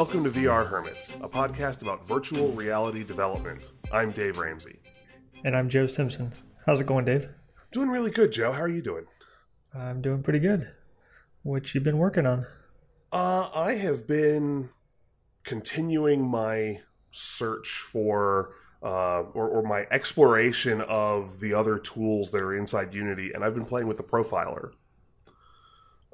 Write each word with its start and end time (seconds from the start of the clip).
Welcome 0.00 0.24
to 0.24 0.30
VR 0.30 0.66
Hermits, 0.66 1.10
a 1.20 1.28
podcast 1.28 1.82
about 1.82 2.08
virtual 2.08 2.52
reality 2.52 3.04
development. 3.04 3.68
I'm 3.92 4.12
Dave 4.12 4.38
Ramsey. 4.38 4.80
And 5.44 5.54
I'm 5.54 5.68
Joe 5.68 5.86
Simpson. 5.86 6.32
How's 6.64 6.80
it 6.80 6.86
going, 6.86 7.04
Dave? 7.04 7.28
Doing 7.70 7.90
really 7.90 8.10
good, 8.10 8.32
Joe. 8.32 8.50
How 8.50 8.62
are 8.62 8.68
you 8.68 8.80
doing? 8.80 9.04
I'm 9.74 10.00
doing 10.00 10.22
pretty 10.22 10.38
good. 10.38 10.72
What 11.42 11.74
you 11.74 11.82
been 11.82 11.98
working 11.98 12.24
on? 12.24 12.46
Uh, 13.12 13.50
I 13.54 13.74
have 13.74 14.08
been 14.08 14.70
continuing 15.44 16.26
my 16.26 16.80
search 17.10 17.68
for 17.68 18.54
uh, 18.82 19.24
or, 19.34 19.48
or 19.50 19.62
my 19.62 19.86
exploration 19.90 20.80
of 20.80 21.40
the 21.40 21.52
other 21.52 21.78
tools 21.78 22.30
that 22.30 22.40
are 22.40 22.56
inside 22.56 22.94
Unity, 22.94 23.32
and 23.34 23.44
I've 23.44 23.54
been 23.54 23.66
playing 23.66 23.86
with 23.86 23.98
the 23.98 24.02
profiler. 24.02 24.70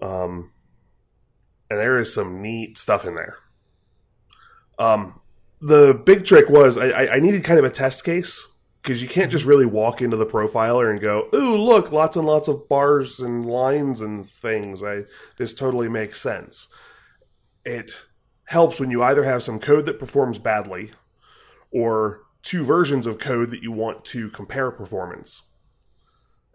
Um, 0.02 0.50
and 1.70 1.78
there 1.78 1.98
is 1.98 2.12
some 2.12 2.42
neat 2.42 2.76
stuff 2.78 3.04
in 3.04 3.14
there. 3.14 3.36
Um, 4.78 5.20
the 5.60 6.00
big 6.04 6.24
trick 6.24 6.48
was 6.48 6.76
I, 6.76 7.06
I 7.06 7.20
needed 7.20 7.44
kind 7.44 7.58
of 7.58 7.64
a 7.64 7.70
test 7.70 8.04
case 8.04 8.52
because 8.82 9.02
you 9.02 9.08
can't 9.08 9.32
just 9.32 9.44
really 9.44 9.66
walk 9.66 10.00
into 10.00 10.16
the 10.16 10.26
profiler 10.26 10.90
and 10.90 11.00
go, 11.00 11.28
"Ooh, 11.34 11.56
look, 11.56 11.92
lots 11.92 12.16
and 12.16 12.26
lots 12.26 12.46
of 12.48 12.68
bars 12.68 13.20
and 13.20 13.44
lines 13.44 14.00
and 14.00 14.28
things." 14.28 14.82
I 14.82 15.04
this 15.38 15.54
totally 15.54 15.88
makes 15.88 16.20
sense. 16.20 16.68
It 17.64 18.04
helps 18.44 18.78
when 18.78 18.90
you 18.90 19.02
either 19.02 19.24
have 19.24 19.42
some 19.42 19.58
code 19.58 19.86
that 19.86 19.98
performs 19.98 20.38
badly 20.38 20.92
or 21.70 22.22
two 22.42 22.62
versions 22.62 23.06
of 23.06 23.18
code 23.18 23.50
that 23.50 23.62
you 23.62 23.72
want 23.72 24.04
to 24.04 24.30
compare 24.30 24.70
performance. 24.70 25.42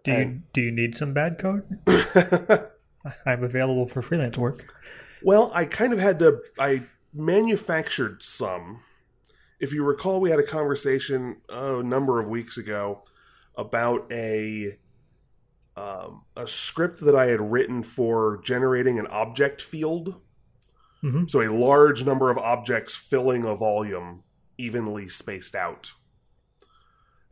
Do 0.04 0.12
you 0.12 0.42
do 0.52 0.60
you 0.62 0.70
need 0.70 0.96
some 0.96 1.12
bad 1.12 1.38
code? 1.38 1.64
I'm 3.26 3.44
available 3.44 3.86
for 3.86 4.00
freelance 4.00 4.38
work. 4.38 4.64
Well, 5.22 5.50
I 5.54 5.64
kind 5.64 5.92
of 5.92 5.98
had 5.98 6.18
to 6.20 6.40
I 6.58 6.82
manufactured 7.12 8.22
some. 8.22 8.80
If 9.60 9.72
you 9.72 9.84
recall, 9.84 10.20
we 10.20 10.30
had 10.30 10.38
a 10.38 10.46
conversation 10.46 11.36
oh, 11.48 11.80
a 11.80 11.84
number 11.84 12.18
of 12.18 12.28
weeks 12.28 12.56
ago 12.56 13.04
about 13.56 14.10
a 14.10 14.78
um, 15.76 16.24
a 16.36 16.46
script 16.46 17.00
that 17.00 17.14
I 17.14 17.26
had 17.26 17.40
written 17.40 17.82
for 17.82 18.40
generating 18.44 18.98
an 18.98 19.06
object 19.06 19.62
field. 19.62 20.20
Mm-hmm. 21.02 21.24
So 21.26 21.40
a 21.40 21.50
large 21.50 22.04
number 22.04 22.30
of 22.30 22.36
objects 22.36 22.94
filling 22.94 23.44
a 23.44 23.54
volume 23.54 24.22
evenly 24.58 25.08
spaced 25.08 25.54
out. 25.54 25.92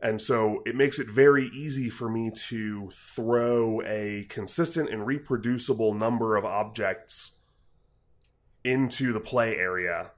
And 0.01 0.19
so 0.19 0.63
it 0.65 0.75
makes 0.75 0.97
it 0.97 1.07
very 1.07 1.47
easy 1.53 1.89
for 1.89 2.09
me 2.09 2.31
to 2.47 2.89
throw 2.91 3.81
a 3.85 4.25
consistent 4.29 4.89
and 4.89 5.05
reproducible 5.05 5.93
number 5.93 6.35
of 6.35 6.43
objects 6.43 7.33
into 8.63 9.13
the 9.13 9.19
play 9.19 9.55
area 9.55 10.11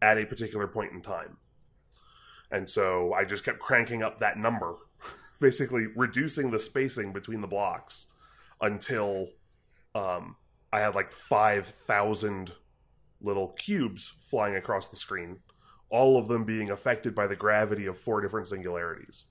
at 0.00 0.18
a 0.18 0.26
particular 0.26 0.66
point 0.66 0.92
in 0.92 1.00
time. 1.00 1.38
And 2.50 2.68
so 2.68 3.12
I 3.12 3.24
just 3.24 3.44
kept 3.44 3.58
cranking 3.58 4.02
up 4.02 4.20
that 4.20 4.38
number, 4.38 4.76
basically 5.40 5.86
reducing 5.96 6.50
the 6.50 6.58
spacing 6.58 7.12
between 7.12 7.40
the 7.40 7.46
blocks 7.46 8.06
until 8.60 9.28
um, 9.94 10.36
I 10.72 10.80
had 10.80 10.94
like 10.94 11.10
5,000 11.10 12.52
little 13.20 13.48
cubes 13.48 14.12
flying 14.22 14.56
across 14.56 14.88
the 14.88 14.96
screen, 14.96 15.38
all 15.88 16.18
of 16.18 16.28
them 16.28 16.44
being 16.44 16.70
affected 16.70 17.14
by 17.14 17.26
the 17.26 17.36
gravity 17.36 17.86
of 17.86 17.98
four 17.98 18.20
different 18.20 18.46
singularities 18.46 19.26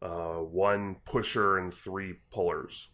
uh, 0.00 0.36
one 0.36 0.96
pusher 1.04 1.58
and 1.58 1.72
three 1.72 2.14
pullers. 2.30 2.88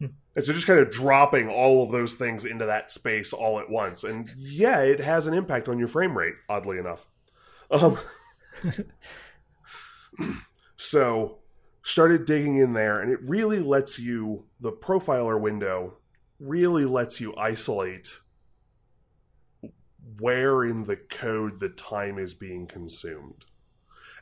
And 0.00 0.44
so 0.44 0.52
just 0.52 0.66
kind 0.66 0.78
of 0.78 0.90
dropping 0.90 1.48
all 1.48 1.82
of 1.82 1.90
those 1.90 2.14
things 2.14 2.44
into 2.44 2.64
that 2.66 2.90
space 2.90 3.32
all 3.32 3.58
at 3.58 3.68
once. 3.68 4.04
And 4.04 4.30
yeah, 4.36 4.80
it 4.80 5.00
has 5.00 5.26
an 5.26 5.34
impact 5.34 5.68
on 5.68 5.78
your 5.78 5.88
frame 5.88 6.16
rate, 6.16 6.34
oddly 6.48 6.78
enough. 6.78 7.06
Um, 7.70 7.98
so 10.76 11.38
started 11.82 12.24
digging 12.24 12.56
in 12.58 12.72
there, 12.72 13.00
and 13.00 13.10
it 13.10 13.18
really 13.22 13.60
lets 13.60 13.98
you, 13.98 14.44
the 14.60 14.72
profiler 14.72 15.38
window 15.38 15.98
really 16.38 16.84
lets 16.84 17.20
you 17.20 17.34
isolate 17.36 18.20
where 20.18 20.64
in 20.64 20.84
the 20.84 20.96
code 20.96 21.58
the 21.60 21.68
time 21.68 22.18
is 22.18 22.34
being 22.34 22.66
consumed. 22.66 23.46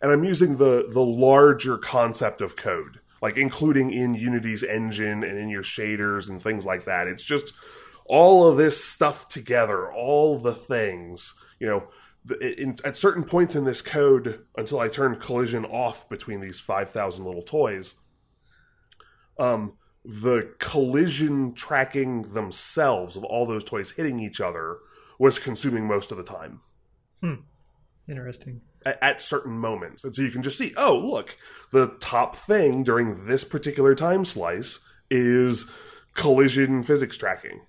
And 0.00 0.12
I'm 0.12 0.24
using 0.24 0.56
the 0.56 0.88
the 0.88 1.04
larger 1.04 1.76
concept 1.76 2.40
of 2.40 2.56
code 2.56 3.00
like 3.20 3.36
including 3.36 3.90
in 3.90 4.14
Unity's 4.14 4.62
engine 4.62 5.24
and 5.24 5.38
in 5.38 5.48
your 5.48 5.62
shaders 5.62 6.28
and 6.28 6.40
things 6.40 6.64
like 6.64 6.84
that. 6.84 7.08
It's 7.08 7.24
just 7.24 7.52
all 8.06 8.48
of 8.48 8.56
this 8.56 8.82
stuff 8.82 9.28
together, 9.28 9.90
all 9.92 10.38
the 10.38 10.54
things, 10.54 11.34
you 11.58 11.66
know, 11.66 11.88
in, 12.40 12.76
at 12.84 12.96
certain 12.96 13.24
points 13.24 13.56
in 13.56 13.64
this 13.64 13.82
code, 13.82 14.44
until 14.56 14.80
I 14.80 14.88
turned 14.88 15.20
collision 15.20 15.64
off 15.64 16.08
between 16.08 16.40
these 16.40 16.60
5,000 16.60 17.24
little 17.24 17.42
toys, 17.42 17.94
um, 19.38 19.74
the 20.04 20.54
collision 20.58 21.54
tracking 21.54 22.34
themselves 22.34 23.16
of 23.16 23.24
all 23.24 23.46
those 23.46 23.64
toys 23.64 23.92
hitting 23.92 24.20
each 24.20 24.40
other 24.40 24.78
was 25.18 25.38
consuming 25.38 25.86
most 25.86 26.10
of 26.10 26.16
the 26.16 26.24
time. 26.24 26.60
Hmm. 27.20 27.34
Interesting 28.08 28.62
at, 28.84 29.20
certain 29.20 29.58
moments. 29.58 30.04
And 30.04 30.14
so 30.14 30.22
you 30.22 30.30
can 30.30 30.42
just 30.42 30.58
see, 30.58 30.72
oh, 30.76 30.96
look, 30.96 31.36
the 31.72 31.88
top 32.00 32.36
thing 32.36 32.82
during 32.82 33.26
this 33.26 33.44
particular 33.44 33.94
time 33.94 34.24
slice 34.24 34.86
is 35.10 35.70
collision 36.14 36.82
physics 36.82 37.16
tracking. 37.16 37.60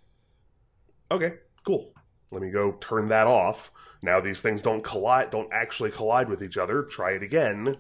Okay, 1.12 1.34
cool. 1.66 1.94
Let 2.31 2.42
me 2.42 2.52
go 2.52 2.74
turn 2.74 3.08
that 3.08 3.28
off. 3.28 3.72
Now 4.02 4.22
these 4.22 4.42
things 4.42 4.62
don't 4.62 4.84
collide, 4.84 5.31
don't 5.31 5.52
actually 5.52 5.92
collide 5.92 6.30
with 6.30 6.44
each 6.44 6.58
other. 6.58 6.84
Try 6.84 7.12
it 7.12 7.24
again. 7.24 7.78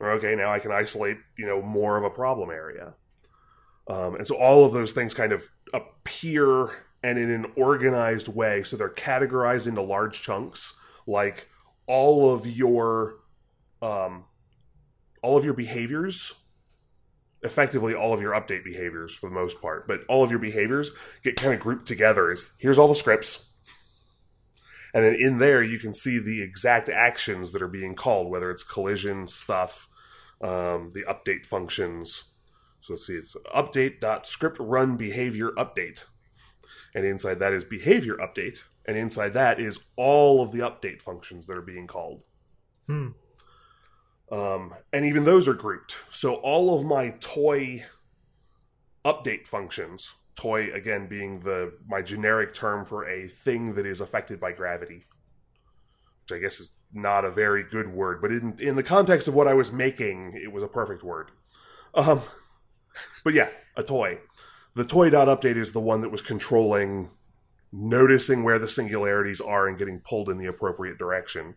Okay, 0.00 0.36
now 0.36 0.50
I 0.50 0.60
can 0.60 0.70
isolate, 0.70 1.18
you 1.36 1.46
know, 1.46 1.60
more 1.60 1.96
of 1.96 2.04
a 2.04 2.10
problem 2.10 2.50
area. 2.50 2.94
Um, 3.88 4.14
and 4.14 4.26
so 4.26 4.36
all 4.36 4.64
of 4.64 4.72
those 4.72 4.92
things 4.92 5.14
kind 5.14 5.32
of 5.32 5.48
appear 5.74 6.70
and 7.02 7.18
in 7.18 7.30
an 7.30 7.46
organized 7.56 8.28
way. 8.28 8.62
So 8.62 8.76
they're 8.76 8.88
categorized 8.88 9.66
into 9.66 9.82
large 9.82 10.22
chunks, 10.22 10.74
like 11.06 11.48
all 11.88 12.32
of 12.32 12.46
your 12.46 13.16
um, 13.82 14.24
all 15.22 15.36
of 15.36 15.44
your 15.44 15.54
behaviors 15.54 16.34
effectively 17.42 17.94
all 17.94 18.12
of 18.12 18.20
your 18.20 18.32
update 18.32 18.64
behaviors 18.64 19.14
for 19.14 19.28
the 19.28 19.34
most 19.34 19.62
part 19.62 19.86
but 19.86 20.04
all 20.08 20.24
of 20.24 20.30
your 20.30 20.40
behaviors 20.40 20.90
get 21.22 21.36
kind 21.36 21.54
of 21.54 21.60
grouped 21.60 21.86
together 21.86 22.30
is 22.30 22.52
here's 22.58 22.78
all 22.78 22.88
the 22.88 22.94
scripts. 22.94 23.46
And 24.94 25.04
then 25.04 25.14
in 25.14 25.38
there 25.38 25.62
you 25.62 25.78
can 25.78 25.94
see 25.94 26.18
the 26.18 26.42
exact 26.42 26.88
actions 26.88 27.52
that 27.52 27.62
are 27.62 27.68
being 27.68 27.94
called 27.94 28.30
whether 28.30 28.50
it's 28.50 28.62
collision 28.62 29.28
stuff 29.28 29.88
um, 30.40 30.92
the 30.94 31.04
update 31.08 31.44
functions. 31.44 32.24
So 32.80 32.94
let's 32.94 33.06
see 33.06 33.14
it's 33.14 33.36
update 33.54 34.00
dot 34.00 34.26
script 34.26 34.56
run 34.60 34.96
behavior 34.96 35.50
update. 35.56 36.04
And 36.94 37.04
inside 37.04 37.38
that 37.40 37.52
is 37.52 37.64
behavior 37.64 38.16
update 38.16 38.64
and 38.88 38.96
inside 38.96 39.34
that 39.34 39.60
is 39.60 39.80
all 39.96 40.40
of 40.40 40.50
the 40.50 40.60
update 40.60 41.02
functions 41.02 41.46
that 41.46 41.56
are 41.56 41.62
being 41.62 41.86
called. 41.86 42.22
Hmm. 42.86 43.08
Um, 44.32 44.74
and 44.94 45.04
even 45.04 45.24
those 45.24 45.46
are 45.46 45.54
grouped. 45.54 45.98
So 46.10 46.36
all 46.36 46.74
of 46.74 46.86
my 46.86 47.10
toy 47.20 47.84
update 49.04 49.46
functions, 49.46 50.16
toy 50.36 50.72
again 50.72 51.06
being 51.06 51.40
the 51.40 51.74
my 51.86 52.00
generic 52.00 52.54
term 52.54 52.86
for 52.86 53.06
a 53.06 53.28
thing 53.28 53.74
that 53.74 53.84
is 53.84 54.00
affected 54.00 54.40
by 54.40 54.52
gravity, 54.52 55.04
which 56.22 56.38
I 56.38 56.40
guess 56.40 56.58
is 56.58 56.70
not 56.90 57.26
a 57.26 57.30
very 57.30 57.64
good 57.64 57.92
word, 57.92 58.22
but 58.22 58.32
in 58.32 58.56
in 58.58 58.74
the 58.76 58.82
context 58.82 59.28
of 59.28 59.34
what 59.34 59.46
I 59.46 59.54
was 59.54 59.70
making, 59.70 60.32
it 60.42 60.50
was 60.50 60.62
a 60.62 60.68
perfect 60.68 61.02
word. 61.02 61.30
Um, 61.94 62.22
but 63.22 63.34
yeah, 63.34 63.50
a 63.76 63.82
toy. 63.82 64.18
The 64.74 64.84
toy 64.84 65.10
dot 65.10 65.28
update 65.28 65.56
is 65.56 65.72
the 65.72 65.80
one 65.80 66.00
that 66.00 66.10
was 66.10 66.22
controlling 66.22 67.10
noticing 67.72 68.42
where 68.42 68.58
the 68.58 68.68
singularities 68.68 69.40
are 69.40 69.68
and 69.68 69.78
getting 69.78 70.00
pulled 70.00 70.28
in 70.28 70.38
the 70.38 70.46
appropriate 70.46 70.98
direction. 70.98 71.56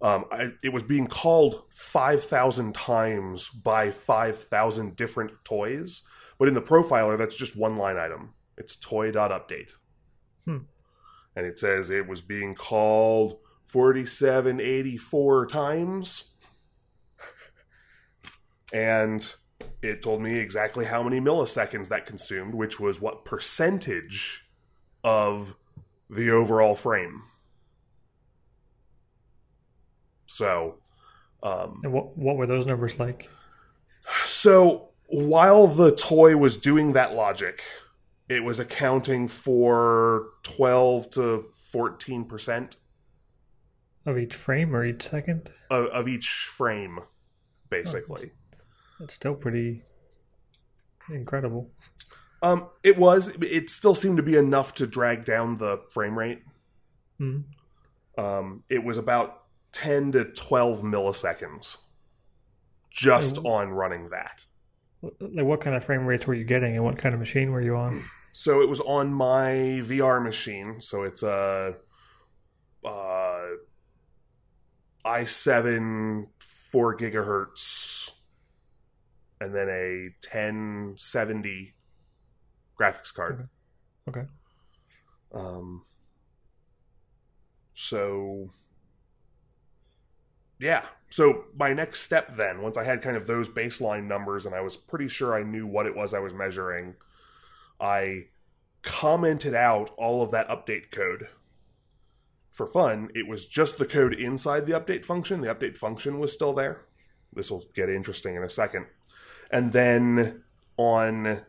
Um, 0.00 0.26
I, 0.30 0.52
it 0.62 0.72
was 0.72 0.82
being 0.82 1.08
called 1.08 1.64
5,000 1.70 2.74
times 2.74 3.48
by 3.48 3.90
5,000 3.90 4.96
different 4.96 5.32
toys, 5.44 6.02
but 6.38 6.46
in 6.46 6.54
the 6.54 6.62
profiler, 6.62 7.18
that's 7.18 7.36
just 7.36 7.56
one 7.56 7.76
line 7.76 7.96
item. 7.96 8.34
It's 8.56 8.76
toy.update. 8.76 9.72
Hmm. 10.44 10.58
And 11.34 11.46
it 11.46 11.58
says 11.58 11.90
it 11.90 12.06
was 12.06 12.20
being 12.20 12.54
called 12.54 13.38
4784 13.66 15.46
times. 15.46 16.32
and 18.72 19.34
it 19.82 20.02
told 20.02 20.22
me 20.22 20.38
exactly 20.38 20.84
how 20.84 21.02
many 21.02 21.20
milliseconds 21.20 21.88
that 21.88 22.06
consumed, 22.06 22.54
which 22.54 22.78
was 22.78 23.00
what 23.00 23.24
percentage 23.24 24.47
of 25.08 25.56
the 26.10 26.30
overall 26.30 26.74
frame. 26.74 27.22
So, 30.26 30.80
um, 31.42 31.80
and 31.82 31.92
what 31.94 32.16
what 32.18 32.36
were 32.36 32.46
those 32.46 32.66
numbers 32.66 32.98
like? 32.98 33.30
So 34.24 34.92
while 35.06 35.66
the 35.66 35.92
toy 35.94 36.36
was 36.36 36.58
doing 36.58 36.92
that 36.92 37.14
logic, 37.14 37.62
it 38.28 38.44
was 38.44 38.58
accounting 38.58 39.28
for 39.28 40.26
12 40.42 41.10
to 41.12 41.46
14% 41.72 42.76
Of 44.04 44.18
each 44.18 44.34
frame 44.34 44.76
or 44.76 44.84
each 44.84 45.08
second? 45.08 45.50
of, 45.70 45.86
of 45.86 46.08
each 46.08 46.28
frame, 46.28 47.00
basically. 47.70 48.32
That's 49.00 49.14
still 49.14 49.34
pretty 49.34 49.82
incredible. 51.10 51.70
Um, 52.42 52.68
it 52.82 52.96
was. 52.96 53.28
It 53.40 53.68
still 53.70 53.94
seemed 53.94 54.16
to 54.18 54.22
be 54.22 54.36
enough 54.36 54.74
to 54.74 54.86
drag 54.86 55.24
down 55.24 55.56
the 55.56 55.82
frame 55.92 56.16
rate. 56.18 56.42
Hmm. 57.18 57.40
Um, 58.16 58.62
it 58.68 58.84
was 58.84 58.96
about 58.98 59.42
ten 59.72 60.12
to 60.12 60.24
twelve 60.24 60.82
milliseconds, 60.82 61.78
just 62.90 63.38
Oh. 63.44 63.48
on 63.50 63.70
running 63.70 64.10
that. 64.10 64.46
Like, 65.02 65.46
what 65.46 65.60
kind 65.60 65.76
of 65.76 65.84
frame 65.84 66.06
rates 66.06 66.26
were 66.26 66.34
you 66.34 66.44
getting, 66.44 66.74
and 66.76 66.84
what 66.84 66.98
kind 66.98 67.12
of 67.14 67.18
machine 67.20 67.50
were 67.52 67.60
you 67.62 67.76
on? 67.76 68.04
So 68.32 68.60
it 68.62 68.68
was 68.68 68.80
on 68.80 69.12
my 69.12 69.80
VR 69.84 70.20
machine. 70.22 70.80
So 70.80 71.02
it's 71.02 71.22
a 71.22 71.76
uh, 72.84 73.46
i7 75.04 76.26
four 76.38 76.96
gigahertz, 76.96 78.10
and 79.40 79.54
then 79.54 79.68
a 79.68 80.10
1070 80.22 81.74
graphics 82.78 83.12
card. 83.12 83.48
Okay. 84.08 84.24
Um. 85.32 85.82
So. 87.74 88.50
Yeah. 90.58 90.84
So 91.10 91.44
my 91.58 91.72
next 91.72 92.02
step 92.02 92.36
then, 92.36 92.60
once 92.60 92.76
I 92.76 92.84
had 92.84 93.00
kind 93.00 93.16
of 93.16 93.26
those 93.26 93.48
baseline 93.48 94.04
numbers 94.06 94.44
and 94.44 94.54
I 94.54 94.60
was 94.60 94.76
pretty 94.76 95.08
sure 95.08 95.34
I 95.34 95.42
knew 95.42 95.66
what 95.66 95.86
it 95.86 95.96
was 95.96 96.12
I 96.12 96.18
was 96.18 96.34
measuring, 96.34 96.96
I 97.80 98.26
commented 98.82 99.54
out 99.54 99.90
all 99.96 100.22
of 100.22 100.30
that 100.32 100.48
update 100.48 100.90
code. 100.90 101.28
For 102.50 102.66
fun, 102.66 103.08
it 103.14 103.28
was 103.28 103.46
just 103.46 103.78
the 103.78 103.86
code 103.86 104.12
inside 104.12 104.66
the 104.66 104.78
update 104.78 105.04
function. 105.04 105.40
The 105.40 105.54
update 105.54 105.76
function 105.76 106.18
was 106.18 106.32
still 106.32 106.52
there. 106.52 106.82
This 107.32 107.50
will 107.50 107.64
get 107.74 107.88
interesting 107.88 108.34
in 108.34 108.42
a 108.42 108.50
second. 108.50 108.86
And 109.50 109.72
then 109.72 110.42
on 110.76 111.42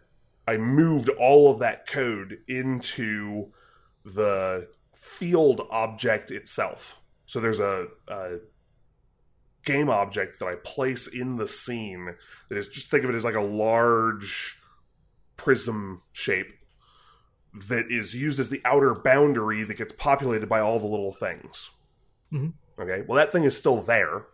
I 0.49 0.57
moved 0.57 1.09
all 1.09 1.51
of 1.51 1.59
that 1.59 1.85
code 1.87 2.39
into 2.47 3.51
the 4.03 4.67
field 4.95 5.61
object 5.69 6.31
itself. 6.31 6.99
So 7.27 7.39
there's 7.39 7.59
a, 7.59 7.85
a 8.07 8.37
game 9.63 9.89
object 9.89 10.39
that 10.39 10.47
I 10.47 10.55
place 10.63 11.05
in 11.05 11.35
the 11.35 11.47
scene 11.47 12.15
that 12.49 12.57
is 12.57 12.67
just 12.67 12.89
think 12.89 13.03
of 13.03 13.11
it 13.11 13.15
as 13.15 13.23
like 13.23 13.35
a 13.35 13.41
large 13.41 14.57
prism 15.37 16.01
shape 16.11 16.51
that 17.67 17.91
is 17.91 18.15
used 18.15 18.39
as 18.39 18.49
the 18.49 18.61
outer 18.65 18.95
boundary 18.95 19.61
that 19.63 19.77
gets 19.77 19.93
populated 19.93 20.49
by 20.49 20.61
all 20.61 20.79
the 20.79 20.87
little 20.87 21.13
things. 21.13 21.69
Mhm. 22.33 22.53
Okay, 22.79 23.03
well 23.07 23.17
that 23.17 23.31
thing 23.31 23.43
is 23.43 23.55
still 23.55 23.83
there, 23.83 24.25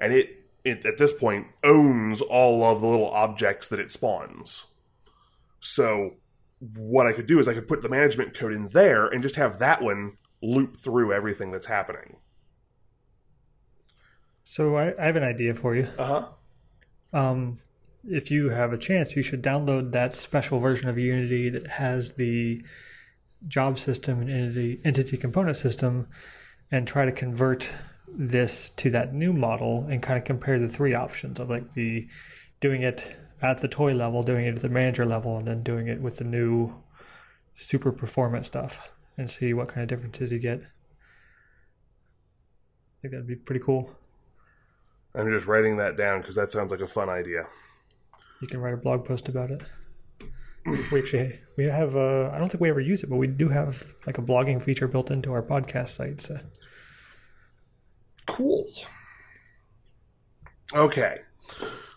and 0.00 0.12
it, 0.12 0.46
it 0.64 0.84
at 0.84 0.98
this 0.98 1.12
point 1.12 1.46
owns 1.62 2.20
all 2.20 2.64
of 2.64 2.80
the 2.80 2.88
little 2.88 3.10
objects 3.10 3.68
that 3.68 3.78
it 3.78 3.92
spawns. 3.92 4.64
So 5.60 6.16
what 6.76 7.06
I 7.06 7.12
could 7.12 7.26
do 7.26 7.38
is 7.38 7.48
I 7.48 7.54
could 7.54 7.68
put 7.68 7.82
the 7.82 7.88
management 7.88 8.34
code 8.34 8.52
in 8.52 8.66
there 8.68 9.06
and 9.06 9.22
just 9.22 9.36
have 9.36 9.58
that 9.58 9.82
one 9.82 10.16
loop 10.42 10.76
through 10.76 11.12
everything 11.12 11.52
that's 11.52 11.66
happening. 11.66 12.16
So 14.44 14.76
I, 14.76 14.94
I 15.00 15.06
have 15.06 15.16
an 15.16 15.22
idea 15.22 15.54
for 15.54 15.74
you. 15.74 15.88
Uh 15.96 16.06
huh. 16.06 16.28
Um, 17.12 17.58
if 18.08 18.30
you 18.30 18.48
have 18.48 18.72
a 18.72 18.78
chance, 18.78 19.14
you 19.14 19.22
should 19.22 19.42
download 19.42 19.92
that 19.92 20.14
special 20.14 20.58
version 20.58 20.88
of 20.88 20.98
Unity 20.98 21.50
that 21.50 21.66
has 21.66 22.12
the 22.12 22.62
job 23.46 23.78
system 23.78 24.20
and 24.20 24.30
entity, 24.30 24.80
entity 24.84 25.16
component 25.16 25.56
system 25.56 26.08
and 26.70 26.86
try 26.86 27.04
to 27.04 27.12
convert 27.12 27.68
this 28.08 28.70
to 28.76 28.90
that 28.90 29.14
new 29.14 29.32
model 29.32 29.86
and 29.90 30.02
kind 30.02 30.18
of 30.18 30.24
compare 30.24 30.58
the 30.58 30.68
three 30.68 30.94
options 30.94 31.38
of 31.38 31.48
like 31.48 31.72
the 31.74 32.08
doing 32.60 32.82
it 32.82 33.16
at 33.42 33.60
the 33.60 33.68
toy 33.68 33.92
level, 33.92 34.22
doing 34.22 34.46
it 34.46 34.56
at 34.56 34.62
the 34.62 34.68
manager 34.68 35.06
level, 35.06 35.36
and 35.36 35.46
then 35.46 35.62
doing 35.62 35.88
it 35.88 36.00
with 36.00 36.16
the 36.16 36.24
new 36.24 36.74
super 37.54 37.92
performance 37.92 38.46
stuff 38.46 38.90
and 39.16 39.30
see 39.30 39.52
what 39.52 39.68
kind 39.68 39.82
of 39.82 39.88
differences 39.88 40.32
you 40.32 40.38
get. 40.38 40.60
I 42.98 43.02
think 43.02 43.12
that'd 43.12 43.26
be 43.26 43.36
pretty 43.36 43.62
cool. 43.64 43.94
I'm 45.14 45.30
just 45.30 45.46
writing 45.46 45.76
that 45.78 45.96
down 45.96 46.20
because 46.20 46.34
that 46.34 46.50
sounds 46.50 46.70
like 46.70 46.80
a 46.80 46.86
fun 46.86 47.08
idea. 47.08 47.46
You 48.40 48.48
can 48.48 48.60
write 48.60 48.74
a 48.74 48.78
blog 48.78 49.04
post 49.04 49.28
about 49.28 49.50
it. 49.50 49.62
we 50.92 50.98
actually 51.00 51.40
we 51.56 51.64
have 51.64 51.96
uh, 51.96 52.30
I 52.32 52.38
don't 52.38 52.48
think 52.48 52.60
we 52.60 52.70
ever 52.70 52.80
use 52.80 53.02
it, 53.02 53.10
but 53.10 53.16
we 53.16 53.26
do 53.26 53.48
have 53.48 53.94
like 54.06 54.18
a 54.18 54.22
blogging 54.22 54.60
feature 54.62 54.86
built 54.86 55.10
into 55.10 55.32
our 55.32 55.42
podcast 55.42 55.90
site. 55.90 56.20
So 56.20 56.38
Cool. 58.26 58.66
Okay. 60.74 61.18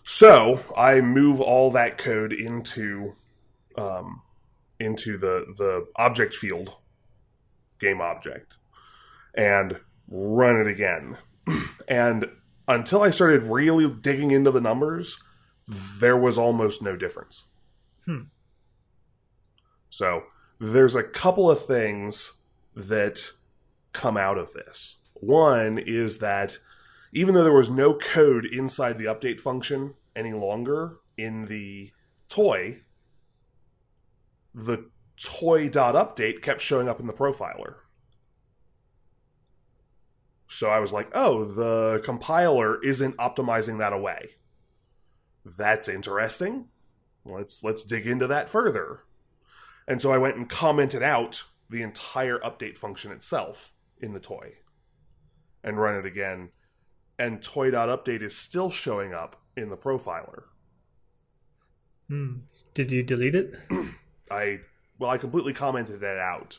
So 0.04 0.60
I 0.76 1.00
move 1.00 1.40
all 1.40 1.70
that 1.72 1.98
code 1.98 2.32
into 2.32 3.14
um, 3.76 4.22
into 4.78 5.16
the 5.16 5.46
the 5.56 5.86
object 5.96 6.34
field, 6.34 6.76
game 7.80 8.00
object, 8.00 8.56
and 9.34 9.80
run 10.08 10.60
it 10.60 10.66
again. 10.66 11.16
and 11.88 12.26
until 12.68 13.02
I 13.02 13.10
started 13.10 13.44
really 13.44 13.90
digging 13.90 14.30
into 14.30 14.50
the 14.50 14.60
numbers, 14.60 15.18
there 15.98 16.16
was 16.16 16.36
almost 16.36 16.82
no 16.82 16.96
difference. 16.96 17.44
Hmm. 18.04 18.24
So 19.88 20.24
there's 20.58 20.94
a 20.94 21.02
couple 21.02 21.50
of 21.50 21.64
things 21.64 22.40
that 22.74 23.32
come 23.92 24.16
out 24.16 24.36
of 24.36 24.52
this. 24.52 24.96
One 25.14 25.78
is 25.78 26.18
that 26.18 26.58
even 27.14 27.34
though 27.34 27.44
there 27.44 27.52
was 27.52 27.70
no 27.70 27.94
code 27.94 28.44
inside 28.44 28.98
the 28.98 29.04
update 29.04 29.40
function 29.40 29.94
any 30.16 30.32
longer 30.32 30.98
in 31.16 31.46
the 31.46 31.92
toy, 32.28 32.80
the 34.52 34.90
toy.update 35.16 36.42
kept 36.42 36.60
showing 36.60 36.88
up 36.88 36.98
in 36.98 37.06
the 37.06 37.12
profiler. 37.12 37.76
So 40.48 40.68
I 40.68 40.80
was 40.80 40.92
like, 40.92 41.08
oh, 41.14 41.44
the 41.44 42.02
compiler 42.04 42.82
isn't 42.82 43.16
optimizing 43.16 43.78
that 43.78 43.92
away. 43.92 44.30
That's 45.44 45.88
interesting. 45.88 46.68
Let's 47.24 47.62
let's 47.62 47.84
dig 47.84 48.06
into 48.06 48.26
that 48.26 48.48
further. 48.48 49.00
And 49.86 50.02
so 50.02 50.10
I 50.10 50.18
went 50.18 50.36
and 50.36 50.48
commented 50.48 51.02
out 51.02 51.44
the 51.70 51.82
entire 51.82 52.38
update 52.38 52.76
function 52.76 53.12
itself 53.12 53.72
in 54.00 54.14
the 54.14 54.20
toy 54.20 54.54
and 55.62 55.80
run 55.80 55.94
it 55.94 56.06
again. 56.06 56.50
And 57.18 57.42
toy.update 57.42 58.22
is 58.22 58.36
still 58.36 58.70
showing 58.70 59.14
up 59.14 59.40
in 59.56 59.68
the 59.68 59.76
profiler. 59.76 60.44
hmm. 62.08 62.38
did 62.74 62.90
you 62.90 63.02
delete 63.02 63.34
it? 63.34 63.54
I 64.30 64.60
well, 64.98 65.10
I 65.10 65.18
completely 65.18 65.52
commented 65.52 66.02
it 66.02 66.18
out. 66.18 66.58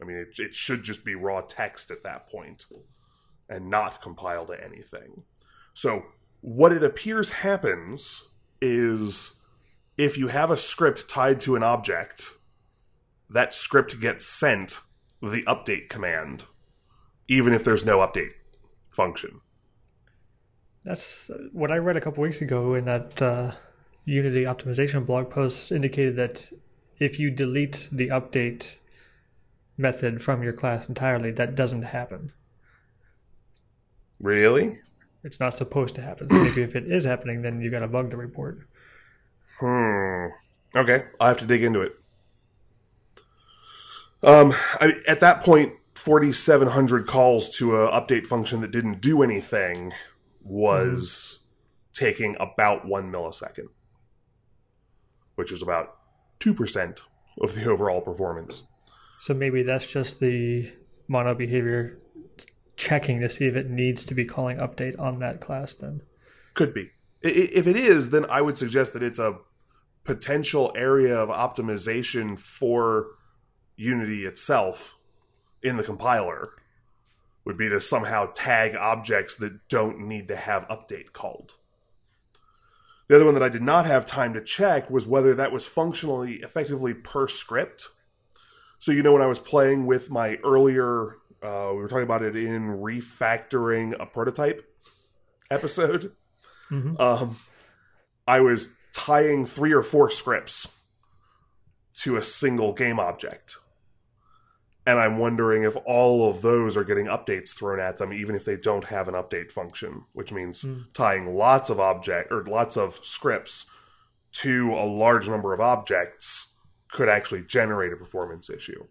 I 0.00 0.04
mean, 0.04 0.16
it, 0.16 0.38
it 0.38 0.54
should 0.54 0.82
just 0.82 1.04
be 1.04 1.14
raw 1.14 1.40
text 1.40 1.90
at 1.90 2.02
that 2.02 2.28
point 2.28 2.66
and 3.48 3.70
not 3.70 4.02
compile 4.02 4.46
to 4.46 4.64
anything. 4.64 5.22
So, 5.72 6.06
what 6.40 6.72
it 6.72 6.82
appears 6.82 7.30
happens 7.30 8.28
is 8.60 9.40
if 9.96 10.18
you 10.18 10.28
have 10.28 10.50
a 10.50 10.56
script 10.56 11.08
tied 11.08 11.40
to 11.40 11.56
an 11.56 11.62
object, 11.62 12.34
that 13.30 13.54
script 13.54 14.00
gets 14.00 14.26
sent 14.26 14.80
the 15.22 15.42
update 15.42 15.88
command, 15.88 16.44
even 17.28 17.54
if 17.54 17.64
there's 17.64 17.84
no 17.84 17.98
update 17.98 18.32
function. 18.94 19.40
That's 20.84 21.30
uh, 21.30 21.38
what 21.52 21.70
I 21.70 21.76
read 21.76 21.96
a 21.96 22.00
couple 22.00 22.22
weeks 22.22 22.40
ago 22.40 22.74
in 22.74 22.84
that 22.84 23.20
uh, 23.20 23.52
Unity 24.04 24.44
optimization 24.44 25.06
blog 25.06 25.30
post 25.30 25.72
indicated 25.72 26.16
that 26.16 26.52
if 26.98 27.18
you 27.18 27.30
delete 27.30 27.88
the 27.90 28.08
update 28.08 28.76
method 29.78 30.22
from 30.22 30.42
your 30.42 30.52
class 30.52 30.88
entirely, 30.88 31.30
that 31.32 31.54
doesn't 31.54 31.82
happen. 31.82 32.32
Really? 34.20 34.80
It's 35.22 35.40
not 35.40 35.54
supposed 35.54 35.94
to 35.94 36.02
happen. 36.02 36.28
So 36.30 36.36
maybe 36.36 36.62
if 36.62 36.76
it 36.76 36.86
is 36.86 37.04
happening, 37.04 37.40
then 37.40 37.62
you 37.62 37.70
got 37.70 37.82
a 37.82 37.88
bug 37.88 38.10
to 38.10 38.16
report. 38.16 38.68
Hmm. 39.58 40.26
Okay, 40.76 41.04
I'll 41.18 41.28
have 41.28 41.38
to 41.38 41.46
dig 41.46 41.62
into 41.62 41.80
it. 41.80 41.92
Um, 44.22 44.52
I, 44.80 44.92
at 45.08 45.20
that 45.20 45.40
point, 45.42 45.72
4,700 46.04 47.06
calls 47.06 47.48
to 47.48 47.76
a 47.76 47.90
update 47.90 48.26
function 48.26 48.60
that 48.60 48.70
didn't 48.70 49.00
do 49.00 49.22
anything 49.22 49.94
was 50.42 51.40
taking 51.94 52.36
about 52.38 52.86
one 52.86 53.10
millisecond, 53.10 53.68
which 55.36 55.50
was 55.50 55.62
about 55.62 55.96
2% 56.40 57.00
of 57.40 57.54
the 57.54 57.70
overall 57.70 58.02
performance. 58.02 58.64
So 59.18 59.32
maybe 59.32 59.62
that's 59.62 59.86
just 59.86 60.20
the 60.20 60.70
mono 61.08 61.34
behavior 61.34 61.96
checking 62.76 63.20
to 63.20 63.30
see 63.30 63.46
if 63.46 63.56
it 63.56 63.70
needs 63.70 64.04
to 64.04 64.14
be 64.14 64.26
calling 64.26 64.58
update 64.58 65.00
on 65.00 65.20
that 65.20 65.40
class 65.40 65.72
then. 65.72 66.02
Could 66.52 66.74
be. 66.74 66.90
If 67.22 67.66
it 67.66 67.76
is, 67.76 68.10
then 68.10 68.26
I 68.28 68.42
would 68.42 68.58
suggest 68.58 68.92
that 68.92 69.02
it's 69.02 69.18
a 69.18 69.38
potential 70.04 70.70
area 70.76 71.16
of 71.16 71.30
optimization 71.30 72.38
for 72.38 73.06
Unity 73.76 74.26
itself 74.26 74.98
in 75.64 75.76
the 75.76 75.82
compiler 75.82 76.50
would 77.44 77.56
be 77.56 77.68
to 77.68 77.80
somehow 77.80 78.26
tag 78.34 78.76
objects 78.76 79.36
that 79.36 79.68
don't 79.68 80.06
need 80.06 80.28
to 80.28 80.36
have 80.36 80.68
update 80.68 81.12
called. 81.12 81.54
The 83.08 83.16
other 83.16 83.24
one 83.24 83.34
that 83.34 83.42
I 83.42 83.48
did 83.48 83.62
not 83.62 83.84
have 83.86 84.06
time 84.06 84.32
to 84.34 84.42
check 84.42 84.88
was 84.88 85.06
whether 85.06 85.34
that 85.34 85.52
was 85.52 85.66
functionally 85.66 86.36
effectively 86.36 86.94
per 86.94 87.28
script. 87.28 87.88
So, 88.78 88.92
you 88.92 89.02
know, 89.02 89.12
when 89.12 89.22
I 89.22 89.26
was 89.26 89.40
playing 89.40 89.86
with 89.86 90.10
my 90.10 90.36
earlier, 90.44 91.16
uh, 91.42 91.70
we 91.72 91.78
were 91.78 91.88
talking 91.88 92.04
about 92.04 92.22
it 92.22 92.36
in 92.36 92.62
refactoring 92.62 93.94
a 94.00 94.06
prototype 94.06 94.66
episode. 95.50 96.12
Mhm. 96.70 96.98
Um, 96.98 97.36
I 98.26 98.40
was 98.40 98.74
tying 98.92 99.44
three 99.44 99.72
or 99.72 99.82
four 99.82 100.08
scripts 100.08 100.68
to 101.96 102.16
a 102.16 102.22
single 102.22 102.72
game 102.72 102.98
object. 102.98 103.58
And 104.86 104.98
I'm 104.98 105.16
wondering 105.16 105.62
if 105.64 105.76
all 105.86 106.28
of 106.28 106.42
those 106.42 106.76
are 106.76 106.84
getting 106.84 107.06
updates 107.06 107.50
thrown 107.50 107.80
at 107.80 107.96
them, 107.96 108.12
even 108.12 108.34
if 108.36 108.44
they 108.44 108.56
don't 108.56 108.84
have 108.84 109.08
an 109.08 109.14
update 109.14 109.50
function, 109.50 110.04
which 110.12 110.30
means 110.32 110.62
Mm. 110.62 110.92
tying 110.92 111.34
lots 111.34 111.70
of 111.70 111.80
object 111.80 112.30
or 112.30 112.44
lots 112.44 112.76
of 112.76 112.94
scripts 113.02 113.66
to 114.32 114.72
a 114.74 114.84
large 114.84 115.28
number 115.28 115.54
of 115.54 115.60
objects 115.60 116.52
could 116.88 117.08
actually 117.08 117.42
generate 117.42 117.92
a 117.92 117.96
performance 117.96 118.50
issue. 118.50 118.84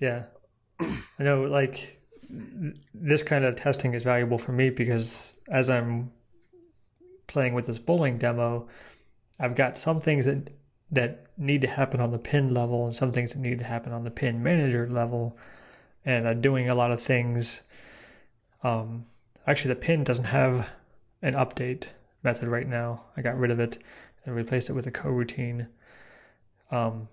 Yeah. 0.00 0.24
I 0.80 1.22
know, 1.22 1.42
like, 1.42 1.98
this 2.94 3.22
kind 3.22 3.44
of 3.44 3.56
testing 3.56 3.94
is 3.94 4.02
valuable 4.02 4.38
for 4.38 4.52
me 4.52 4.70
because 4.70 5.34
as 5.48 5.68
I'm 5.70 6.10
playing 7.26 7.54
with 7.54 7.66
this 7.66 7.78
bowling 7.78 8.18
demo, 8.18 8.68
I've 9.38 9.54
got 9.54 9.76
some 9.76 10.00
things 10.00 10.26
that 10.26 10.48
that 10.92 11.26
need 11.36 11.60
to 11.60 11.66
happen 11.66 12.00
on 12.00 12.10
the 12.10 12.18
pin 12.18 12.52
level 12.52 12.86
and 12.86 12.94
some 12.94 13.12
things 13.12 13.32
that 13.32 13.38
need 13.38 13.58
to 13.58 13.64
happen 13.64 13.92
on 13.92 14.04
the 14.04 14.10
pin 14.10 14.42
manager 14.42 14.88
level. 14.88 15.36
And 16.04 16.26
I'm 16.26 16.40
doing 16.40 16.68
a 16.68 16.74
lot 16.74 16.90
of 16.90 17.00
things. 17.00 17.62
Um, 18.62 19.04
actually, 19.46 19.74
the 19.74 19.80
pin 19.80 20.04
doesn't 20.04 20.24
have 20.24 20.70
an 21.22 21.34
update 21.34 21.84
method 22.22 22.48
right 22.48 22.66
now. 22.66 23.04
I 23.16 23.22
got 23.22 23.38
rid 23.38 23.50
of 23.50 23.60
it 23.60 23.78
and 24.24 24.34
replaced 24.34 24.68
it 24.68 24.74
with 24.74 24.86
a 24.86 24.90
coroutine. 24.90 25.68
Um, 26.70 27.08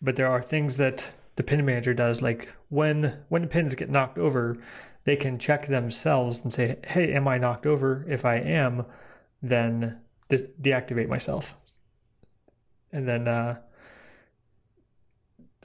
but 0.00 0.16
there 0.16 0.28
are 0.28 0.42
things 0.42 0.76
that 0.76 1.06
the 1.36 1.42
pin 1.42 1.64
manager 1.64 1.94
does 1.94 2.20
like 2.20 2.48
when 2.68 3.18
when 3.28 3.46
pins 3.48 3.74
get 3.74 3.90
knocked 3.90 4.18
over 4.18 4.56
they 5.04 5.16
can 5.16 5.38
check 5.38 5.66
themselves 5.66 6.40
and 6.40 6.52
say 6.52 6.78
hey 6.86 7.12
am 7.12 7.28
i 7.28 7.38
knocked 7.38 7.66
over 7.66 8.04
if 8.08 8.24
i 8.24 8.36
am 8.36 8.84
then 9.42 9.98
de- 10.28 10.48
deactivate 10.60 11.08
myself 11.08 11.56
and 12.96 13.06
then 13.06 13.28
uh, 13.28 13.56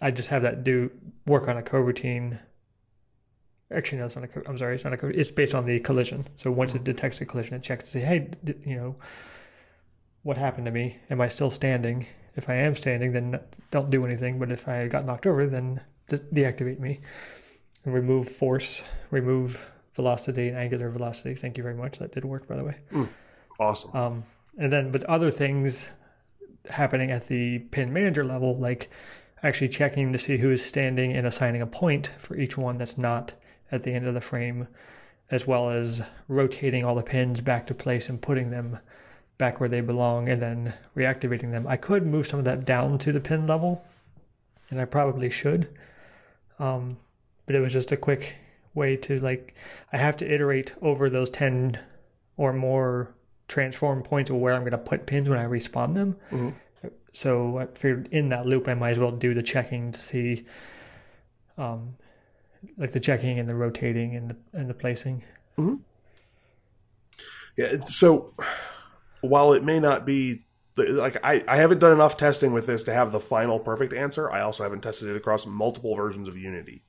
i 0.01 0.11
just 0.11 0.27
have 0.27 0.41
that 0.43 0.63
do 0.63 0.91
work 1.25 1.47
on 1.47 1.57
a 1.57 1.61
coroutine 1.61 2.37
actually 3.71 3.97
no 3.97 4.05
it's 4.05 4.15
not 4.15 4.25
a 4.25 4.27
co- 4.27 4.43
i'm 4.47 4.57
sorry 4.57 4.75
it's 4.75 4.83
not 4.83 4.93
a 4.93 4.97
co- 4.97 5.07
it's 5.07 5.31
based 5.31 5.55
on 5.55 5.65
the 5.65 5.79
collision 5.79 6.25
so 6.37 6.51
once 6.51 6.75
it 6.75 6.83
detects 6.83 7.21
a 7.21 7.25
collision 7.25 7.55
it 7.55 7.63
checks 7.63 7.85
to 7.85 7.91
say 7.91 7.99
hey 8.01 8.27
d- 8.43 8.53
you 8.65 8.75
know 8.75 8.95
what 10.23 10.37
happened 10.37 10.65
to 10.65 10.71
me 10.71 10.97
am 11.09 11.21
i 11.21 11.27
still 11.27 11.49
standing 11.49 12.05
if 12.35 12.49
I 12.49 12.55
am 12.55 12.75
standing, 12.75 13.11
then 13.11 13.39
don't 13.71 13.89
do 13.89 14.05
anything. 14.05 14.39
But 14.39 14.51
if 14.51 14.67
I 14.67 14.87
got 14.87 15.05
knocked 15.05 15.27
over, 15.27 15.47
then 15.47 15.81
de- 16.07 16.19
deactivate 16.19 16.79
me. 16.79 17.01
And 17.83 17.93
remove 17.93 18.29
force, 18.29 18.81
remove 19.09 19.65
velocity 19.95 20.47
and 20.47 20.57
angular 20.57 20.89
velocity. 20.89 21.35
Thank 21.35 21.57
you 21.57 21.63
very 21.63 21.75
much. 21.75 21.99
That 21.99 22.13
did 22.13 22.23
work, 22.23 22.47
by 22.47 22.55
the 22.55 22.63
way. 22.63 22.77
Awesome. 23.59 23.95
Um, 23.95 24.23
and 24.57 24.71
then 24.71 24.91
with 24.91 25.03
other 25.05 25.29
things 25.29 25.89
happening 26.69 27.11
at 27.11 27.27
the 27.27 27.59
pin 27.59 27.91
manager 27.91 28.23
level, 28.23 28.57
like 28.57 28.89
actually 29.43 29.69
checking 29.69 30.13
to 30.13 30.19
see 30.19 30.37
who 30.37 30.51
is 30.51 30.63
standing 30.63 31.13
and 31.13 31.25
assigning 31.25 31.61
a 31.61 31.67
point 31.67 32.11
for 32.17 32.35
each 32.37 32.57
one 32.57 32.77
that's 32.77 32.97
not 32.97 33.33
at 33.71 33.83
the 33.83 33.93
end 33.93 34.05
of 34.07 34.13
the 34.13 34.21
frame, 34.21 34.67
as 35.29 35.47
well 35.47 35.69
as 35.69 36.01
rotating 36.27 36.83
all 36.83 36.95
the 36.95 37.03
pins 37.03 37.41
back 37.41 37.65
to 37.67 37.73
place 37.73 38.09
and 38.09 38.21
putting 38.21 38.51
them 38.51 38.77
back 39.37 39.59
where 39.59 39.69
they 39.69 39.81
belong 39.81 40.29
and 40.29 40.41
then 40.41 40.73
reactivating 40.95 41.51
them. 41.51 41.65
I 41.65 41.77
could 41.77 42.05
move 42.05 42.27
some 42.27 42.39
of 42.39 42.45
that 42.45 42.65
down 42.65 42.99
to 42.99 43.11
the 43.11 43.19
pin 43.19 43.47
level, 43.47 43.83
and 44.69 44.79
I 44.79 44.85
probably 44.85 45.29
should. 45.29 45.67
Um, 46.59 46.97
but 47.45 47.55
it 47.55 47.59
was 47.59 47.73
just 47.73 47.91
a 47.91 47.97
quick 47.97 48.35
way 48.75 48.95
to 48.97 49.19
like, 49.19 49.55
I 49.91 49.97
have 49.97 50.15
to 50.17 50.31
iterate 50.31 50.73
over 50.81 51.09
those 51.09 51.29
10 51.31 51.79
or 52.37 52.53
more 52.53 53.13
transform 53.51 54.01
points 54.01 54.29
of 54.29 54.37
where 54.37 54.53
I'm 54.53 54.61
going 54.61 54.71
to 54.71 54.77
put 54.77 55.05
pins 55.05 55.27
when 55.27 55.37
I 55.37 55.43
respawn 55.43 55.93
them. 55.93 56.15
Mhm. 56.31 56.53
So 57.13 57.57
I 57.57 57.65
figured 57.65 58.07
in 58.11 58.29
that 58.29 58.45
loop, 58.45 58.69
I 58.69 58.73
might 58.73 58.91
as 58.91 58.99
well 58.99 59.11
do 59.11 59.33
the 59.33 59.43
checking 59.43 59.91
to 59.91 59.99
see, 59.99 60.45
um, 61.57 61.95
like 62.77 62.91
the 62.91 62.99
checking 63.01 63.37
and 63.37 63.49
the 63.49 63.55
rotating 63.55 64.15
and 64.15 64.29
the, 64.29 64.37
and 64.53 64.69
the 64.69 64.73
placing. 64.73 65.23
Yeah. 67.57 67.81
So 67.81 68.33
while 69.19 69.51
it 69.51 69.63
may 69.63 69.79
not 69.81 70.05
be 70.05 70.45
like 70.77 71.17
I, 71.21 71.43
I 71.47 71.57
haven't 71.57 71.79
done 71.79 71.91
enough 71.91 72.15
testing 72.15 72.53
with 72.53 72.65
this 72.65 72.83
to 72.83 72.93
have 72.93 73.11
the 73.11 73.19
final 73.19 73.59
perfect 73.59 73.91
answer. 73.91 74.31
I 74.31 74.41
also 74.41 74.63
haven't 74.63 74.81
tested 74.81 75.09
it 75.09 75.17
across 75.17 75.45
multiple 75.45 75.93
versions 75.95 76.29
of 76.29 76.37
Unity. 76.37 76.83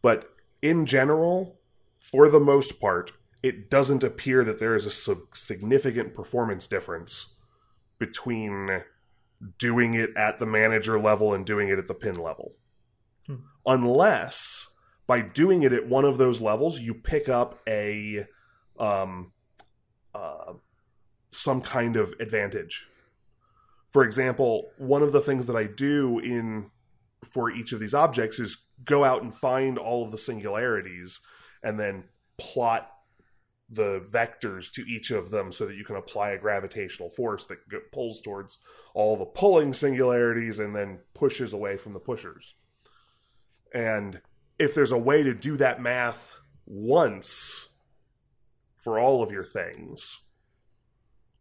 But 0.00 0.32
in 0.62 0.86
general, 0.86 1.60
for 1.94 2.30
the 2.30 2.40
most 2.40 2.80
part, 2.80 3.12
it 3.42 3.68
doesn't 3.68 4.04
appear 4.04 4.44
that 4.44 4.58
there 4.58 4.74
is 4.74 4.86
a 4.86 5.16
significant 5.34 6.14
performance 6.14 6.66
difference 6.66 7.34
between 7.98 8.82
doing 9.58 9.94
it 9.94 10.10
at 10.16 10.38
the 10.38 10.46
manager 10.46 10.98
level 11.00 11.34
and 11.34 11.44
doing 11.44 11.68
it 11.68 11.78
at 11.78 11.88
the 11.88 11.94
pin 11.94 12.16
level. 12.16 12.54
Hmm. 13.26 13.36
Unless 13.66 14.68
by 15.06 15.20
doing 15.20 15.62
it 15.62 15.72
at 15.72 15.88
one 15.88 16.04
of 16.04 16.18
those 16.18 16.40
levels, 16.40 16.80
you 16.80 16.94
pick 16.94 17.28
up 17.28 17.60
a 17.68 18.26
um, 18.78 19.32
uh, 20.14 20.54
some 21.30 21.60
kind 21.60 21.96
of 21.96 22.14
advantage. 22.20 22.86
For 23.90 24.04
example, 24.04 24.70
one 24.78 25.02
of 25.02 25.12
the 25.12 25.20
things 25.20 25.46
that 25.46 25.56
I 25.56 25.64
do 25.64 26.18
in 26.18 26.70
for 27.24 27.50
each 27.50 27.72
of 27.72 27.80
these 27.80 27.94
objects 27.94 28.38
is 28.38 28.58
go 28.84 29.04
out 29.04 29.22
and 29.22 29.34
find 29.34 29.78
all 29.78 30.04
of 30.04 30.10
the 30.10 30.18
singularities 30.18 31.20
and 31.62 31.78
then 31.78 32.04
plot 32.38 32.91
the 33.72 34.06
vectors 34.12 34.70
to 34.70 34.82
each 34.82 35.10
of 35.10 35.30
them 35.30 35.50
so 35.50 35.66
that 35.66 35.76
you 35.76 35.84
can 35.84 35.96
apply 35.96 36.30
a 36.30 36.38
gravitational 36.38 37.08
force 37.08 37.46
that 37.46 37.58
pulls 37.90 38.20
towards 38.20 38.58
all 38.94 39.16
the 39.16 39.24
pulling 39.24 39.72
singularities 39.72 40.58
and 40.58 40.76
then 40.76 40.98
pushes 41.14 41.54
away 41.54 41.78
from 41.78 41.94
the 41.94 41.98
pushers. 41.98 42.54
And 43.72 44.20
if 44.58 44.74
there's 44.74 44.92
a 44.92 44.98
way 44.98 45.22
to 45.22 45.32
do 45.32 45.56
that 45.56 45.80
math 45.80 46.34
once 46.66 47.70
for 48.76 48.98
all 48.98 49.22
of 49.22 49.32
your 49.32 49.42
things 49.42 50.20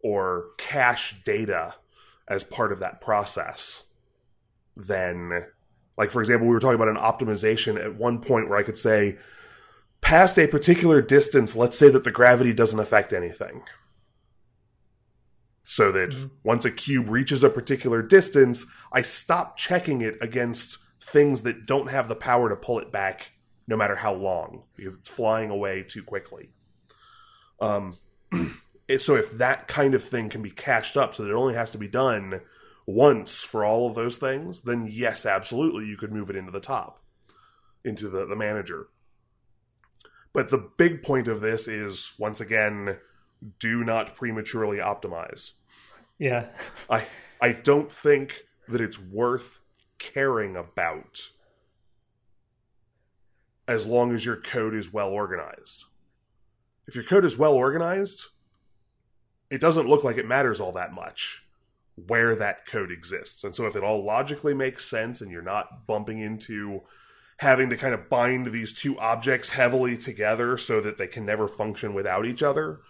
or 0.02 0.46
cache 0.58 1.22
data 1.26 1.76
as 2.30 2.46
part 2.46 2.72
of 2.72 2.80
that 2.80 3.02
process, 3.02 3.88
then, 4.78 5.48
like, 5.98 6.10
for 6.10 6.22
example, 6.22 6.48
we 6.48 6.54
were 6.54 6.62
talking 6.62 6.82
about 6.82 6.88
an 6.88 6.96
optimization 6.96 7.84
at 7.84 7.96
one 7.96 8.22
point 8.22 8.48
where 8.48 8.58
I 8.58 8.64
could 8.64 8.78
say, 8.78 9.18
past 10.12 10.38
a 10.38 10.46
particular 10.46 11.02
distance, 11.02 11.56
let's 11.56 11.78
say 11.78 11.88
that 11.88 12.04
the 12.04 12.12
gravity 12.12 12.52
doesn't 12.52 12.82
affect 12.82 13.14
anything. 13.14 13.64
So 15.64 15.90
that 15.94 16.10
Mhm. 16.10 16.32
once 16.44 16.66
a 16.66 16.72
cube 16.72 17.10
reaches 17.10 17.46
a 17.46 17.50
particular 17.50 18.02
distance, 18.02 18.66
I 18.92 19.04
stop 19.04 19.56
checking 19.56 20.02
it 20.02 20.18
against 20.20 20.80
things 21.00 21.44
that 21.44 21.66
don't 21.66 21.92
have 21.92 22.10
the 22.10 22.18
power 22.18 22.50
to 22.50 22.58
pull 22.58 22.78
it 22.80 22.92
back 22.92 23.32
no 23.70 23.78
matter 23.78 23.96
how 23.96 24.14
long 24.14 24.66
because 24.76 24.98
it's 24.98 25.08
flying 25.08 25.50
away 25.50 25.82
too 25.82 26.04
quickly. 26.04 26.50
Um, 27.62 27.98
so 29.00 29.16
if 29.16 29.32
that 29.38 29.70
kind 29.70 29.96
of 29.96 30.04
thing 30.04 30.28
can 30.28 30.42
be 30.42 30.52
cached 30.52 30.98
up 30.98 31.14
so 31.14 31.24
that 31.24 31.30
it 31.30 31.36
only 31.36 31.54
has 31.54 31.72
to 31.72 31.78
be 31.78 31.88
done 31.88 32.42
once 32.86 33.44
for 33.44 33.64
all 33.64 33.88
of 33.88 33.96
those 33.96 34.18
things, 34.18 34.64
then 34.64 34.90
yes, 34.92 35.26
absolutely, 35.26 35.86
you 35.86 35.96
could 35.96 36.12
move 36.12 36.30
it 36.30 36.36
into 36.36 36.52
the 36.52 36.60
top, 36.60 37.02
into 37.86 38.10
the, 38.10 38.26
the 38.26 38.36
manager. 38.36 38.90
But 40.34 40.50
the 40.50 40.70
big 40.78 41.04
point 41.04 41.28
of 41.28 41.42
this 41.42 41.68
is 41.68 42.14
once 42.18 42.40
again, 42.40 42.98
do 43.60 43.84
not 43.84 44.16
prematurely 44.16 44.78
optimize. 44.78 45.54
Yeah. 46.18 46.48
I 46.90 47.06
I 47.42 47.52
don't 47.52 47.92
think 47.92 48.46
that 48.68 48.82
it's 48.82 49.00
worth 49.00 49.60
caring 49.98 50.56
about 50.56 51.32
as 53.68 53.88
long 53.88 54.14
as 54.14 54.26
your 54.26 54.36
code 54.36 54.76
is 54.76 54.94
well 54.94 55.10
organized. 55.10 55.86
If 56.88 56.96
your 56.96 57.04
code 57.04 57.26
is 57.26 57.38
well 57.38 57.54
organized, 57.54 58.28
it 59.50 59.62
doesn't 59.62 59.88
look 59.88 60.04
like 60.04 60.18
it 60.18 60.28
matters 60.28 60.60
all 60.60 60.72
that 60.74 60.94
much 60.94 61.46
where 62.08 62.36
that 62.36 62.66
code 62.66 62.92
exists. 62.92 63.44
And 63.44 63.56
so 63.56 63.66
if 63.66 63.76
it 63.76 63.84
all 63.84 64.04
logically 64.04 64.54
makes 64.54 64.86
sense 64.86 65.22
and 65.22 65.32
you're 65.32 65.42
not 65.42 65.86
bumping 65.88 66.20
into 66.20 66.82
having 67.42 67.72
to 67.72 67.76
kind 67.76 67.96
of 67.96 68.08
bind 68.08 68.46
these 68.52 68.72
two 68.72 69.00
objects 69.00 69.50
heavily 69.50 69.98
together 69.98 70.58
so 70.58 70.80
that 70.80 71.00
they 71.00 71.08
can 71.08 71.26
never 71.26 71.48
function 71.48 71.96
without 71.96 72.24
each 72.24 72.44
other, 72.44 72.82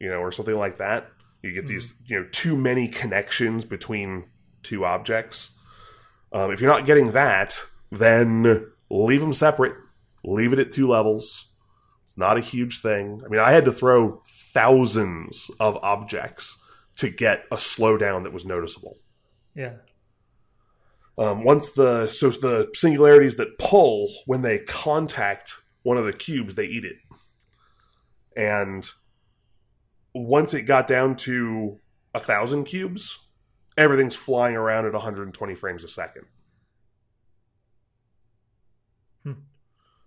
you 0.00 0.08
know, 0.08 0.16
or 0.16 0.32
something 0.32 0.56
like 0.56 0.78
that, 0.78 1.10
You 1.42 1.52
get 1.52 1.66
these, 1.66 1.92
you 2.06 2.18
know, 2.18 2.26
too 2.32 2.56
many 2.56 2.88
connections 2.88 3.66
between 3.66 4.24
two 4.62 4.86
objects. 4.86 5.50
Um, 6.32 6.50
if 6.50 6.58
you're 6.58 6.70
not 6.70 6.86
getting 6.86 7.10
that, 7.10 7.60
then 7.90 8.66
leave 8.88 9.20
them 9.20 9.34
separate. 9.34 9.74
Leave 10.24 10.54
it 10.54 10.58
at 10.58 10.70
two 10.70 10.88
levels. 10.88 11.52
It's 12.04 12.16
not 12.16 12.38
a 12.38 12.40
huge 12.40 12.80
thing. 12.80 13.20
I 13.22 13.28
mean, 13.28 13.40
I 13.40 13.50
had 13.50 13.66
to 13.66 13.72
throw 13.72 14.22
thousands 14.26 15.50
of 15.60 15.76
objects 15.82 16.58
to 16.96 17.10
get 17.10 17.44
a 17.50 17.56
slowdown 17.56 18.22
that 18.22 18.32
was 18.32 18.46
noticeable. 18.46 18.96
Yeah. 19.54 19.74
Um, 21.18 21.44
once 21.44 21.70
the 21.70 22.08
so 22.08 22.30
the 22.30 22.70
singularities 22.74 23.36
that 23.36 23.58
pull 23.58 24.12
when 24.26 24.42
they 24.42 24.58
contact 24.60 25.56
one 25.82 25.98
of 25.98 26.04
the 26.04 26.12
cubes, 26.12 26.54
they 26.54 26.64
eat 26.64 26.84
it. 26.84 26.96
And 28.36 28.88
once 30.14 30.54
it 30.54 30.62
got 30.62 30.86
down 30.86 31.16
to 31.16 31.80
a 32.14 32.20
thousand 32.20 32.64
cubes, 32.64 33.18
everything's 33.76 34.16
flying 34.16 34.56
around 34.56 34.86
at 34.86 34.92
120 34.92 35.54
frames 35.54 35.84
a 35.84 35.88
second. 35.88 36.24
Hmm. 39.22 39.32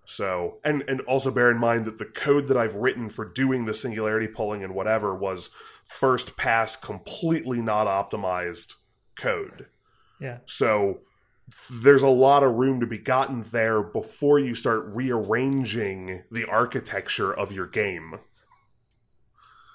So, 0.05 0.59
and 0.63 0.83
and 0.87 1.01
also 1.01 1.29
bear 1.29 1.51
in 1.51 1.57
mind 1.57 1.85
that 1.85 1.99
the 1.99 2.05
code 2.05 2.47
that 2.47 2.57
I've 2.57 2.75
written 2.75 3.09
for 3.09 3.25
doing 3.25 3.65
the 3.65 3.73
singularity 3.75 4.27
pulling 4.27 4.63
and 4.63 4.73
whatever 4.73 5.15
was 5.15 5.51
first 5.85 6.35
pass, 6.35 6.75
completely 6.75 7.61
not 7.61 7.85
optimized 7.85 8.73
code. 9.15 9.67
Yeah. 10.25 10.37
So 10.45 11.01
there's 11.69 12.01
a 12.01 12.07
lot 12.07 12.41
of 12.41 12.55
room 12.55 12.79
to 12.79 12.87
be 12.87 12.97
gotten 12.97 13.43
there 13.43 13.83
before 13.83 14.39
you 14.39 14.55
start 14.55 14.85
rearranging 14.87 16.23
the 16.31 16.45
architecture 16.45 17.31
of 17.31 17.51
your 17.51 17.67
game. 17.67 18.15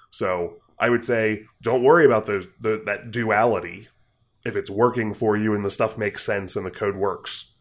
So 0.09 0.57
I 0.77 0.89
would 0.89 1.05
say 1.05 1.45
don't 1.61 1.83
worry 1.83 2.05
about 2.05 2.25
those 2.25 2.47
the, 2.59 2.81
that 2.85 3.11
duality 3.11 3.87
if 4.43 4.57
it's 4.57 4.69
working 4.69 5.13
for 5.13 5.37
you 5.37 5.53
and 5.53 5.63
the 5.63 5.71
stuff 5.71 5.97
makes 5.97 6.23
sense 6.25 6.57
and 6.57 6.65
the 6.65 6.71
code 6.71 6.97
works. 6.97 7.53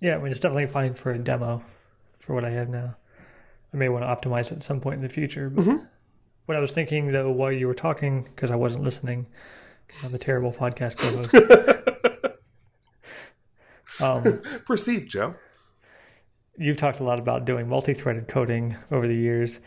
Yeah, 0.00 0.16
I 0.16 0.18
mean, 0.18 0.32
it's 0.32 0.40
definitely 0.40 0.66
fine 0.66 0.94
for 0.94 1.12
a 1.12 1.18
demo 1.18 1.62
for 2.18 2.34
what 2.34 2.44
I 2.44 2.50
have 2.50 2.68
now. 2.68 2.96
I 3.72 3.76
may 3.76 3.88
want 3.88 4.02
to 4.04 4.08
optimize 4.28 4.46
it 4.46 4.54
at 4.54 4.62
some 4.64 4.80
point 4.80 4.96
in 4.96 5.02
the 5.02 5.08
future. 5.08 5.48
But 5.48 5.64
Mhm. 5.64 5.86
what 6.46 6.56
I 6.56 6.60
was 6.60 6.72
thinking, 6.72 7.12
though, 7.12 7.30
while 7.30 7.52
you 7.52 7.68
were 7.68 7.74
talking, 7.74 8.22
because 8.22 8.50
I 8.50 8.56
wasn't 8.56 8.82
listening, 8.82 9.26
I'm 10.04 10.14
a 10.14 10.18
terrible 10.18 10.52
podcast 10.52 10.96
co-host. 10.96 11.34
um, 14.00 14.40
Proceed, 14.64 15.08
Joe. 15.08 15.34
you've 16.56 16.76
talked 16.76 17.00
a 17.00 17.04
lot 17.04 17.18
about 17.18 17.44
doing 17.44 17.68
multi-threaded 17.68 18.28
coding 18.28 18.76
over 18.90 19.06
the 19.06 19.18
years, 19.18 19.60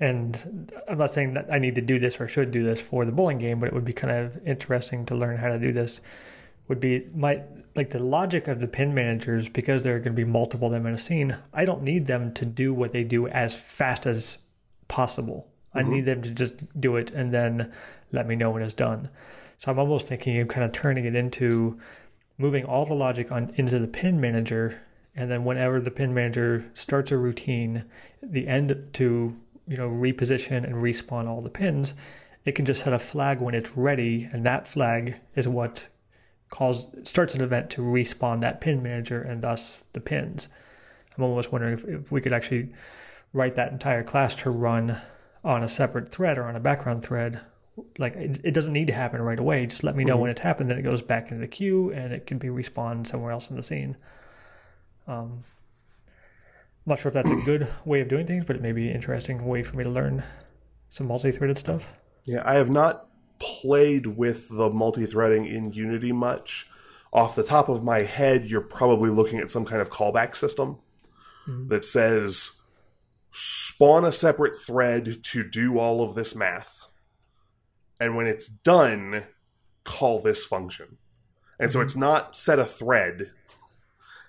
and 0.00 0.72
I'm 0.88 0.98
not 0.98 1.12
saying 1.12 1.34
that 1.34 1.46
I 1.52 1.58
need 1.58 1.74
to 1.76 1.80
do 1.80 1.98
this 1.98 2.20
or 2.20 2.28
should 2.28 2.50
do 2.50 2.62
this 2.62 2.80
for 2.80 3.04
the 3.04 3.12
bowling 3.12 3.38
game, 3.38 3.60
but 3.60 3.66
it 3.66 3.74
would 3.74 3.84
be 3.84 3.92
kind 3.92 4.12
of 4.12 4.46
interesting 4.46 5.04
to 5.06 5.14
learn 5.14 5.36
how 5.36 5.48
to 5.48 5.58
do 5.58 5.72
this. 5.72 6.00
Would 6.68 6.80
be 6.80 7.06
my 7.14 7.42
like 7.74 7.90
the 7.90 8.02
logic 8.02 8.48
of 8.48 8.60
the 8.60 8.68
pin 8.68 8.92
managers 8.92 9.48
because 9.48 9.82
there 9.82 9.96
are 9.96 10.00
going 10.00 10.14
to 10.14 10.24
be 10.24 10.24
multiple 10.24 10.66
of 10.66 10.72
them 10.72 10.86
in 10.86 10.94
a 10.94 10.98
scene. 10.98 11.36
I 11.54 11.64
don't 11.64 11.82
need 11.82 12.06
them 12.06 12.34
to 12.34 12.44
do 12.44 12.74
what 12.74 12.92
they 12.92 13.04
do 13.04 13.26
as 13.28 13.54
fast 13.54 14.04
as 14.04 14.38
possible. 14.88 15.48
I 15.72 15.82
need 15.82 16.06
them 16.06 16.22
to 16.22 16.30
just 16.30 16.80
do 16.80 16.96
it 16.96 17.10
and 17.12 17.32
then 17.32 17.72
let 18.10 18.26
me 18.26 18.34
know 18.34 18.50
when 18.50 18.62
it's 18.62 18.74
done. 18.74 19.08
So 19.58 19.70
I'm 19.70 19.78
almost 19.78 20.06
thinking 20.06 20.38
of 20.40 20.48
kind 20.48 20.64
of 20.64 20.72
turning 20.72 21.04
it 21.04 21.14
into 21.14 21.78
moving 22.38 22.64
all 22.64 22.86
the 22.86 22.94
logic 22.94 23.32
on 23.32 23.52
into 23.56 23.78
the 23.78 23.88
pin 23.88 24.20
manager 24.20 24.80
and 25.16 25.30
then 25.30 25.44
whenever 25.44 25.80
the 25.80 25.90
pin 25.90 26.14
manager 26.14 26.70
starts 26.74 27.10
a 27.10 27.16
routine 27.16 27.84
the 28.22 28.46
end 28.46 28.88
to 28.92 29.34
you 29.66 29.76
know 29.76 29.88
reposition 29.88 30.64
and 30.64 30.76
respawn 30.76 31.26
all 31.26 31.40
the 31.40 31.50
pins 31.50 31.94
it 32.44 32.52
can 32.54 32.64
just 32.64 32.84
set 32.84 32.92
a 32.92 32.98
flag 32.98 33.40
when 33.40 33.54
it's 33.54 33.76
ready 33.76 34.28
and 34.32 34.46
that 34.46 34.66
flag 34.66 35.16
is 35.34 35.48
what 35.48 35.88
calls 36.50 36.86
starts 37.04 37.34
an 37.34 37.40
event 37.40 37.70
to 37.70 37.82
respawn 37.82 38.40
that 38.40 38.60
pin 38.60 38.82
manager 38.82 39.20
and 39.20 39.42
thus 39.42 39.84
the 39.92 40.00
pins. 40.00 40.48
I'm 41.16 41.24
almost 41.24 41.52
wondering 41.52 41.74
if, 41.74 41.84
if 41.84 42.12
we 42.12 42.20
could 42.20 42.32
actually 42.32 42.70
write 43.32 43.54
that 43.56 43.72
entire 43.72 44.02
class 44.02 44.34
to 44.36 44.50
run 44.50 45.00
on 45.44 45.62
a 45.62 45.68
separate 45.68 46.08
thread 46.08 46.38
or 46.38 46.44
on 46.44 46.56
a 46.56 46.60
background 46.60 47.02
thread 47.02 47.40
like 47.98 48.14
it, 48.16 48.38
it 48.44 48.54
doesn't 48.54 48.72
need 48.72 48.86
to 48.86 48.92
happen 48.92 49.20
right 49.20 49.38
away 49.38 49.66
just 49.66 49.84
let 49.84 49.96
me 49.96 50.04
know 50.04 50.16
when 50.16 50.30
it's 50.30 50.40
happened 50.40 50.70
then 50.70 50.78
it 50.78 50.82
goes 50.82 51.02
back 51.02 51.30
into 51.30 51.40
the 51.40 51.48
queue 51.48 51.92
and 51.92 52.12
it 52.12 52.26
can 52.26 52.38
be 52.38 52.48
respawned 52.48 53.06
somewhere 53.06 53.32
else 53.32 53.50
in 53.50 53.56
the 53.56 53.62
scene 53.62 53.96
um, 55.08 55.42
I'm 56.88 56.92
not 56.92 57.00
sure 57.00 57.08
if 57.08 57.14
that's 57.14 57.30
a 57.30 57.36
good 57.44 57.68
way 57.84 58.00
of 58.00 58.08
doing 58.08 58.26
things, 58.26 58.44
but 58.46 58.54
it 58.54 58.62
may 58.62 58.72
be 58.72 58.88
an 58.88 58.94
interesting 58.94 59.44
way 59.46 59.62
for 59.62 59.76
me 59.76 59.84
to 59.84 59.90
learn 59.90 60.22
some 60.90 61.08
multi-threaded 61.08 61.58
stuff. 61.58 61.90
Yeah, 62.24 62.42
I 62.44 62.54
have 62.54 62.70
not 62.70 63.08
played 63.38 64.06
with 64.06 64.48
the 64.48 64.70
multi-threading 64.70 65.46
in 65.46 65.72
Unity 65.72 66.12
much. 66.12 66.66
Off 67.12 67.34
the 67.34 67.42
top 67.42 67.68
of 67.68 67.82
my 67.82 68.02
head, 68.02 68.46
you're 68.46 68.60
probably 68.60 69.08
looking 69.10 69.38
at 69.38 69.50
some 69.50 69.64
kind 69.64 69.80
of 69.80 69.90
callback 69.90 70.36
system 70.36 70.78
that 71.68 71.82
says 71.82 72.60
spawn 73.30 74.04
a 74.04 74.12
separate 74.12 74.54
thread 74.58 75.24
to 75.24 75.42
do 75.42 75.78
all 75.78 76.02
of 76.02 76.14
this 76.14 76.34
math. 76.34 76.77
And 78.00 78.16
when 78.16 78.26
it's 78.26 78.48
done, 78.48 79.24
call 79.84 80.20
this 80.20 80.44
function. 80.44 80.98
And 81.58 81.72
so 81.72 81.80
it's 81.80 81.96
not 81.96 82.36
set 82.36 82.58
a 82.58 82.64
thread, 82.64 83.32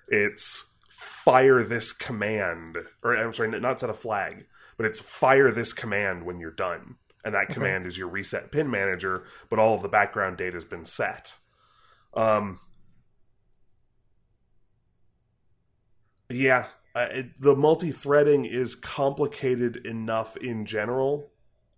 it's 0.07 0.73
fire 0.89 1.61
this 1.63 1.93
command. 1.93 2.77
Or 3.03 3.15
I'm 3.15 3.33
sorry, 3.33 3.49
not 3.59 3.79
set 3.79 3.89
a 3.89 3.93
flag, 3.93 4.47
but 4.77 4.85
it's 4.85 4.99
fire 4.99 5.51
this 5.51 5.73
command 5.73 6.25
when 6.25 6.39
you're 6.39 6.51
done. 6.51 6.95
And 7.23 7.35
that 7.35 7.49
command 7.49 7.85
is 7.85 7.97
your 7.97 8.07
reset 8.07 8.51
pin 8.51 8.71
manager, 8.71 9.25
but 9.49 9.59
all 9.59 9.75
of 9.75 9.81
the 9.81 9.89
background 9.89 10.37
data 10.37 10.55
has 10.55 10.65
been 10.65 10.85
set. 10.85 11.37
Um, 12.13 12.59
yeah, 16.29 16.67
uh, 16.95 17.07
it, 17.11 17.41
the 17.41 17.55
multi-threading 17.55 18.45
is 18.45 18.73
complicated 18.73 19.85
enough 19.85 20.37
in 20.37 20.65
general 20.65 21.28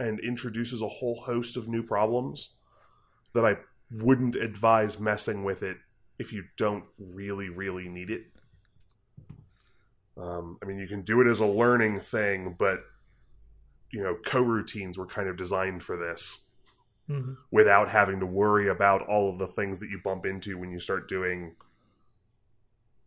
and 0.01 0.19
introduces 0.19 0.81
a 0.81 0.87
whole 0.87 1.21
host 1.21 1.55
of 1.57 1.67
new 1.67 1.83
problems 1.83 2.55
that 3.33 3.45
I 3.45 3.57
wouldn't 3.91 4.35
advise 4.35 4.99
messing 4.99 5.43
with 5.43 5.63
it 5.63 5.77
if 6.17 6.33
you 6.33 6.45
don't 6.57 6.85
really, 6.97 7.49
really 7.49 7.87
need 7.87 8.09
it. 8.09 8.23
Um, 10.17 10.57
I 10.61 10.65
mean, 10.65 10.77
you 10.77 10.87
can 10.87 11.01
do 11.01 11.21
it 11.21 11.27
as 11.27 11.39
a 11.39 11.45
learning 11.45 11.99
thing, 12.01 12.55
but 12.57 12.79
you 13.91 14.01
know, 14.01 14.15
coroutines 14.15 14.97
were 14.97 15.05
kind 15.05 15.27
of 15.27 15.35
designed 15.37 15.83
for 15.83 15.97
this 15.97 16.45
Mhm. 17.09 17.35
without 17.51 17.89
having 17.89 18.19
to 18.21 18.25
worry 18.25 18.69
about 18.69 19.01
all 19.01 19.29
of 19.29 19.37
the 19.37 19.47
things 19.47 19.79
that 19.79 19.89
you 19.89 19.99
bump 20.01 20.25
into 20.25 20.57
when 20.57 20.71
you 20.71 20.79
start 20.79 21.07
doing 21.07 21.55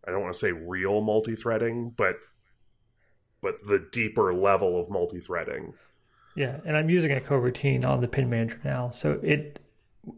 I 0.07 0.11
don't 0.11 0.21
want 0.21 0.35
to 0.35 0.39
say 0.39 0.53
real 0.53 1.01
multi-threading, 1.01 1.91
but 1.97 2.19
but 3.41 3.65
the 3.65 3.79
deeper 3.79 4.35
level 4.35 4.79
of 4.79 4.91
multi-threading. 4.91 5.75
Yeah, 6.35 6.59
and 6.65 6.77
I'm 6.77 6.91
using 6.91 7.13
a 7.13 7.21
coroutine 7.21 7.85
on 7.85 8.01
the 8.01 8.09
pin 8.09 8.29
manager 8.29 8.61
now. 8.65 8.91
So 8.91 9.21
it 9.23 9.61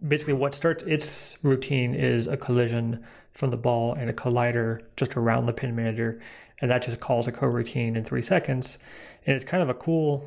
basically 0.08 0.32
what 0.32 0.54
starts 0.54 0.82
its 0.84 1.36
routine 1.42 1.94
is 1.94 2.26
a 2.26 2.36
collision 2.36 3.04
from 3.32 3.50
the 3.50 3.56
ball 3.56 3.94
and 3.94 4.08
a 4.08 4.12
collider 4.12 4.80
just 4.96 5.16
around 5.16 5.46
the 5.46 5.52
pin 5.52 5.76
manager, 5.76 6.20
and 6.60 6.70
that 6.70 6.82
just 6.82 7.00
calls 7.00 7.28
a 7.28 7.32
coroutine 7.32 7.96
in 7.96 8.04
three 8.04 8.22
seconds. 8.22 8.78
And 9.26 9.36
it's 9.36 9.44
kind 9.44 9.62
of 9.62 9.68
a 9.68 9.74
cool 9.74 10.26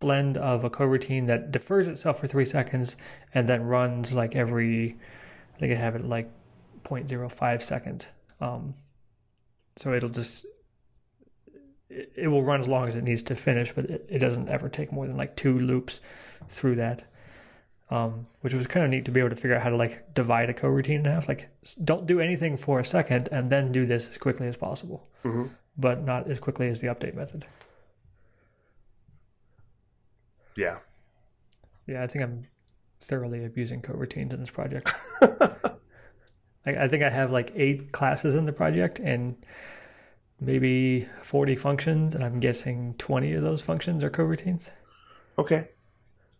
blend 0.00 0.38
of 0.38 0.64
a 0.64 0.70
coroutine 0.70 1.26
that 1.26 1.50
defers 1.52 1.86
itself 1.86 2.20
for 2.20 2.26
three 2.26 2.44
seconds 2.44 2.96
and 3.34 3.48
then 3.48 3.62
runs 3.62 4.12
like 4.12 4.34
every, 4.36 4.96
I 5.56 5.58
think 5.58 5.72
I 5.72 5.76
have 5.76 5.96
it 5.96 6.04
like 6.04 6.30
0.05 6.84 7.62
seconds. 7.62 8.06
Um, 8.40 8.74
so 9.76 9.92
it'll 9.92 10.08
just 10.08 10.46
it, 11.90 12.12
it 12.16 12.28
will 12.28 12.42
run 12.42 12.60
as 12.60 12.68
long 12.68 12.88
as 12.88 12.94
it 12.96 13.04
needs 13.04 13.22
to 13.24 13.34
finish, 13.36 13.72
but 13.72 13.84
it, 13.86 14.06
it 14.08 14.18
doesn't 14.18 14.48
ever 14.48 14.68
take 14.68 14.92
more 14.92 15.06
than 15.06 15.16
like 15.16 15.36
two 15.36 15.58
loops 15.58 16.00
through 16.48 16.76
that. 16.76 17.04
Um, 17.90 18.26
which 18.42 18.52
was 18.52 18.66
kind 18.66 18.84
of 18.84 18.90
neat 18.90 19.06
to 19.06 19.10
be 19.10 19.18
able 19.20 19.30
to 19.30 19.36
figure 19.36 19.56
out 19.56 19.62
how 19.62 19.70
to 19.70 19.76
like 19.76 20.12
divide 20.14 20.50
a 20.50 20.52
coroutine 20.54 20.96
in 20.96 21.04
half. 21.06 21.26
Like, 21.26 21.48
don't 21.84 22.06
do 22.06 22.20
anything 22.20 22.58
for 22.58 22.80
a 22.80 22.84
second 22.84 23.30
and 23.32 23.48
then 23.48 23.72
do 23.72 23.86
this 23.86 24.10
as 24.10 24.18
quickly 24.18 24.46
as 24.46 24.58
possible, 24.58 25.08
Mhm. 25.24 25.48
but 25.78 26.04
not 26.04 26.30
as 26.30 26.38
quickly 26.38 26.68
as 26.68 26.80
the 26.80 26.88
update 26.88 27.14
method. 27.14 27.46
Yeah. 30.56 30.78
Yeah, 31.86 32.02
I 32.02 32.06
think 32.06 32.24
I'm 32.24 32.46
thoroughly 33.00 33.44
abusing 33.44 33.80
coroutines 33.80 34.32
in 34.34 34.40
this 34.40 34.50
project. 34.50 34.90
I, 35.22 35.76
I 36.66 36.88
think 36.88 37.02
I 37.02 37.08
have 37.10 37.30
like 37.30 37.52
eight 37.54 37.92
classes 37.92 38.34
in 38.34 38.44
the 38.44 38.52
project 38.52 38.98
and 38.98 39.36
maybe 40.40 41.08
40 41.22 41.56
functions, 41.56 42.14
and 42.14 42.24
I'm 42.24 42.40
guessing 42.40 42.94
20 42.98 43.32
of 43.34 43.42
those 43.42 43.62
functions 43.62 44.02
are 44.04 44.10
coroutines. 44.10 44.70
Okay. 45.38 45.68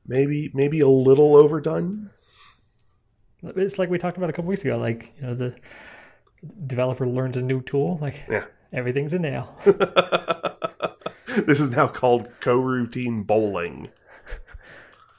Maybe 0.06 0.50
maybe 0.54 0.80
a 0.80 0.88
little 0.88 1.36
overdone. 1.36 2.10
It's 3.42 3.78
like 3.78 3.90
we 3.90 3.98
talked 3.98 4.16
about 4.16 4.30
a 4.30 4.32
couple 4.32 4.48
weeks 4.48 4.64
ago. 4.64 4.78
Like 4.78 5.12
you 5.16 5.22
know, 5.26 5.34
the 5.34 5.54
developer 6.66 7.06
learns 7.06 7.36
a 7.36 7.42
new 7.42 7.60
tool. 7.62 7.98
Like 8.00 8.24
Yeah. 8.28 8.44
everything's 8.72 9.12
a 9.12 9.18
nail. 9.18 9.54
this 11.46 11.60
is 11.60 11.70
now 11.70 11.86
called 11.88 12.28
coroutine 12.40 13.26
bowling. 13.26 13.90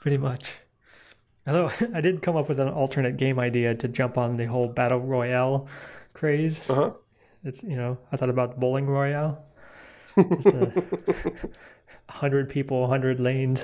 Pretty 0.02 0.18
much. 0.18 0.54
Although 1.48 1.72
I 1.94 2.02
did 2.02 2.22
come 2.22 2.36
up 2.36 2.50
with 2.50 2.60
an 2.60 2.68
alternate 2.70 3.18
game 3.18 3.40
idea 3.40 3.76
to 3.76 3.88
jump 3.88 4.18
on 4.18 4.38
the 4.38 4.46
whole 4.46 4.68
battle 4.68 5.00
royale 5.00 5.68
craze. 6.14 6.68
Uh 6.70 6.74
huh. 6.76 6.94
It's 7.44 7.64
you 7.64 7.76
know 7.76 7.98
I 8.12 8.18
thought 8.18 8.30
about 8.30 8.60
bowling 8.60 8.88
royale. 8.88 9.44
A 10.18 10.84
hundred 12.10 12.50
people, 12.50 12.88
hundred 12.88 13.20
lanes. 13.20 13.64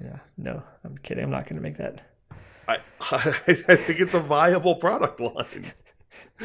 Yeah, 0.00 0.18
no, 0.36 0.62
I'm 0.84 0.98
kidding. 0.98 1.24
I'm 1.24 1.30
not 1.30 1.44
going 1.44 1.56
to 1.56 1.62
make 1.62 1.76
that. 1.76 2.00
I, 2.68 2.78
I 3.48 3.52
think 3.52 4.00
it's 4.00 4.14
a 4.14 4.20
viable 4.20 4.76
product 4.76 5.20
line. 5.20 5.72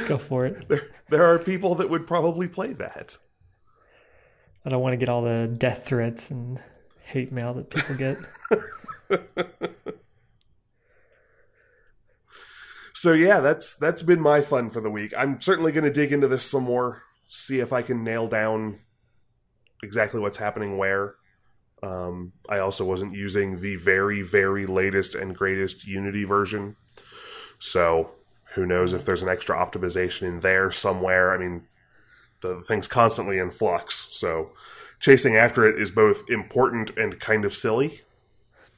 Go 0.07 0.17
for 0.17 0.45
it. 0.45 0.67
There, 0.67 0.89
there 1.09 1.23
are 1.23 1.39
people 1.39 1.75
that 1.75 1.89
would 1.89 2.07
probably 2.07 2.47
play 2.47 2.73
that. 2.73 3.17
I 4.65 4.69
don't 4.69 4.81
want 4.81 4.93
to 4.93 4.97
get 4.97 5.09
all 5.09 5.21
the 5.21 5.47
death 5.47 5.85
threats 5.85 6.29
and 6.29 6.59
hate 7.03 7.31
mail 7.31 7.53
that 7.53 7.69
people 7.69 7.95
get. 7.95 8.17
So 12.97 13.13
yeah, 13.13 13.41
that's 13.41 13.75
that's 13.75 14.01
been 14.01 14.19
my 14.19 14.41
fun 14.41 14.71
for 14.71 14.81
the 14.81 14.89
week. 14.89 15.13
I'm 15.15 15.39
certainly 15.39 15.71
going 15.71 15.83
to 15.83 15.91
dig 15.91 16.11
into 16.11 16.27
this 16.27 16.49
some 16.49 16.63
more, 16.63 17.03
see 17.27 17.59
if 17.59 17.71
I 17.71 17.83
can 17.83 18.03
nail 18.03 18.27
down 18.27 18.79
exactly 19.83 20.19
what's 20.19 20.39
happening 20.39 20.79
where. 20.79 21.13
Um, 21.83 22.33
I 22.49 22.57
also 22.57 22.83
wasn't 22.83 23.13
using 23.13 23.61
the 23.61 23.75
very 23.75 24.23
very 24.23 24.65
latest 24.65 25.13
and 25.13 25.35
greatest 25.35 25.85
Unity 25.85 26.23
version, 26.23 26.75
so 27.59 28.13
who 28.55 28.65
knows 28.65 28.93
if 28.93 29.05
there's 29.05 29.21
an 29.21 29.29
extra 29.29 29.55
optimization 29.55 30.23
in 30.23 30.39
there 30.39 30.71
somewhere. 30.71 31.31
I 31.31 31.37
mean, 31.37 31.67
the 32.41 32.61
thing's 32.61 32.87
constantly 32.87 33.37
in 33.37 33.51
flux, 33.51 34.07
so 34.09 34.49
chasing 34.99 35.35
after 35.35 35.69
it 35.69 35.79
is 35.79 35.91
both 35.91 36.27
important 36.27 36.97
and 36.97 37.19
kind 37.19 37.45
of 37.45 37.53
silly 37.53 38.01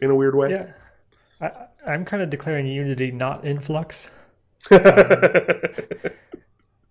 in 0.02 0.12
a 0.12 0.16
weird 0.16 0.36
way. 0.36 0.52
Yeah, 0.52 0.74
I, 1.40 1.69
I'm 1.86 2.06
kind 2.06 2.22
of 2.22 2.30
declaring 2.30 2.68
Unity 2.68 3.12
not 3.12 3.46
in 3.46 3.60
flux. 3.60 4.10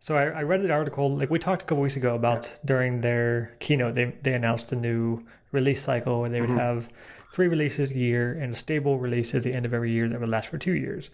So 0.08 0.16
I, 0.16 0.22
I 0.38 0.42
read 0.42 0.62
the 0.62 0.70
article, 0.70 1.14
like 1.18 1.28
we 1.28 1.38
talked 1.38 1.60
a 1.60 1.64
couple 1.66 1.82
weeks 1.82 1.96
ago 1.96 2.14
about 2.14 2.50
during 2.64 3.02
their 3.02 3.54
keynote, 3.60 3.92
they 3.92 4.14
they 4.22 4.32
announced 4.32 4.72
a 4.72 4.74
new 4.74 5.22
release 5.52 5.82
cycle 5.82 6.20
where 6.20 6.30
they 6.30 6.40
would 6.40 6.48
mm-hmm. 6.48 6.58
have 6.58 6.88
three 7.30 7.46
releases 7.46 7.90
a 7.90 7.98
year 7.98 8.32
and 8.32 8.54
a 8.54 8.56
stable 8.56 8.98
release 8.98 9.34
at 9.34 9.42
the 9.42 9.52
end 9.52 9.66
of 9.66 9.74
every 9.74 9.92
year 9.92 10.08
that 10.08 10.18
would 10.18 10.30
last 10.30 10.48
for 10.48 10.56
two 10.56 10.72
years. 10.72 11.10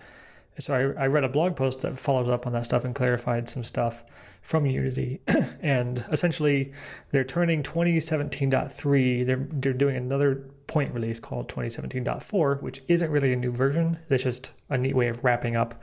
So 0.60 0.74
I, 0.96 1.02
I 1.02 1.06
read 1.08 1.24
a 1.24 1.28
blog 1.28 1.56
post 1.56 1.80
that 1.80 1.98
follows 1.98 2.28
up 2.28 2.46
on 2.46 2.52
that 2.52 2.66
stuff 2.66 2.84
and 2.84 2.94
clarified 2.94 3.48
some 3.48 3.64
stuff 3.64 4.04
from 4.44 4.66
Unity. 4.66 5.20
and 5.62 6.04
essentially, 6.12 6.70
they're 7.10 7.24
turning 7.24 7.62
2017.3, 7.62 9.26
they're, 9.26 9.48
they're 9.50 9.72
doing 9.72 9.96
another 9.96 10.50
point 10.66 10.92
release 10.92 11.18
called 11.18 11.48
2017.4, 11.48 12.62
which 12.62 12.82
isn't 12.88 13.10
really 13.10 13.32
a 13.32 13.36
new 13.36 13.50
version. 13.50 13.98
It's 14.10 14.22
just 14.22 14.52
a 14.68 14.76
neat 14.76 14.94
way 14.94 15.08
of 15.08 15.24
wrapping 15.24 15.56
up 15.56 15.82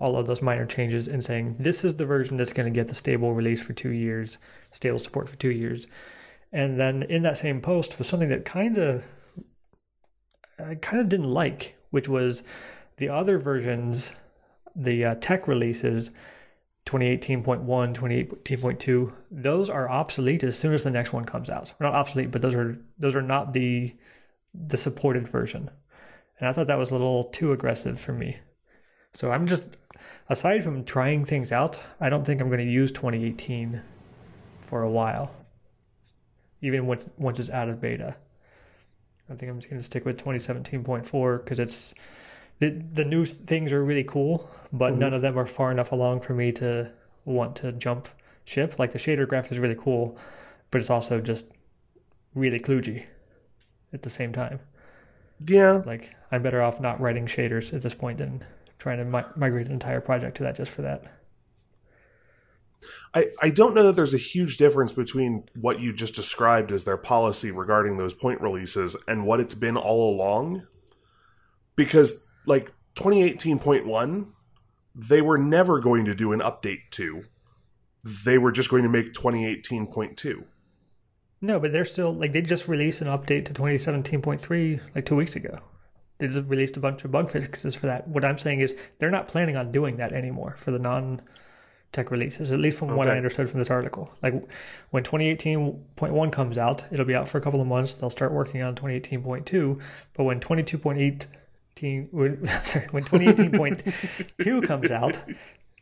all 0.00 0.16
of 0.16 0.26
those 0.26 0.42
minor 0.42 0.66
changes 0.66 1.06
and 1.06 1.24
saying, 1.24 1.54
this 1.60 1.84
is 1.84 1.94
the 1.94 2.04
version 2.04 2.36
that's 2.36 2.52
going 2.52 2.70
to 2.70 2.76
get 2.76 2.88
the 2.88 2.94
stable 2.96 3.32
release 3.32 3.62
for 3.62 3.74
two 3.74 3.92
years, 3.92 4.38
stable 4.72 4.98
support 4.98 5.28
for 5.28 5.36
two 5.36 5.52
years. 5.52 5.86
And 6.52 6.80
then 6.80 7.04
in 7.04 7.22
that 7.22 7.38
same 7.38 7.60
post 7.60 7.96
was 7.96 8.08
something 8.08 8.28
that 8.30 8.44
kind 8.44 8.76
of 8.76 9.04
I 10.58 10.74
kind 10.74 11.00
of 11.00 11.08
didn't 11.08 11.30
like, 11.30 11.76
which 11.90 12.08
was 12.08 12.42
the 12.96 13.08
other 13.08 13.38
versions, 13.38 14.10
the 14.74 15.04
uh, 15.04 15.14
tech 15.20 15.46
releases, 15.46 16.10
2018.1, 16.86 17.64
2018.2. 17.64 19.12
Those 19.30 19.70
are 19.70 19.88
obsolete 19.88 20.44
as 20.44 20.58
soon 20.58 20.74
as 20.74 20.84
the 20.84 20.90
next 20.90 21.12
one 21.12 21.24
comes 21.24 21.50
out. 21.50 21.72
Not 21.80 21.94
obsolete, 21.94 22.30
but 22.30 22.42
those 22.42 22.54
are 22.54 22.78
those 22.98 23.14
are 23.14 23.22
not 23.22 23.52
the 23.52 23.94
the 24.54 24.76
supported 24.76 25.28
version. 25.28 25.70
And 26.38 26.48
I 26.48 26.52
thought 26.52 26.66
that 26.66 26.78
was 26.78 26.90
a 26.90 26.94
little 26.94 27.24
too 27.24 27.52
aggressive 27.52 28.00
for 28.00 28.12
me. 28.12 28.38
So 29.14 29.30
I'm 29.30 29.46
just 29.46 29.68
aside 30.28 30.64
from 30.64 30.84
trying 30.84 31.24
things 31.24 31.52
out, 31.52 31.80
I 32.00 32.08
don't 32.08 32.24
think 32.24 32.40
I'm 32.40 32.48
going 32.48 32.64
to 32.64 32.72
use 32.72 32.90
2018 32.92 33.82
for 34.60 34.82
a 34.82 34.90
while. 34.90 35.30
Even 36.62 36.86
once 36.86 37.04
once 37.18 37.38
it's 37.38 37.50
out 37.50 37.68
of 37.68 37.80
beta. 37.80 38.16
I 39.28 39.34
think 39.34 39.50
I'm 39.50 39.58
just 39.60 39.70
going 39.70 39.80
to 39.80 39.86
stick 39.86 40.04
with 40.04 40.18
2017.4 40.18 41.44
because 41.44 41.60
it's 41.60 41.94
the 42.60 42.70
the 42.92 43.04
new 43.04 43.24
things 43.24 43.72
are 43.72 43.84
really 43.84 44.04
cool, 44.04 44.48
but 44.72 44.92
mm-hmm. 44.92 45.00
none 45.00 45.14
of 45.14 45.22
them 45.22 45.38
are 45.38 45.46
far 45.46 45.70
enough 45.70 45.92
along 45.92 46.20
for 46.20 46.34
me 46.34 46.52
to 46.52 46.90
want 47.24 47.56
to 47.56 47.72
jump 47.72 48.08
ship. 48.44 48.78
Like 48.78 48.92
the 48.92 48.98
shader 48.98 49.26
graph 49.28 49.50
is 49.50 49.58
really 49.58 49.76
cool, 49.78 50.16
but 50.70 50.80
it's 50.80 50.90
also 50.90 51.20
just 51.20 51.46
really 52.34 52.60
kludgy 52.60 53.04
at 53.92 54.02
the 54.02 54.10
same 54.10 54.32
time. 54.32 54.60
Yeah, 55.46 55.82
Like 55.84 56.14
I'm 56.30 56.42
better 56.42 56.62
off 56.62 56.80
not 56.80 57.00
writing 57.00 57.26
shaders 57.26 57.72
at 57.72 57.82
this 57.82 57.94
point 57.94 58.18
than 58.18 58.44
trying 58.78 58.98
to 58.98 59.04
mi- 59.04 59.32
migrate 59.36 59.66
an 59.66 59.72
entire 59.72 60.00
project 60.00 60.36
to 60.36 60.42
that 60.44 60.56
just 60.56 60.70
for 60.70 60.82
that. 60.82 61.04
I, 63.14 63.28
I 63.42 63.50
don't 63.50 63.74
know 63.74 63.82
that 63.84 63.96
there's 63.96 64.14
a 64.14 64.18
huge 64.18 64.56
difference 64.56 64.92
between 64.92 65.44
what 65.54 65.80
you 65.80 65.92
just 65.92 66.14
described 66.14 66.72
as 66.72 66.84
their 66.84 66.96
policy 66.96 67.50
regarding 67.50 67.96
those 67.96 68.14
point 68.14 68.40
releases 68.40 68.96
and 69.08 69.26
what 69.26 69.40
it's 69.40 69.54
been 69.54 69.76
all 69.76 70.14
along. 70.14 70.66
Because, 71.76 72.22
like, 72.46 72.72
2018.1, 72.96 74.26
they 74.94 75.20
were 75.20 75.38
never 75.38 75.80
going 75.80 76.04
to 76.04 76.14
do 76.14 76.32
an 76.32 76.40
update 76.40 76.90
to. 76.92 77.24
They 78.02 78.38
were 78.38 78.52
just 78.52 78.70
going 78.70 78.82
to 78.82 78.88
make 78.88 79.12
2018.2. 79.12 80.44
No, 81.42 81.58
but 81.58 81.72
they're 81.72 81.84
still 81.84 82.12
like 82.12 82.32
they 82.32 82.42
just 82.42 82.68
released 82.68 83.00
an 83.00 83.08
update 83.08 83.46
to 83.46 83.54
2017.3 83.54 84.80
like 84.94 85.06
two 85.06 85.16
weeks 85.16 85.36
ago. 85.36 85.58
They 86.18 86.28
just 86.28 86.48
released 86.48 86.76
a 86.76 86.80
bunch 86.80 87.04
of 87.04 87.10
bug 87.10 87.30
fixes 87.30 87.74
for 87.74 87.86
that. 87.86 88.06
What 88.06 88.26
I'm 88.26 88.36
saying 88.36 88.60
is 88.60 88.74
they're 88.98 89.10
not 89.10 89.26
planning 89.26 89.56
on 89.56 89.72
doing 89.72 89.96
that 89.96 90.12
anymore 90.12 90.54
for 90.58 90.70
the 90.70 90.78
non 90.78 91.22
tech 91.92 92.10
releases, 92.10 92.52
at 92.52 92.60
least 92.60 92.78
from 92.78 92.94
what 92.94 93.08
I 93.08 93.16
understood 93.16 93.50
from 93.50 93.58
this 93.58 93.70
article. 93.70 94.12
Like 94.22 94.34
when 94.90 95.02
2018.1 95.02 96.30
comes 96.32 96.58
out, 96.58 96.84
it'll 96.92 97.06
be 97.06 97.14
out 97.14 97.28
for 97.28 97.38
a 97.38 97.40
couple 97.40 97.60
of 97.60 97.66
months. 97.66 97.94
They'll 97.94 98.10
start 98.10 98.32
working 98.32 98.62
on 98.62 98.76
2018.2, 98.76 99.80
but 100.14 100.24
when 100.24 100.40
22.18 100.40 101.24
when, 101.80 102.46
sorry, 102.62 102.86
when 102.90 103.02
2018.2 103.04 104.66
comes 104.66 104.90
out, 104.90 105.18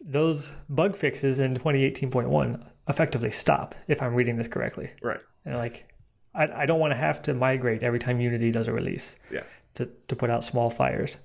those 0.00 0.50
bug 0.68 0.96
fixes 0.96 1.40
in 1.40 1.56
2018.1 1.56 2.64
effectively 2.88 3.30
stop 3.30 3.74
if 3.88 4.00
I'm 4.02 4.14
reading 4.14 4.36
this 4.36 4.48
correctly. 4.48 4.90
Right. 5.02 5.20
And 5.44 5.56
like, 5.56 5.92
I, 6.34 6.46
I 6.62 6.66
don't 6.66 6.78
want 6.80 6.92
to 6.92 6.96
have 6.96 7.20
to 7.22 7.34
migrate 7.34 7.82
every 7.82 7.98
time 7.98 8.20
Unity 8.20 8.50
does 8.50 8.68
a 8.68 8.72
release 8.72 9.16
Yeah. 9.30 9.42
to, 9.74 9.88
to 10.08 10.16
put 10.16 10.30
out 10.30 10.44
small 10.44 10.70
fires. 10.70 11.16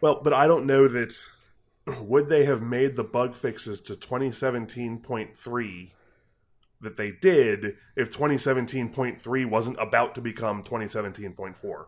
Well, 0.00 0.20
but 0.22 0.32
I 0.32 0.46
don't 0.46 0.66
know 0.66 0.88
that. 0.88 1.14
Would 2.00 2.28
they 2.28 2.46
have 2.46 2.62
made 2.62 2.96
the 2.96 3.04
bug 3.04 3.34
fixes 3.36 3.78
to 3.82 3.92
2017.3 3.94 5.90
that 6.80 6.96
they 6.96 7.10
did 7.10 7.76
if 7.96 8.10
2017.3 8.10 9.46
wasn't 9.46 9.76
about 9.80 10.14
to 10.14 10.20
become 10.20 10.62
2017.4? 10.62 11.84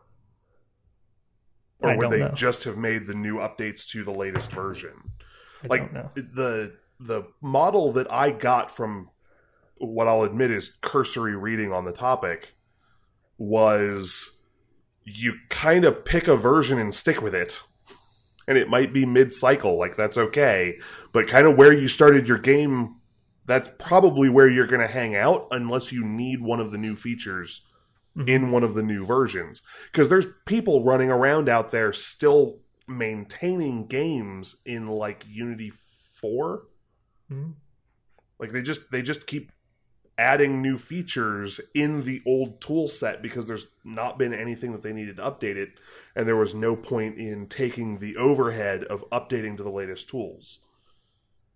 Or 1.81 1.97
would 1.97 2.11
they 2.11 2.21
know. 2.21 2.31
just 2.31 2.65
have 2.65 2.77
made 2.77 3.07
the 3.07 3.15
new 3.15 3.37
updates 3.37 3.89
to 3.91 4.03
the 4.03 4.13
latest 4.13 4.51
version? 4.51 4.95
I 5.65 5.67
like 5.69 6.15
the 6.15 6.75
the 6.99 7.25
model 7.43 7.93
that 7.93 8.11
I 8.11 8.31
got 8.31 8.75
from 8.75 9.11
what 9.77 10.09
I'll 10.09 10.23
admit 10.23 10.51
is 10.51 10.77
cursory 10.81 11.37
reading 11.37 11.73
on 11.73 11.85
the 11.85 11.93
topic 11.93 12.55
was 13.39 14.39
you 15.05 15.35
kind 15.51 15.85
of 15.85 16.05
pick 16.05 16.27
a 16.29 16.37
version 16.37 16.79
and 16.79 16.95
stick 16.95 17.21
with 17.21 17.35
it. 17.35 17.63
And 18.49 18.57
it 18.57 18.69
might 18.69 18.93
be 18.93 19.05
mid 19.05 19.35
cycle, 19.35 19.77
like 19.77 19.97
that's 19.97 20.17
okay. 20.17 20.79
But 21.13 21.27
kind 21.27 21.47
of 21.47 21.57
where 21.57 21.73
you 21.73 21.89
started 21.89 22.29
your 22.29 22.39
game, 22.39 22.97
that's 23.45 23.71
probably 23.79 24.29
where 24.29 24.49
you're 24.49 24.67
going 24.67 24.81
to 24.81 24.87
hang 24.87 25.17
out 25.17 25.49
unless 25.51 25.93
you 25.93 26.05
need 26.05 26.41
one 26.41 26.61
of 26.61 26.71
the 26.71 26.79
new 26.79 26.97
features 26.97 27.63
Mhm. 28.17 28.29
in 28.29 28.51
one 28.51 28.65
of 28.65 28.75
the 28.75 28.83
new 28.83 29.05
versions. 29.05 29.61
Because 29.93 30.09
there's 30.09 30.27
people 30.47 30.85
running 30.85 31.11
around 31.11 31.49
out 31.49 31.71
there 31.71 31.93
still 31.93 32.61
maintaining 32.89 33.87
games 33.87 34.57
in 34.65 34.87
like 34.89 35.25
Unity 35.29 35.73
4 36.21 36.67
Mhm. 37.31 37.55
like 38.39 38.53
they 38.53 38.63
just 38.63 38.91
they 38.91 39.03
just 39.03 39.27
keep 39.27 39.51
adding 40.19 40.63
new 40.63 40.79
features 40.79 41.61
in 41.75 42.05
the 42.05 42.23
old 42.25 42.59
tool 42.61 42.89
set 42.89 43.21
because 43.21 43.47
there's 43.47 43.67
not 43.85 44.19
been 44.19 44.33
anything 44.33 44.73
that 44.73 44.81
they 44.83 44.93
needed 44.93 45.17
to 45.17 45.23
update 45.23 45.57
it 45.57 45.79
and 46.15 46.27
there 46.27 46.37
was 46.37 46.55
no 46.55 46.75
point 46.75 47.19
in 47.19 47.47
taking 47.49 47.99
the 47.99 48.17
overhead 48.17 48.83
of 48.85 49.05
updating 49.11 49.57
to 49.59 49.63
the 49.63 49.71
latest 49.71 50.09
tools 50.09 50.61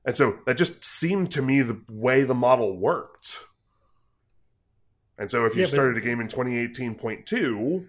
and 0.05 0.15
so 0.17 0.41
that 0.45 0.59
just 0.59 0.85
seemed 0.85 1.31
to 1.31 1.41
me 1.41 1.63
the 1.63 1.81
way 1.89 2.23
the 2.23 2.35
model 2.35 2.77
worked 2.77 3.45
and 5.21 5.31
so 5.31 5.45
if 5.47 5.55
you 5.55 5.61
Yeah, 5.61 5.67
but- 5.67 5.71
started 5.71 5.97
a 5.97 6.01
game 6.01 6.21
in 6.21 6.27
2018.2 6.29 7.87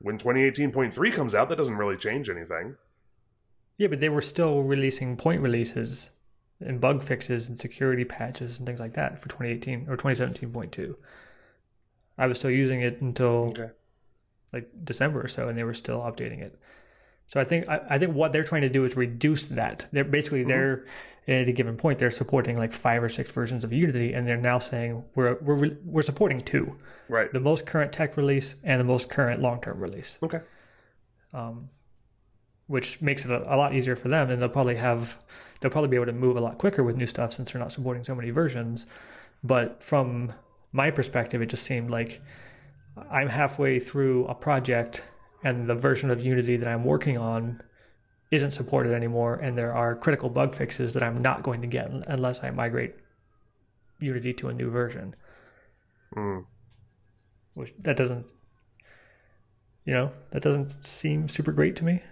when 0.00 0.18
2018.3 0.18 1.10
comes 1.12 1.34
out 1.34 1.48
that 1.48 1.56
doesn't 1.56 1.76
really 1.76 1.96
change 1.96 2.28
anything 2.28 2.76
Yeah, 3.78 3.88
but 3.88 4.00
they 4.00 4.08
were 4.10 4.20
still 4.22 4.62
releasing 4.62 5.16
point 5.16 5.40
releases 5.40 6.10
and 6.60 6.80
bug 6.80 7.02
fixes 7.02 7.48
and 7.48 7.58
security 7.58 8.04
patches 8.04 8.58
and 8.58 8.66
things 8.66 8.80
like 8.80 8.94
that 8.94 9.18
for 9.18 9.28
2018 9.28 9.86
or 9.88 9.96
2017.2. 9.96 10.96
I 12.18 12.26
was 12.26 12.38
still 12.38 12.50
using 12.50 12.80
it 12.82 13.00
until 13.00 13.50
okay 13.50 13.70
like 14.52 14.68
December 14.82 15.20
or 15.22 15.28
so, 15.28 15.48
and 15.48 15.56
they 15.58 15.62
were 15.62 15.74
still 15.74 16.00
updating 16.00 16.40
it. 16.40 16.58
So 17.28 17.38
I 17.38 17.44
think 17.44 17.68
I, 17.68 17.80
I 17.90 17.98
think 17.98 18.14
what 18.14 18.32
they're 18.32 18.42
trying 18.44 18.62
to 18.62 18.68
do 18.70 18.84
is 18.86 18.96
reduce 18.96 19.46
that. 19.46 19.86
They're 19.92 20.04
basically 20.04 20.42
Mhm. 20.44 20.48
they're 20.48 20.84
at 21.28 21.46
a 21.48 21.52
given 21.52 21.76
point 21.76 21.98
they're 21.98 22.10
supporting 22.10 22.56
like 22.56 22.72
five 22.72 23.02
or 23.02 23.08
six 23.08 23.30
versions 23.30 23.62
of 23.64 23.72
Unity, 23.72 24.14
and 24.14 24.26
they're 24.26 24.36
now 24.36 24.58
saying 24.58 25.04
we're 25.14 25.36
we're 25.40 25.76
we're 25.84 26.02
supporting 26.02 26.40
two, 26.40 26.74
Right. 27.08 27.32
the 27.32 27.40
most 27.40 27.66
current 27.66 27.92
tech 27.92 28.16
release 28.16 28.54
and 28.64 28.80
the 28.80 28.84
most 28.84 29.10
current 29.10 29.40
long 29.42 29.60
term 29.60 29.78
release. 29.78 30.18
Okay. 30.22 30.40
Um, 31.32 31.68
which 32.66 33.00
makes 33.00 33.24
it 33.24 33.30
a, 33.30 33.54
a 33.54 33.56
lot 33.56 33.74
easier 33.74 33.96
for 33.96 34.08
them, 34.08 34.30
and 34.30 34.40
they'll 34.40 34.48
probably 34.48 34.76
have 34.76 35.18
they'll 35.60 35.70
probably 35.70 35.88
be 35.88 35.96
able 35.96 36.06
to 36.06 36.12
move 36.12 36.36
a 36.36 36.40
lot 36.40 36.56
quicker 36.58 36.82
with 36.82 36.96
new 36.96 37.06
stuff 37.06 37.32
since 37.32 37.50
they're 37.50 37.60
not 37.60 37.72
supporting 37.72 38.02
so 38.04 38.14
many 38.14 38.30
versions. 38.30 38.86
But 39.44 39.82
from 39.82 40.32
my 40.72 40.90
perspective, 40.90 41.42
it 41.42 41.46
just 41.46 41.64
seemed 41.64 41.90
like 41.90 42.20
I'm 43.10 43.28
halfway 43.28 43.78
through 43.78 44.26
a 44.26 44.34
project, 44.34 45.02
and 45.44 45.66
the 45.68 45.74
version 45.74 46.10
of 46.10 46.22
Unity 46.24 46.56
that 46.56 46.68
I'm 46.68 46.84
working 46.84 47.18
on 47.18 47.62
isn't 48.30 48.50
supported 48.50 48.92
anymore, 48.92 49.36
and 49.36 49.56
there 49.56 49.74
are 49.74 49.96
critical 49.96 50.28
bug 50.28 50.54
fixes 50.54 50.92
that 50.94 51.02
I'm 51.02 51.22
not 51.22 51.42
going 51.42 51.62
to 51.62 51.66
get 51.66 51.90
unless 51.90 52.42
I 52.42 52.50
migrate 52.50 52.94
Unity 54.00 54.32
to 54.34 54.48
a 54.48 54.52
new 54.52 54.70
version. 54.70 55.16
Mm. 56.14 56.44
Which 57.54 57.72
that 57.80 57.96
doesn't, 57.96 58.26
you 59.84 59.94
know, 59.94 60.12
that 60.30 60.42
doesn't 60.42 60.86
seem 60.86 61.28
super 61.28 61.52
great 61.52 61.74
to 61.76 61.84
me. 61.84 62.02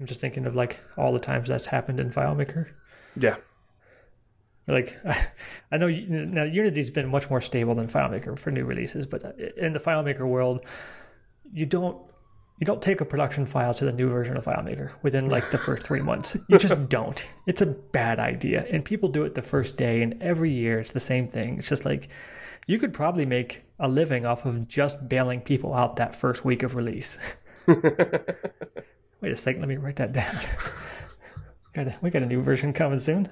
I'm 0.00 0.06
just 0.06 0.20
thinking 0.20 0.46
of 0.46 0.54
like 0.54 0.80
all 0.96 1.12
the 1.12 1.18
times 1.18 1.48
that's 1.48 1.66
happened 1.66 2.00
in 2.00 2.10
FileMaker. 2.10 2.68
Yeah. 3.16 3.36
Like, 4.66 4.98
I 5.72 5.76
know 5.76 5.88
now 5.88 6.44
Unity's 6.44 6.90
been 6.90 7.08
much 7.08 7.30
more 7.30 7.40
stable 7.40 7.74
than 7.74 7.86
FileMaker 7.86 8.38
for 8.38 8.50
new 8.50 8.64
releases, 8.64 9.06
but 9.06 9.38
in 9.56 9.72
the 9.72 9.80
FileMaker 9.80 10.26
world, 10.26 10.64
you 11.52 11.64
don't 11.64 11.98
you 12.58 12.64
don't 12.64 12.82
take 12.82 13.00
a 13.00 13.04
production 13.04 13.46
file 13.46 13.72
to 13.74 13.84
the 13.84 13.92
new 13.92 14.08
version 14.08 14.36
of 14.36 14.44
FileMaker 14.44 14.90
within 15.02 15.28
like 15.28 15.50
the 15.50 15.58
first 15.58 15.86
three 15.86 16.00
months. 16.00 16.36
You 16.48 16.58
just 16.58 16.88
don't. 16.88 17.24
It's 17.46 17.62
a 17.62 17.66
bad 17.66 18.18
idea, 18.18 18.66
and 18.70 18.84
people 18.84 19.08
do 19.08 19.24
it 19.24 19.34
the 19.34 19.42
first 19.42 19.76
day, 19.76 20.02
and 20.02 20.20
every 20.20 20.50
year 20.50 20.80
it's 20.80 20.90
the 20.90 21.00
same 21.00 21.28
thing. 21.28 21.58
It's 21.58 21.68
just 21.68 21.84
like 21.84 22.08
you 22.66 22.78
could 22.78 22.92
probably 22.92 23.24
make 23.24 23.62
a 23.78 23.88
living 23.88 24.26
off 24.26 24.44
of 24.44 24.66
just 24.66 25.08
bailing 25.08 25.40
people 25.40 25.72
out 25.72 25.96
that 25.96 26.14
first 26.14 26.44
week 26.44 26.64
of 26.64 26.74
release. 26.74 27.16
Wait 27.66 29.32
a 29.32 29.36
second, 29.36 29.60
let 29.60 29.68
me 29.68 29.76
write 29.76 29.96
that 29.96 30.12
down. 30.12 30.34
got 31.74 31.86
a, 31.86 31.96
we 32.02 32.10
got 32.10 32.22
a 32.22 32.26
new 32.26 32.42
version 32.42 32.72
coming 32.72 32.98
soon. 32.98 33.28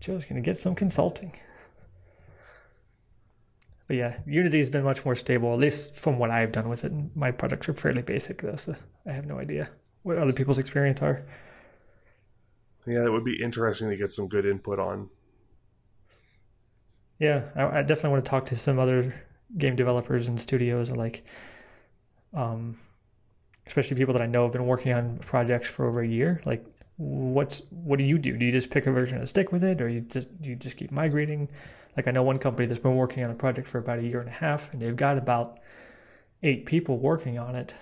Joe's 0.00 0.24
gonna 0.24 0.40
get 0.40 0.58
some 0.58 0.74
consulting. 0.74 1.32
But 3.88 3.96
yeah, 3.96 4.18
Unity 4.26 4.58
has 4.58 4.68
been 4.68 4.84
much 4.84 5.04
more 5.04 5.16
stable, 5.16 5.52
at 5.54 5.58
least 5.58 5.94
from 5.96 6.18
what 6.18 6.30
I've 6.30 6.52
done 6.52 6.68
with 6.68 6.84
it. 6.84 6.92
My 7.16 7.30
products 7.30 7.68
are 7.70 7.74
fairly 7.74 8.02
basic 8.02 8.42
though, 8.42 8.56
so 8.56 8.76
I 9.06 9.12
have 9.12 9.24
no 9.26 9.38
idea 9.38 9.70
what 10.02 10.18
other 10.18 10.34
people's 10.34 10.58
experience 10.58 11.00
are. 11.00 11.24
Yeah, 12.86 13.04
it 13.04 13.12
would 13.12 13.24
be 13.24 13.42
interesting 13.42 13.88
to 13.88 13.96
get 13.96 14.12
some 14.12 14.28
good 14.28 14.46
input 14.46 14.78
on. 14.78 15.08
Yeah, 17.18 17.48
I, 17.56 17.78
I 17.78 17.82
definitely 17.82 18.10
want 18.10 18.24
to 18.24 18.30
talk 18.30 18.46
to 18.46 18.56
some 18.56 18.78
other 18.78 19.14
game 19.56 19.74
developers 19.74 20.28
and 20.28 20.40
studios, 20.40 20.90
like, 20.90 21.24
um, 22.34 22.78
especially 23.66 23.96
people 23.96 24.12
that 24.12 24.22
I 24.22 24.26
know 24.26 24.44
have 24.44 24.52
been 24.52 24.66
working 24.66 24.92
on 24.92 25.18
projects 25.18 25.66
for 25.66 25.88
over 25.88 26.02
a 26.02 26.06
year. 26.06 26.40
Like, 26.44 26.64
what's 26.96 27.62
what 27.70 27.98
do 27.98 28.04
you 28.04 28.18
do? 28.18 28.36
Do 28.36 28.44
you 28.44 28.52
just 28.52 28.70
pick 28.70 28.86
a 28.86 28.92
version 28.92 29.18
and 29.18 29.28
stick 29.28 29.50
with 29.50 29.64
it, 29.64 29.80
or 29.80 29.88
you 29.88 30.02
just 30.02 30.28
you 30.40 30.56
just 30.56 30.76
keep 30.76 30.90
migrating? 30.90 31.48
Like, 31.98 32.06
I 32.06 32.12
know 32.12 32.22
one 32.22 32.38
company 32.38 32.68
that's 32.68 32.78
been 32.78 32.94
working 32.94 33.24
on 33.24 33.30
a 33.32 33.34
project 33.34 33.66
for 33.66 33.78
about 33.78 33.98
a 33.98 34.02
year 34.02 34.20
and 34.20 34.28
a 34.28 34.32
half, 34.32 34.72
and 34.72 34.80
they've 34.80 34.94
got 34.94 35.18
about 35.18 35.58
eight 36.44 36.64
people 36.64 36.96
working 36.96 37.40
on 37.40 37.56
it. 37.56 37.74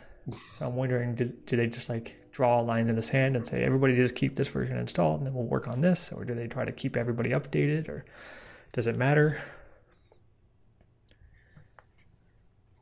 So 0.58 0.68
I'm 0.68 0.74
wondering, 0.74 1.14
do, 1.14 1.26
do 1.26 1.54
they 1.54 1.66
just 1.66 1.90
like 1.90 2.16
draw 2.32 2.58
a 2.58 2.62
line 2.62 2.88
in 2.88 2.96
the 2.96 3.02
sand 3.02 3.36
and 3.36 3.46
say 3.46 3.62
everybody 3.62 3.94
just 3.94 4.14
keep 4.14 4.34
this 4.34 4.48
version 4.48 4.78
installed, 4.78 5.18
and 5.18 5.26
then 5.26 5.34
we'll 5.34 5.44
work 5.44 5.68
on 5.68 5.82
this, 5.82 6.10
or 6.12 6.24
do 6.24 6.34
they 6.34 6.46
try 6.46 6.64
to 6.64 6.72
keep 6.72 6.96
everybody 6.96 7.32
updated, 7.32 7.90
or 7.90 8.06
does 8.72 8.86
it 8.86 8.96
matter? 8.96 9.38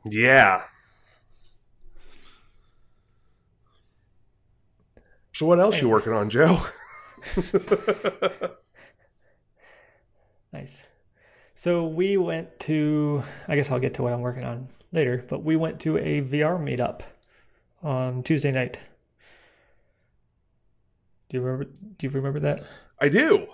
Yeah. 0.09 0.63
So 5.33 5.47
what 5.47 5.59
else 5.59 5.83
you 5.83 5.89
working 5.89 6.13
on, 6.13 6.31
Joe? 6.31 6.61
Nice. 10.53 10.85
So 11.55 11.87
we 11.87 12.17
went 12.17 12.59
to, 12.61 13.23
I 13.49 13.57
guess 13.57 13.71
I'll 13.71 13.79
get 13.79 13.95
to 13.95 14.03
what 14.03 14.13
I'm 14.13 14.21
working 14.21 14.45
on 14.45 14.69
later, 14.93 15.25
but 15.29 15.45
we 15.45 15.57
went 15.57 15.81
to 15.81 15.97
a 15.99 16.21
VR 16.21 16.59
meetup 16.59 17.03
on 17.83 18.23
Tuesday 18.23 18.51
night. 18.51 18.79
Do 21.31 21.39
you 21.39 21.43
remember? 21.43 21.65
Do 21.99 22.07
you 22.07 22.11
remember 22.11 22.41
that 22.41 22.63
I 23.01 23.09
do. 23.09 23.47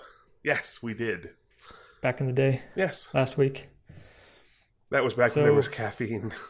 Yes, 0.43 0.83
we 0.83 0.95
did. 0.95 1.31
back 2.03 2.21
in 2.21 2.27
the 2.27 2.33
day, 2.33 2.63
Yes, 2.75 3.09
last 3.13 3.37
week? 3.37 3.69
that 4.91 5.05
was 5.05 5.15
back 5.15 5.35
when 5.37 5.45
there 5.45 5.55
was 5.55 5.69
caffeine. 5.69 6.33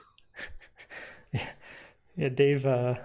Yeah, 2.17 2.29
Dave. 2.29 2.67
Uh, 2.67 2.97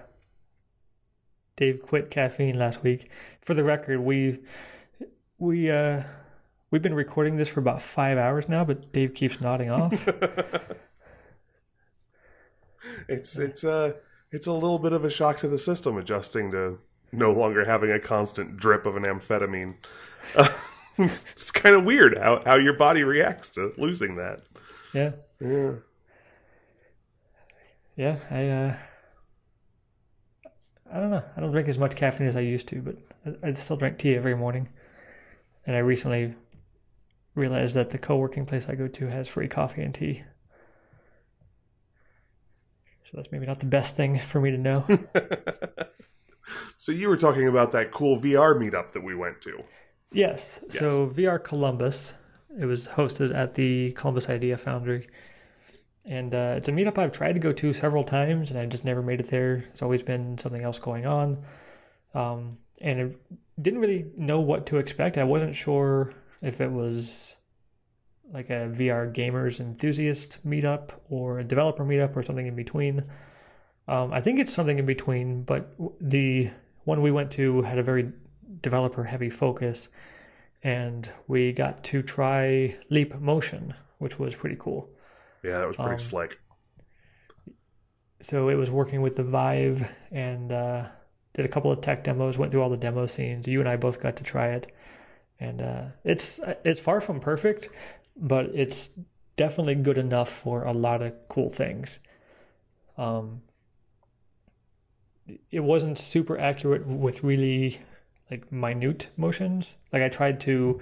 Dave 1.56 1.80
quit 1.80 2.10
caffeine 2.10 2.58
last 2.58 2.82
week. 2.82 3.08
For 3.40 3.54
the 3.54 3.64
record, 3.64 4.00
we 4.00 4.40
we 5.38 5.70
uh, 5.70 6.02
we've 6.70 6.82
been 6.82 6.94
recording 6.94 7.36
this 7.36 7.48
for 7.48 7.60
about 7.60 7.82
five 7.82 8.18
hours 8.18 8.48
now, 8.48 8.64
but 8.64 8.92
Dave 8.92 9.14
keeps 9.14 9.40
nodding 9.40 9.70
off. 9.70 10.08
it's 13.08 13.38
it's 13.38 13.64
a 13.64 13.96
it's 14.32 14.46
a 14.46 14.52
little 14.52 14.78
bit 14.78 14.92
of 14.92 15.04
a 15.04 15.10
shock 15.10 15.38
to 15.38 15.48
the 15.48 15.58
system 15.58 15.96
adjusting 15.96 16.50
to 16.50 16.78
no 17.12 17.30
longer 17.30 17.64
having 17.64 17.90
a 17.90 18.00
constant 18.00 18.56
drip 18.56 18.86
of 18.86 18.96
an 18.96 19.04
amphetamine. 19.04 19.74
Uh, 20.36 20.48
it's 20.98 21.26
it's 21.32 21.50
kind 21.50 21.74
of 21.74 21.84
weird 21.84 22.18
how 22.18 22.42
how 22.44 22.56
your 22.56 22.74
body 22.74 23.04
reacts 23.04 23.50
to 23.50 23.72
losing 23.76 24.16
that. 24.16 24.42
yeah. 24.92 25.12
Yeah. 25.40 25.72
Yeah, 27.96 28.16
I 28.30 28.48
uh 28.48 28.76
I 30.92 31.00
don't 31.00 31.10
know. 31.10 31.22
I 31.36 31.40
don't 31.40 31.50
drink 31.50 31.68
as 31.68 31.78
much 31.78 31.96
caffeine 31.96 32.28
as 32.28 32.36
I 32.36 32.40
used 32.40 32.68
to, 32.68 32.80
but 32.80 32.96
I, 33.26 33.48
I 33.48 33.52
still 33.52 33.76
drink 33.76 33.98
tea 33.98 34.14
every 34.14 34.34
morning. 34.34 34.68
And 35.66 35.74
I 35.74 35.80
recently 35.80 36.34
realized 37.36 37.74
that 37.76 37.90
the 37.90 37.98
co-working 37.98 38.46
place 38.46 38.68
I 38.68 38.74
go 38.74 38.88
to 38.88 39.06
has 39.06 39.28
free 39.28 39.46
coffee 39.48 39.82
and 39.82 39.94
tea. 39.94 40.24
So 43.04 43.12
that's 43.14 43.30
maybe 43.30 43.46
not 43.46 43.60
the 43.60 43.66
best 43.66 43.94
thing 43.96 44.18
for 44.18 44.40
me 44.40 44.50
to 44.50 44.58
know. 44.58 44.84
so 46.78 46.90
you 46.90 47.08
were 47.08 47.16
talking 47.16 47.46
about 47.46 47.70
that 47.72 47.92
cool 47.92 48.18
VR 48.18 48.56
meetup 48.56 48.92
that 48.92 49.04
we 49.04 49.14
went 49.14 49.40
to. 49.42 49.62
yes. 50.10 50.60
So 50.68 51.06
VR 51.06 51.42
Columbus, 51.42 52.14
it 52.58 52.64
was 52.64 52.88
hosted 52.88 53.32
at 53.32 53.54
the 53.54 53.92
Columbus 53.92 54.28
Idea 54.28 54.56
Foundry. 54.56 55.08
And 56.04 56.34
uh, 56.34 56.54
it's 56.56 56.68
a 56.68 56.72
meetup 56.72 56.98
I've 56.98 57.12
tried 57.12 57.34
to 57.34 57.40
go 57.40 57.52
to 57.52 57.72
several 57.72 58.04
times, 58.04 58.50
and 58.50 58.58
I've 58.58 58.68
just 58.68 58.84
never 58.84 59.02
made 59.02 59.20
it 59.20 59.28
there. 59.28 59.64
It's 59.72 59.82
always 59.82 60.02
been 60.02 60.38
something 60.38 60.62
else 60.62 60.78
going 60.78 61.04
on. 61.04 61.44
Um, 62.14 62.58
and 62.80 63.00
I 63.00 63.60
didn't 63.60 63.80
really 63.80 64.06
know 64.16 64.40
what 64.40 64.66
to 64.66 64.78
expect. 64.78 65.18
I 65.18 65.24
wasn't 65.24 65.54
sure 65.54 66.12
if 66.42 66.60
it 66.60 66.70
was 66.70 67.36
like 68.32 68.50
a 68.50 68.68
VR 68.72 69.14
gamers 69.14 69.60
enthusiast 69.60 70.38
meetup 70.46 70.90
or 71.08 71.38
a 71.38 71.44
developer 71.44 71.84
meetup 71.84 72.16
or 72.16 72.22
something 72.24 72.46
in 72.46 72.56
between. 72.56 73.04
Um, 73.88 74.12
I 74.12 74.20
think 74.20 74.40
it's 74.40 74.52
something 74.52 74.78
in 74.80 74.86
between, 74.86 75.42
but 75.44 75.72
the 76.00 76.50
one 76.84 77.02
we 77.02 77.12
went 77.12 77.30
to 77.32 77.62
had 77.62 77.78
a 77.78 77.82
very 77.84 78.10
developer 78.62 79.04
heavy 79.04 79.30
focus, 79.30 79.88
and 80.64 81.08
we 81.28 81.52
got 81.52 81.84
to 81.84 82.02
try 82.02 82.74
Leap 82.90 83.14
Motion, 83.20 83.74
which 83.98 84.18
was 84.18 84.34
pretty 84.34 84.56
cool. 84.58 84.88
Yeah, 85.44 85.58
that 85.58 85.68
was 85.68 85.76
pretty 85.76 85.92
Um, 85.92 85.98
slick. 85.98 86.40
so 88.20 88.48
it 88.48 88.54
was 88.54 88.70
working 88.70 89.02
with 89.02 89.16
the 89.16 89.22
Vive 89.22 89.88
and 90.10 90.50
uh, 90.50 90.86
did 91.34 91.44
a 91.44 91.48
couple 91.48 91.70
of 91.70 91.80
tech 91.80 92.02
demos. 92.02 92.38
Went 92.38 92.50
through 92.50 92.62
all 92.62 92.70
the 92.70 92.76
demo 92.76 93.06
scenes. 93.06 93.46
You 93.46 93.60
and 93.60 93.68
I 93.68 93.76
both 93.76 94.00
got 94.00 94.16
to 94.16 94.24
try 94.24 94.48
it, 94.48 94.72
and 95.40 95.60
uh, 95.60 95.84
it's 96.04 96.40
it's 96.64 96.80
far 96.80 97.00
from 97.00 97.20
perfect, 97.20 97.68
but 98.16 98.46
it's 98.46 98.90
definitely 99.36 99.74
good 99.74 99.98
enough 99.98 100.30
for 100.30 100.64
a 100.64 100.72
lot 100.72 101.02
of 101.02 101.12
cool 101.28 101.50
things. 101.50 102.00
Um, 102.96 103.42
it 105.50 105.60
wasn't 105.60 105.98
super 105.98 106.38
accurate 106.38 106.86
with 106.86 107.22
really 107.22 107.80
like 108.30 108.50
minute 108.50 109.08
motions. 109.16 109.74
Like 109.92 110.02
I 110.02 110.08
tried 110.08 110.40
to 110.40 110.80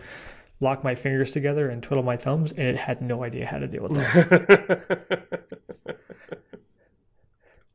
lock 0.61 0.85
my 0.85 0.95
fingers 0.95 1.33
together 1.33 1.69
and 1.69 1.83
twiddle 1.83 2.05
my 2.05 2.17
thumbs, 2.17 2.53
and 2.53 2.67
it 2.67 2.77
had 2.77 3.03
no 3.03 3.25
idea 3.25 3.47
how 3.47 3.59
to 3.59 3.67
deal 3.67 3.83
with 3.83 3.95
that. 3.95 5.45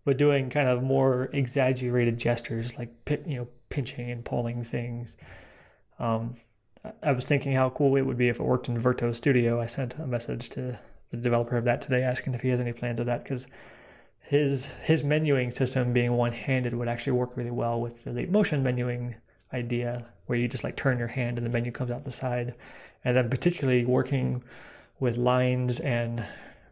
but 0.05 0.17
doing 0.17 0.49
kind 0.49 0.69
of 0.69 0.81
more 0.81 1.29
exaggerated 1.33 2.17
gestures 2.17 2.77
like 2.77 2.89
you 3.25 3.35
know 3.35 3.47
pinching 3.69 4.09
and 4.09 4.23
pulling 4.23 4.63
things. 4.63 5.15
Um, 5.99 6.35
I- 7.03 7.11
was 7.11 7.25
thinking 7.25 7.53
how 7.53 7.69
cool 7.69 7.95
it 7.97 8.01
would 8.01 8.17
be 8.17 8.29
if 8.29 8.39
it 8.39 8.43
worked 8.43 8.69
in 8.69 8.77
Verto 8.79 9.13
Studio. 9.13 9.59
I 9.59 9.65
sent 9.65 9.95
a 9.95 10.07
message 10.07 10.49
to 10.49 10.79
the 11.11 11.17
developer 11.17 11.57
of 11.57 11.65
that 11.65 11.81
today, 11.81 12.03
asking 12.03 12.33
if 12.33 12.41
he 12.41 12.49
has 12.49 12.59
any 12.59 12.73
plans 12.73 12.99
of 12.99 13.05
that 13.07 13.23
because 13.23 13.47
his 14.21 14.67
his 14.83 15.03
menuing 15.03 15.53
system 15.53 15.91
being 15.91 16.13
one 16.13 16.31
handed 16.31 16.73
would 16.73 16.87
actually 16.87 17.13
work 17.13 17.35
really 17.35 17.51
well 17.51 17.81
with 17.81 18.03
the 18.03 18.11
Leap 18.13 18.29
Motion 18.29 18.63
menuing 18.63 19.15
idea, 19.53 20.05
where 20.27 20.37
you 20.37 20.47
just 20.47 20.63
like 20.63 20.75
turn 20.75 20.99
your 20.99 21.07
hand 21.07 21.37
and 21.37 21.45
the 21.45 21.51
menu 21.51 21.71
comes 21.71 21.91
out 21.91 22.05
the 22.05 22.11
side, 22.11 22.53
and 23.03 23.17
then 23.17 23.29
particularly 23.29 23.85
working 23.85 24.43
with 24.99 25.17
lines 25.17 25.79
and 25.79 26.25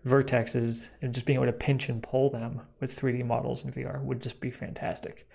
vertexes 0.06 0.90
and 1.02 1.14
just 1.14 1.26
being 1.26 1.38
able 1.38 1.46
to 1.46 1.54
pinch 1.54 1.90
and 1.90 2.04
pull 2.04 2.30
them 2.30 2.62
with 2.80 2.98
3D 2.98 3.26
models 3.26 3.64
in 3.64 3.72
VR 3.72 4.02
would 4.04 4.22
just 4.22 4.40
be 4.40 4.52
fantastic. 4.52 5.28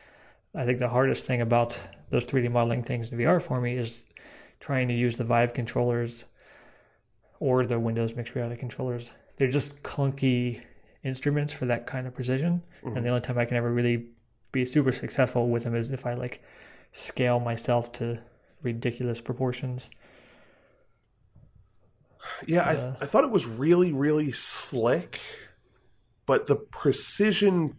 I 0.55 0.65
think 0.65 0.79
the 0.79 0.89
hardest 0.89 1.25
thing 1.25 1.41
about 1.41 1.79
those 2.11 2.25
3D 2.25 2.51
modeling 2.51 2.83
things 2.83 3.11
in 3.11 3.19
VR 3.19 3.41
for 3.41 3.61
me 3.61 3.77
is 3.77 4.03
trying 4.63 4.87
to 4.87 4.95
use 4.95 5.17
the 5.17 5.25
Vive 5.25 5.53
controllers 5.53 6.25
or 7.41 7.67
the 7.67 7.79
Windows 7.79 8.15
mixed 8.15 8.37
reality 8.37 8.57
controllers. 8.57 9.11
They're 9.37 9.51
just 9.51 9.83
clunky 9.83 10.63
instruments 11.03 11.53
for 11.53 11.67
that 11.67 11.85
kind 11.85 12.07
of 12.07 12.15
precision. 12.15 12.63
Mm-hmm. 12.85 12.97
And 12.97 13.05
the 13.05 13.11
only 13.11 13.23
time 13.23 13.39
I 13.39 13.45
can 13.45 13.57
ever 13.57 13.73
really 13.73 14.07
be 14.53 14.65
super 14.65 14.93
successful 14.93 15.49
with 15.49 15.65
them 15.65 15.75
is 15.75 15.91
if 15.91 16.07
I 16.07 16.15
like 16.15 16.45
scale 16.93 17.41
myself 17.41 17.91
to 17.93 18.21
ridiculous 18.63 19.21
proportions. 19.21 19.91
Yeah, 22.47 22.69
I, 22.69 22.75
th- 22.75 22.85
uh, 22.85 22.95
I 23.01 23.07
thought 23.07 23.25
it 23.25 23.31
was 23.33 23.47
really, 23.47 23.93
really 23.93 24.31
slick, 24.31 25.21
but 26.25 26.47
the 26.47 26.55
precision 26.55 27.77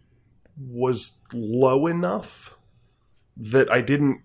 was 0.58 1.22
low 1.32 1.88
enough 1.88 2.58
that 3.38 3.72
I 3.72 3.80
didn't. 3.80 4.20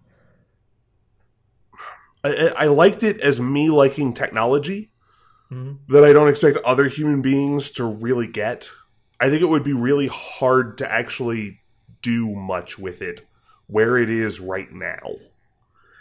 I, 2.24 2.48
I 2.56 2.64
liked 2.66 3.02
it 3.02 3.20
as 3.20 3.40
me 3.40 3.70
liking 3.70 4.12
technology 4.12 4.90
mm-hmm. 5.50 5.92
that 5.92 6.04
I 6.04 6.12
don't 6.12 6.28
expect 6.28 6.58
other 6.58 6.88
human 6.88 7.22
beings 7.22 7.70
to 7.72 7.84
really 7.84 8.26
get. 8.26 8.70
I 9.20 9.30
think 9.30 9.42
it 9.42 9.48
would 9.48 9.64
be 9.64 9.72
really 9.72 10.08
hard 10.08 10.78
to 10.78 10.90
actually 10.90 11.60
do 12.02 12.34
much 12.34 12.78
with 12.78 13.02
it 13.02 13.22
where 13.66 13.96
it 13.98 14.08
is 14.08 14.40
right 14.40 14.72
now. 14.72 15.16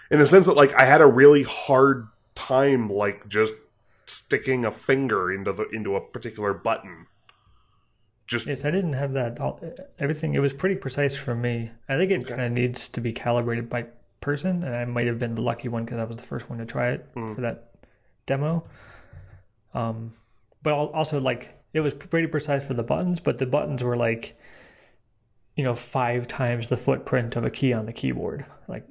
In 0.09 0.19
the 0.19 0.27
sense 0.27 0.45
that 0.45 0.55
like 0.55 0.73
I 0.73 0.85
had 0.85 1.01
a 1.01 1.07
really 1.07 1.43
hard 1.43 2.07
time 2.35 2.89
like 2.89 3.27
just 3.27 3.53
sticking 4.05 4.63
a 4.63 4.71
finger 4.71 5.31
into 5.31 5.51
the 5.51 5.67
into 5.69 5.95
a 5.95 6.01
particular 6.01 6.53
button. 6.53 7.07
Just 8.25 8.47
yes, 8.47 8.63
I 8.63 8.71
didn't 8.71 8.93
have 8.93 9.13
that. 9.13 9.39
All, 9.39 9.61
Everything 9.99 10.33
it 10.33 10.39
was 10.39 10.53
pretty 10.53 10.75
precise 10.75 11.15
for 11.15 11.35
me. 11.35 11.71
I 11.89 11.97
think 11.97 12.11
it 12.11 12.21
okay. 12.21 12.29
kind 12.29 12.41
of 12.41 12.51
needs 12.51 12.87
to 12.89 13.01
be 13.01 13.11
calibrated 13.11 13.69
by 13.69 13.87
person, 14.21 14.63
and 14.63 14.75
I 14.75 14.85
might 14.85 15.07
have 15.07 15.19
been 15.19 15.35
the 15.35 15.41
lucky 15.41 15.67
one 15.67 15.85
because 15.85 15.99
I 15.99 16.03
was 16.03 16.17
the 16.17 16.23
first 16.23 16.49
one 16.49 16.59
to 16.59 16.65
try 16.65 16.91
it 16.91 17.13
mm. 17.15 17.35
for 17.35 17.41
that 17.41 17.71
demo. 18.25 18.65
Um, 19.73 20.11
but 20.63 20.73
also 20.73 21.19
like 21.19 21.61
it 21.73 21.81
was 21.81 21.93
pretty 21.93 22.27
precise 22.27 22.65
for 22.65 22.73
the 22.73 22.83
buttons, 22.83 23.19
but 23.19 23.37
the 23.37 23.45
buttons 23.45 23.83
were 23.83 23.97
like, 23.97 24.37
you 25.55 25.63
know, 25.63 25.75
five 25.75 26.27
times 26.27 26.69
the 26.69 26.77
footprint 26.77 27.35
of 27.35 27.43
a 27.43 27.49
key 27.49 27.73
on 27.73 27.85
the 27.85 27.93
keyboard. 27.93 28.45
Like 28.67 28.85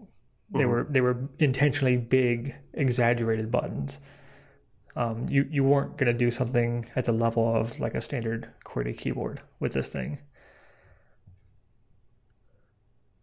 they 0.51 0.61
mm-hmm. 0.61 0.71
were 0.71 0.87
they 0.89 1.01
were 1.01 1.29
intentionally 1.39 1.97
big, 1.97 2.55
exaggerated 2.75 3.51
buttons 3.51 3.99
um, 4.97 5.29
you 5.29 5.47
you 5.51 5.63
weren't 5.63 5.99
going 5.99 6.11
to 6.11 6.19
do 6.19 6.31
something 6.31 6.87
at 6.97 7.05
the 7.05 7.13
level 7.13 7.55
of 7.55 7.79
like 7.79 7.95
a 7.95 8.01
standard 8.01 8.49
QWERTY 8.65 8.97
keyboard 8.97 9.43
with 9.61 9.75
this 9.75 9.89
thing. 9.89 10.19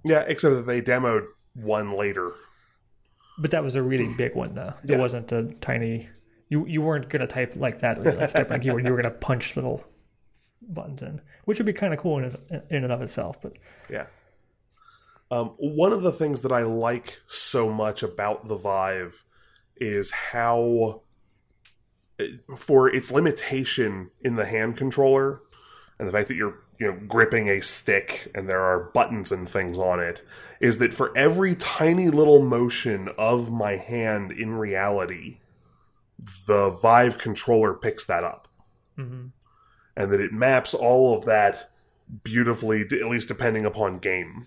Yeah, 0.06 0.24
except 0.28 0.56
that 0.56 0.68
they 0.68 0.82
demoed 0.82 1.26
one 1.56 1.96
later. 1.98 2.34
But 3.38 3.52
that 3.52 3.64
was 3.64 3.76
a 3.76 3.82
really 3.82 4.14
big 4.14 4.36
one, 4.36 4.54
though. 4.54 4.74
It 4.86 4.98
wasn't 4.98 5.32
a 5.32 5.44
tiny. 5.62 6.10
You 6.50 6.68
you 6.68 6.82
weren't 6.82 7.10
going 7.10 7.22
to 7.22 7.28
type 7.28 7.56
like 7.56 7.80
that. 7.80 8.04
Like 8.04 8.34
type 8.34 8.52
on 8.52 8.60
keyboard. 8.60 8.86
You 8.86 8.92
were 8.92 9.02
going 9.02 9.12
to 9.12 9.20
punch 9.20 9.56
little 9.56 9.84
buttons 10.62 11.02
in, 11.02 11.22
which 11.46 11.60
would 11.60 11.66
be 11.66 11.74
kind 11.74 11.94
of 11.94 12.00
cool 12.00 12.20
in 12.20 12.36
in 12.70 12.84
and 12.84 12.92
of 12.92 13.02
itself. 13.02 13.42
But 13.42 13.54
yeah. 13.90 14.06
Um, 15.32 15.54
one 15.58 15.92
of 15.92 16.04
the 16.04 16.12
things 16.12 16.42
that 16.42 16.52
I 16.52 16.62
like 16.62 17.22
so 17.26 17.72
much 17.72 18.04
about 18.04 18.48
the 18.48 18.56
Vive 18.56 19.26
is 19.78 20.12
how 20.12 21.02
for 22.56 22.88
its 22.88 23.12
limitation 23.12 24.12
in 24.22 24.36
the 24.36 24.46
hand 24.46 24.78
controller 24.78 25.42
and 26.04 26.10
the 26.10 26.12
fact 26.12 26.28
that 26.28 26.36
you're 26.36 26.60
you 26.80 26.92
know 26.92 27.00
gripping 27.08 27.48
a 27.48 27.62
stick 27.62 28.30
and 28.36 28.50
there 28.50 28.60
are 28.60 28.92
buttons 28.94 29.32
and 29.32 29.48
things 29.48 29.78
on 29.78 30.02
it 30.02 30.22
is 30.60 30.80
that 30.80 30.94
for 30.94 31.18
every 31.18 31.56
tiny 31.56 32.10
little 32.10 32.42
motion 32.42 33.10
of 33.18 33.50
my 33.50 33.78
hand 33.78 34.34
in 34.34 34.54
reality 34.54 35.38
the 36.46 36.70
vive 36.70 37.18
controller 37.18 37.74
picks 37.74 38.06
that 38.06 38.24
up. 38.24 38.50
Mm-hmm. 38.98 39.28
and 39.96 40.12
that 40.12 40.20
it 40.20 40.32
maps 40.32 40.74
all 40.76 41.18
of 41.18 41.26
that 41.26 41.72
beautifully 42.24 42.82
at 42.82 43.08
least 43.08 43.28
depending 43.28 43.66
upon 43.66 43.98
game. 43.98 44.46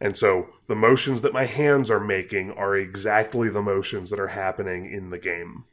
And 0.00 0.18
so 0.18 0.50
the 0.68 0.76
motions 0.76 1.22
that 1.22 1.32
my 1.32 1.46
hands 1.46 1.90
are 1.90 1.98
making 1.98 2.52
are 2.52 2.76
exactly 2.76 3.48
the 3.48 3.62
motions 3.62 4.10
that 4.10 4.20
are 4.20 4.28
happening 4.28 4.84
in 4.84 5.10
the 5.10 5.18
game. 5.18 5.64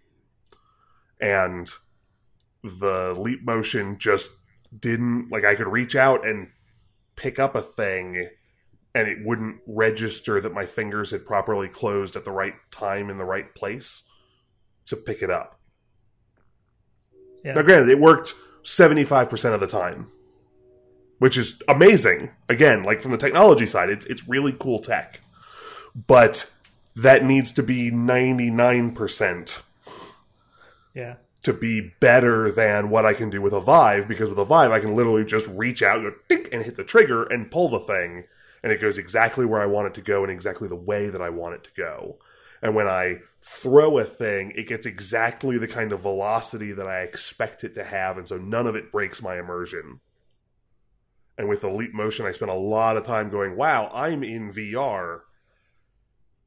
And 1.20 1.70
the 2.64 3.14
leap 3.14 3.44
motion 3.44 3.98
just 4.00 4.32
didn't 4.78 5.32
like 5.32 5.44
I 5.44 5.56
could 5.56 5.68
reach 5.68 5.96
out 5.96 6.26
and 6.26 6.50
pick 7.16 7.40
up 7.40 7.56
a 7.56 7.62
thing 7.62 8.30
and 8.94 9.08
it 9.08 9.20
wouldn't 9.24 9.62
register 9.66 10.42
that 10.42 10.54
my 10.54 10.66
fingers 10.66 11.12
had 11.12 11.26
properly 11.26 11.68
closed 11.68 12.16
at 12.16 12.26
the 12.26 12.32
right 12.32 12.56
time 12.72 13.10
in 13.10 13.18
the 13.18 13.26
right 13.26 13.54
place 13.56 14.04
to 14.86 14.96
pick 14.96 15.22
it 15.22 15.30
up. 15.30 15.60
Yeah. 17.44 17.54
Now, 17.54 17.62
granted, 17.62 17.90
it 17.90 18.00
worked 18.00 18.34
75% 18.64 19.54
of 19.54 19.60
the 19.60 19.68
time, 19.68 20.12
which 21.20 21.38
is 21.38 21.62
amazing. 21.68 22.32
Again, 22.50 22.84
like 22.84 23.02
from 23.02 23.12
the 23.12 23.18
technology 23.18 23.66
side, 23.66 23.90
it's, 23.90 24.06
it's 24.08 24.28
really 24.28 24.52
cool 24.52 24.80
tech. 24.80 25.22
But 25.96 26.52
that 26.96 27.24
needs 27.24 27.52
to 27.54 27.64
be 27.64 27.92
99% 27.92 29.62
yeah. 30.94 31.16
To 31.44 31.54
be 31.54 31.94
better 32.00 32.52
than 32.52 32.92
what 32.92 33.04
I 33.06 33.14
can 33.14 33.32
do 33.32 33.42
with 33.42 33.54
a 33.54 33.60
Vive, 33.60 34.08
because 34.08 34.30
with 34.30 34.38
a 34.38 34.46
Vive 34.46 34.70
I 34.72 34.80
can 34.80 34.94
literally 34.94 35.26
just 35.26 35.48
reach 35.50 35.82
out, 35.82 36.02
go 36.04 36.14
dink, 36.30 36.50
and 36.52 36.64
hit 36.64 36.76
the 36.76 36.84
trigger 36.84 37.24
and 37.24 37.50
pull 37.50 37.68
the 37.68 37.80
thing, 37.80 38.26
and 38.62 38.72
it 38.72 38.80
goes 38.80 39.00
exactly 39.00 39.44
where 39.44 39.60
I 39.60 39.66
want 39.66 39.88
it 39.88 39.94
to 39.96 40.02
go 40.02 40.22
and 40.22 40.32
exactly 40.32 40.68
the 40.68 40.76
way 40.76 41.10
that 41.10 41.22
I 41.22 41.32
want 41.32 41.56
it 41.56 41.64
to 41.64 41.72
go. 41.76 42.20
And 42.62 42.76
when 42.76 42.88
I 42.88 43.22
throw 43.42 43.98
a 43.98 44.04
thing, 44.04 44.54
it 44.56 44.68
gets 44.68 44.86
exactly 44.86 45.58
the 45.58 45.68
kind 45.68 45.92
of 45.92 46.02
velocity 46.02 46.72
that 46.74 46.88
I 46.88 47.02
expect 47.02 47.64
it 47.64 47.74
to 47.74 47.84
have, 47.84 48.18
and 48.18 48.28
so 48.28 48.38
none 48.38 48.68
of 48.68 48.76
it 48.76 48.92
breaks 48.92 49.22
my 49.22 49.40
immersion. 49.40 50.00
And 51.38 51.50
with 51.50 51.62
the 51.62 51.70
leap 51.70 51.94
motion, 51.94 52.28
I 52.28 52.34
spent 52.34 52.52
a 52.52 52.56
lot 52.56 52.98
of 52.98 53.06
time 53.06 53.30
going, 53.30 53.56
"Wow, 53.56 53.90
I'm 53.92 54.24
in 54.24 54.52
VR." 54.52 55.22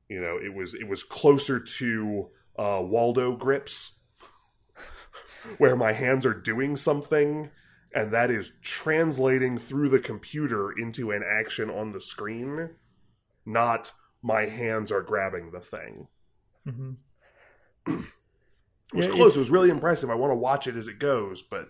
You 0.09 0.20
know, 0.20 0.37
it 0.37 0.54
was 0.54 0.74
it 0.74 0.87
was 0.87 1.02
closer 1.02 1.59
to 1.59 2.28
uh, 2.57 2.80
Waldo 2.85 3.35
grips 3.35 3.93
where 5.59 5.76
my 5.76 5.92
hands 5.92 6.24
are 6.26 6.35
doing 6.35 6.76
something 6.76 7.50
and 7.94 8.11
that 8.12 8.30
is 8.30 8.52
translating 8.61 9.57
through 9.57 9.88
the 9.88 10.00
computer 10.00 10.72
into 10.72 11.12
an 11.12 11.22
action 11.24 11.70
on 11.70 11.92
the 11.92 12.00
screen, 12.00 12.70
not 13.46 13.92
my 14.22 14.46
hands 14.46 14.90
are 14.90 15.02
grabbing 15.02 15.52
the 15.52 15.61
thing. 15.61 16.09
Mm-hmm. 16.66 16.92
it 17.87 18.04
was 18.94 19.07
yeah, 19.07 19.12
close. 19.12 19.37
It 19.37 19.38
was 19.38 19.50
really 19.50 19.70
impressive. 19.70 20.11
I 20.11 20.14
want 20.14 20.33
to 20.33 20.37
watch 20.37 20.66
it 20.66 20.76
as 20.76 20.88
it 20.88 20.98
goes, 20.98 21.42
but 21.42 21.68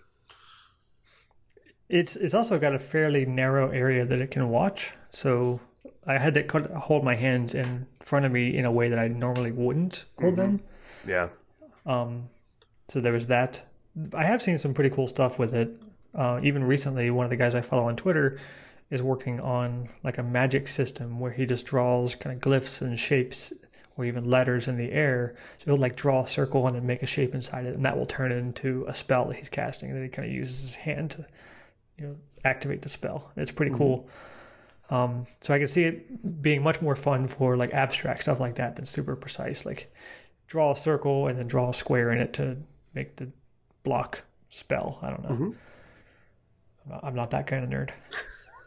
it's 1.89 2.15
it's 2.15 2.33
also 2.33 2.57
got 2.57 2.73
a 2.73 2.79
fairly 2.79 3.25
narrow 3.25 3.69
area 3.69 4.05
that 4.05 4.19
it 4.19 4.31
can 4.31 4.49
watch. 4.49 4.93
So 5.11 5.59
I 6.07 6.17
had 6.17 6.33
to 6.33 6.79
hold 6.79 7.03
my 7.03 7.15
hands 7.15 7.53
in 7.53 7.85
front 8.01 8.25
of 8.25 8.31
me 8.31 8.57
in 8.57 8.65
a 8.65 8.71
way 8.71 8.89
that 8.89 8.97
I 8.97 9.09
normally 9.09 9.51
wouldn't 9.51 10.05
hold 10.19 10.35
mm-hmm. 10.35 10.41
them. 10.41 10.63
Yeah. 11.07 11.27
Um, 11.85 12.29
so 12.87 12.99
there 12.99 13.13
was 13.13 13.27
that. 13.27 13.63
I 14.13 14.25
have 14.25 14.41
seen 14.41 14.57
some 14.57 14.73
pretty 14.73 14.89
cool 14.89 15.07
stuff 15.07 15.39
with 15.39 15.53
it. 15.53 15.81
Uh, 16.13 16.39
even 16.43 16.63
recently, 16.63 17.09
one 17.09 17.25
of 17.25 17.29
the 17.29 17.35
guys 17.35 17.55
I 17.55 17.61
follow 17.61 17.87
on 17.87 17.95
Twitter 17.95 18.39
is 18.89 19.01
working 19.01 19.39
on 19.39 19.89
like 20.03 20.17
a 20.17 20.23
magic 20.23 20.67
system 20.67 21.19
where 21.19 21.31
he 21.31 21.45
just 21.45 21.65
draws 21.65 22.15
kind 22.15 22.35
of 22.35 22.41
glyphs 22.41 22.81
and 22.81 22.99
shapes 22.99 23.51
or 23.97 24.05
even 24.05 24.29
letters 24.29 24.67
in 24.67 24.77
the 24.77 24.91
air. 24.91 25.35
So 25.59 25.65
he'll 25.65 25.79
like 25.79 25.95
draw 25.95 26.23
a 26.23 26.27
circle 26.27 26.67
and 26.67 26.75
then 26.75 26.85
make 26.85 27.01
a 27.01 27.07
shape 27.07 27.33
inside 27.33 27.65
it, 27.65 27.75
and 27.75 27.85
that 27.85 27.97
will 27.97 28.05
turn 28.05 28.31
into 28.31 28.85
a 28.87 28.93
spell 28.93 29.25
that 29.25 29.37
he's 29.37 29.49
casting. 29.49 29.89
And 29.89 29.97
then 29.97 30.03
he 30.03 30.09
kind 30.09 30.27
of 30.27 30.33
uses 30.33 30.61
his 30.61 30.75
hand 30.75 31.11
to, 31.11 31.25
you 31.97 32.07
know, 32.07 32.15
activate 32.43 32.81
the 32.81 32.89
spell. 32.89 33.31
It's 33.35 33.51
pretty 33.51 33.71
mm-hmm. 33.71 33.77
cool. 33.77 34.09
Um, 34.89 35.25
so 35.41 35.53
I 35.53 35.57
can 35.57 35.67
see 35.67 35.83
it 35.83 36.41
being 36.41 36.61
much 36.61 36.81
more 36.81 36.95
fun 36.95 37.27
for 37.27 37.57
like 37.57 37.73
abstract 37.73 38.21
stuff 38.23 38.39
like 38.39 38.55
that 38.55 38.75
than 38.75 38.85
super 38.85 39.15
precise. 39.15 39.65
Like 39.65 39.91
draw 40.47 40.73
a 40.73 40.75
circle 40.75 41.27
and 41.27 41.39
then 41.39 41.47
draw 41.47 41.69
a 41.69 41.73
square 41.73 42.11
in 42.11 42.19
it 42.19 42.33
to 42.33 42.57
make 42.95 43.15
the 43.17 43.29
block 43.83 44.23
spell. 44.49 44.99
I 45.01 45.09
don't 45.09 45.23
know. 45.23 45.29
Mm-hmm. 45.29 46.95
I'm, 47.03 47.15
not, 47.15 47.31
that 47.31 47.47
kind 47.47 47.63
of 47.63 47.69
nerd. 47.69 47.91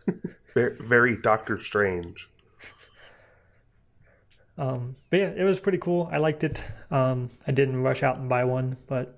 very, 0.54 0.76
very 0.80 1.16
Doctor 1.16 1.58
Strange. 1.58 2.28
Um, 4.56 4.96
but 5.10 5.20
yeah, 5.20 5.32
it 5.36 5.44
was 5.44 5.60
pretty 5.60 5.78
cool. 5.78 6.08
I 6.12 6.18
liked 6.18 6.42
it. 6.44 6.62
Um, 6.90 7.30
I 7.46 7.52
didn't 7.52 7.82
rush 7.82 8.02
out 8.02 8.18
and 8.18 8.28
buy 8.28 8.44
one, 8.44 8.76
but 8.88 9.16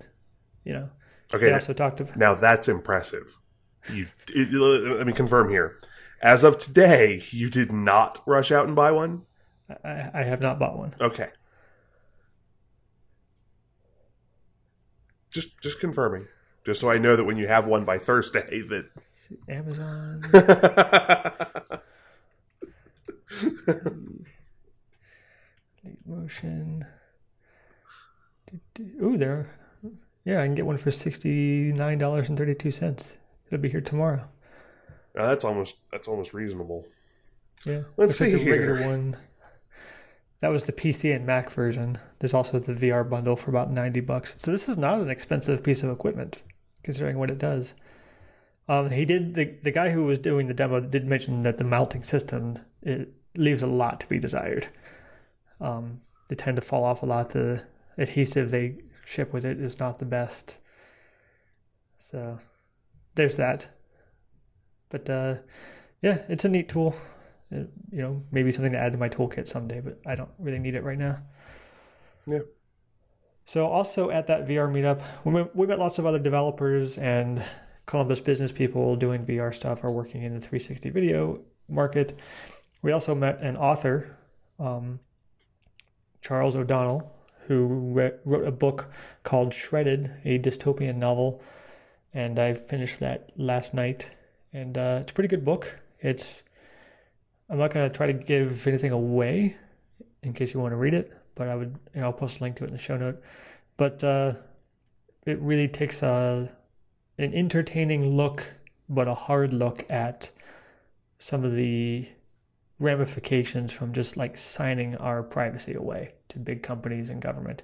you 0.63 0.73
know, 0.73 0.89
Okay, 1.33 1.45
They 1.45 1.53
also 1.53 1.73
talked 1.73 1.99
about 1.99 2.17
now 2.17 2.33
that's 2.33 2.67
impressive. 2.67 3.37
You, 3.91 4.07
it, 4.33 4.51
let 4.53 5.07
me 5.07 5.13
confirm 5.13 5.49
here. 5.49 5.77
As 6.21 6.43
of 6.43 6.57
today, 6.57 7.21
you 7.31 7.49
did 7.49 7.71
not 7.71 8.21
rush 8.27 8.51
out 8.51 8.67
and 8.67 8.75
buy 8.75 8.91
one. 8.91 9.23
I, 9.83 10.11
I 10.13 10.23
have 10.23 10.41
not 10.41 10.59
bought 10.59 10.77
one. 10.77 10.93
Okay. 11.01 11.29
Just 15.31 15.59
just 15.61 15.79
confirming. 15.79 16.27
Just 16.65 16.79
so 16.81 16.91
I 16.91 16.97
know 16.99 17.15
that 17.15 17.23
when 17.23 17.37
you 17.37 17.47
have 17.47 17.65
one 17.65 17.85
by 17.85 17.97
Thursday 17.97 18.61
that 18.69 18.85
Amazon. 19.49 20.21
Leap 25.83 25.97
Motion. 26.05 26.85
Ooh, 29.01 29.17
there. 29.17 29.49
Yeah, 30.25 30.41
I 30.41 30.45
can 30.45 30.55
get 30.55 30.65
one 30.65 30.77
for 30.77 30.91
sixty 30.91 31.71
nine 31.71 31.97
dollars 31.97 32.29
and 32.29 32.37
thirty 32.37 32.53
two 32.53 32.71
cents. 32.71 33.15
It'll 33.47 33.61
be 33.61 33.69
here 33.69 33.81
tomorrow. 33.81 34.23
Now, 35.15 35.27
that's 35.27 35.43
almost 35.43 35.77
that's 35.91 36.07
almost 36.07 36.33
reasonable. 36.33 36.85
Yeah. 37.65 37.81
Let's 37.97 38.19
Looks 38.19 38.21
like 38.21 38.31
see 38.31 38.43
the 38.43 38.51
regular 38.51 38.77
here. 38.77 38.89
one. 38.89 39.17
That 40.41 40.49
was 40.49 40.63
the 40.63 40.73
PC 40.73 41.15
and 41.15 41.25
Mac 41.25 41.51
version. 41.51 41.99
There's 42.19 42.33
also 42.33 42.59
the 42.59 42.73
VR 42.73 43.07
bundle 43.07 43.35
for 43.35 43.51
about 43.51 43.71
ninety 43.71 43.99
bucks. 43.99 44.35
So 44.37 44.51
this 44.51 44.67
is 44.67 44.77
not 44.77 44.99
an 44.99 45.09
expensive 45.09 45.63
piece 45.63 45.83
of 45.83 45.91
equipment, 45.91 46.41
considering 46.83 47.17
what 47.17 47.31
it 47.31 47.37
does. 47.39 47.75
Um, 48.67 48.89
he 48.89 49.05
did 49.05 49.35
the 49.35 49.55
the 49.63 49.71
guy 49.71 49.91
who 49.91 50.03
was 50.03 50.19
doing 50.19 50.47
the 50.47 50.53
demo 50.53 50.79
did 50.79 51.05
mention 51.05 51.43
that 51.43 51.57
the 51.57 51.63
mounting 51.63 52.03
system 52.03 52.57
it 52.81 53.13
leaves 53.35 53.61
a 53.61 53.67
lot 53.67 53.99
to 54.01 54.07
be 54.07 54.19
desired. 54.19 54.67
Um, 55.59 56.01
they 56.27 56.35
tend 56.35 56.55
to 56.55 56.61
fall 56.61 56.83
off 56.83 57.03
a 57.03 57.05
lot. 57.05 57.29
The 57.29 57.63
adhesive 57.97 58.49
they 58.49 58.77
ship 59.05 59.33
with 59.33 59.45
it 59.45 59.59
is 59.59 59.79
not 59.79 59.99
the 59.99 60.05
best. 60.05 60.57
So 61.99 62.39
there's 63.15 63.37
that. 63.37 63.67
But 64.89 65.09
uh, 65.09 65.35
yeah, 66.01 66.23
it's 66.27 66.45
a 66.45 66.49
neat 66.49 66.69
tool. 66.69 66.95
You 67.51 67.67
know, 67.91 68.21
maybe 68.31 68.51
something 68.51 68.71
to 68.71 68.77
add 68.77 68.93
to 68.93 68.97
my 68.97 69.09
toolkit 69.09 69.47
someday, 69.47 69.81
but 69.81 69.99
I 70.05 70.15
don't 70.15 70.29
really 70.39 70.59
need 70.59 70.75
it 70.75 70.83
right 70.83 70.97
now. 70.97 71.21
Yeah. 72.25 72.39
So 73.45 73.67
also 73.67 74.09
at 74.09 74.27
that 74.27 74.47
VR 74.47 74.71
meetup, 74.71 75.03
we 75.25 75.33
met, 75.33 75.55
we 75.55 75.67
met 75.67 75.79
lots 75.79 75.99
of 75.99 76.05
other 76.05 76.19
developers 76.19 76.97
and 76.97 77.43
Columbus 77.85 78.19
business 78.21 78.51
people 78.51 78.95
doing 78.95 79.25
VR 79.25 79.53
stuff 79.53 79.83
or 79.83 79.91
working 79.91 80.23
in 80.23 80.33
the 80.33 80.39
360 80.39 80.89
video 80.91 81.41
market. 81.67 82.17
We 82.81 82.91
also 82.93 83.13
met 83.13 83.41
an 83.41 83.57
author, 83.57 84.17
um, 84.59 84.99
Charles 86.21 86.55
O'Donnell, 86.55 87.11
who 87.47 87.65
re- 87.65 88.13
wrote 88.23 88.47
a 88.47 88.51
book 88.51 88.91
called 89.23 89.53
Shredded, 89.53 90.11
a 90.23 90.39
dystopian 90.39 90.95
novel, 90.95 91.41
and 92.13 92.39
I 92.39 92.53
finished 92.53 92.99
that 92.99 93.31
last 93.35 93.73
night. 93.73 94.09
And 94.53 94.77
uh, 94.77 94.99
it's 95.01 95.11
a 95.11 95.13
pretty 95.13 95.27
good 95.27 95.43
book. 95.43 95.79
It's 95.99 96.43
I'm 97.51 97.57
not 97.57 97.73
going 97.73 97.87
to 97.87 97.95
try 97.95 98.07
to 98.07 98.13
give 98.13 98.65
anything 98.65 98.93
away 98.93 99.57
in 100.23 100.31
case 100.31 100.53
you 100.53 100.61
want 100.61 100.71
to 100.71 100.77
read 100.77 100.93
it, 100.93 101.11
but 101.35 101.49
I 101.49 101.55
would, 101.55 101.77
you 101.93 101.99
know, 101.99 102.07
I'll 102.07 102.13
post 102.13 102.39
a 102.39 102.43
link 102.43 102.55
to 102.57 102.63
it 102.63 102.67
in 102.67 102.73
the 102.73 102.81
show 102.81 102.95
note. 102.95 103.21
But 103.75 104.01
uh, 104.03 104.35
it 105.25 105.37
really 105.41 105.67
takes 105.67 106.01
a 106.01 106.49
an 107.17 107.33
entertaining 107.33 108.15
look, 108.15 108.47
but 108.87 109.09
a 109.09 109.13
hard 109.13 109.53
look 109.53 109.85
at 109.89 110.29
some 111.17 111.43
of 111.43 111.53
the 111.53 112.07
ramifications 112.79 113.71
from 113.71 113.93
just 113.93 114.15
like 114.15 114.37
signing 114.37 114.95
our 114.95 115.21
privacy 115.21 115.73
away 115.73 116.13
to 116.29 116.39
big 116.39 116.63
companies 116.63 117.09
and 117.09 117.21
government. 117.21 117.63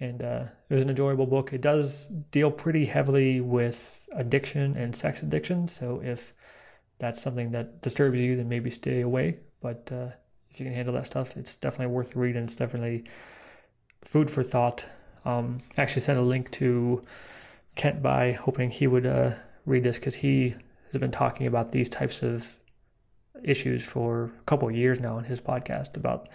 And 0.00 0.22
uh, 0.22 0.44
it 0.68 0.74
was 0.74 0.82
an 0.82 0.88
enjoyable 0.88 1.26
book. 1.26 1.52
It 1.52 1.60
does 1.60 2.06
deal 2.30 2.50
pretty 2.50 2.86
heavily 2.86 3.40
with 3.42 4.08
addiction 4.14 4.74
and 4.76 4.96
sex 4.96 5.22
addiction. 5.22 5.68
So 5.68 6.00
if 6.02 6.32
that's 7.02 7.20
something 7.20 7.50
that 7.50 7.82
disturbs 7.82 8.16
you, 8.16 8.36
then 8.36 8.48
maybe 8.48 8.70
stay 8.70 9.00
away. 9.00 9.36
But 9.60 9.90
uh, 9.90 10.10
if 10.50 10.60
you 10.60 10.66
can 10.66 10.72
handle 10.72 10.94
that 10.94 11.04
stuff, 11.04 11.36
it's 11.36 11.56
definitely 11.56 11.92
worth 11.92 12.14
reading. 12.14 12.44
It's 12.44 12.54
definitely 12.54 13.04
food 14.02 14.30
for 14.30 14.44
thought. 14.44 14.84
Um, 15.24 15.58
I 15.76 15.82
actually 15.82 16.02
sent 16.02 16.20
a 16.20 16.22
link 16.22 16.52
to 16.52 17.02
Kent 17.74 18.02
Bye, 18.02 18.32
hoping 18.32 18.70
he 18.70 18.86
would 18.86 19.04
uh, 19.04 19.32
read 19.66 19.82
this 19.82 19.96
because 19.96 20.14
he 20.14 20.54
has 20.92 21.00
been 21.00 21.10
talking 21.10 21.48
about 21.48 21.72
these 21.72 21.88
types 21.88 22.22
of 22.22 22.56
issues 23.42 23.82
for 23.82 24.26
a 24.40 24.44
couple 24.44 24.68
of 24.68 24.76
years 24.76 25.00
now 25.00 25.18
in 25.18 25.24
his 25.24 25.40
podcast 25.40 25.96
about 25.96 26.28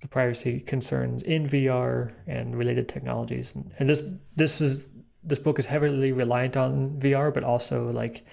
the 0.00 0.08
privacy 0.08 0.58
concerns 0.58 1.22
in 1.22 1.46
VR 1.46 2.12
and 2.26 2.56
related 2.56 2.88
technologies. 2.88 3.52
And, 3.54 3.70
and 3.78 3.88
this 3.88 4.02
this 4.34 4.60
is 4.60 4.88
this 5.22 5.38
book 5.38 5.60
is 5.60 5.66
heavily 5.66 6.10
reliant 6.10 6.56
on 6.56 6.98
VR, 6.98 7.32
but 7.32 7.44
also 7.44 7.92
like 7.92 8.26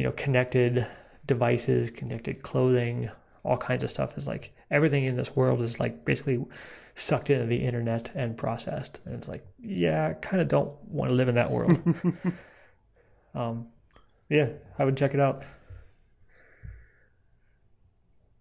you 0.00 0.06
know 0.06 0.12
connected 0.12 0.86
devices, 1.26 1.90
connected 1.90 2.42
clothing, 2.42 3.10
all 3.44 3.58
kinds 3.58 3.84
of 3.84 3.90
stuff 3.90 4.16
is 4.16 4.26
like 4.26 4.50
everything 4.70 5.04
in 5.04 5.14
this 5.14 5.36
world 5.36 5.60
is 5.60 5.78
like 5.78 6.06
basically 6.06 6.42
sucked 6.94 7.28
into 7.28 7.44
the 7.44 7.66
internet 7.66 8.10
and 8.14 8.34
processed. 8.34 9.00
And 9.04 9.14
it's 9.14 9.28
like, 9.28 9.46
yeah, 9.62 10.08
I 10.08 10.12
kind 10.14 10.40
of 10.40 10.48
don't 10.48 10.72
want 10.84 11.10
to 11.10 11.14
live 11.14 11.28
in 11.28 11.34
that 11.34 11.50
world. 11.50 11.78
um, 13.34 13.66
yeah, 14.30 14.48
I 14.78 14.86
would 14.86 14.96
check 14.96 15.12
it 15.12 15.20
out. 15.20 15.42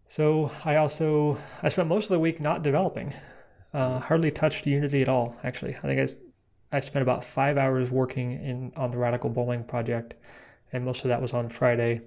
So 0.08 0.50
I 0.64 0.78
also 0.78 1.38
I 1.62 1.68
spent 1.68 1.90
most 1.90 2.06
of 2.06 2.12
the 2.12 2.20
week 2.20 2.40
not 2.40 2.64
developing. 2.64 3.14
Uh, 3.74 4.00
hardly 4.00 4.32
touched 4.32 4.66
Unity 4.66 5.02
at 5.02 5.10
all. 5.10 5.36
Actually, 5.44 5.76
I 5.76 5.82
think 5.82 6.10
I, 6.72 6.78
I 6.78 6.80
spent 6.80 7.04
about 7.04 7.26
five 7.26 7.58
hours 7.58 7.92
working 7.92 8.32
in 8.32 8.72
on 8.78 8.92
the 8.92 8.98
Radical 8.98 9.30
Bowling 9.30 9.66
project, 9.66 10.16
and 10.72 10.86
most 10.86 11.04
of 11.04 11.10
that 11.10 11.22
was 11.22 11.34
on 11.34 11.50
Friday. 11.50 12.02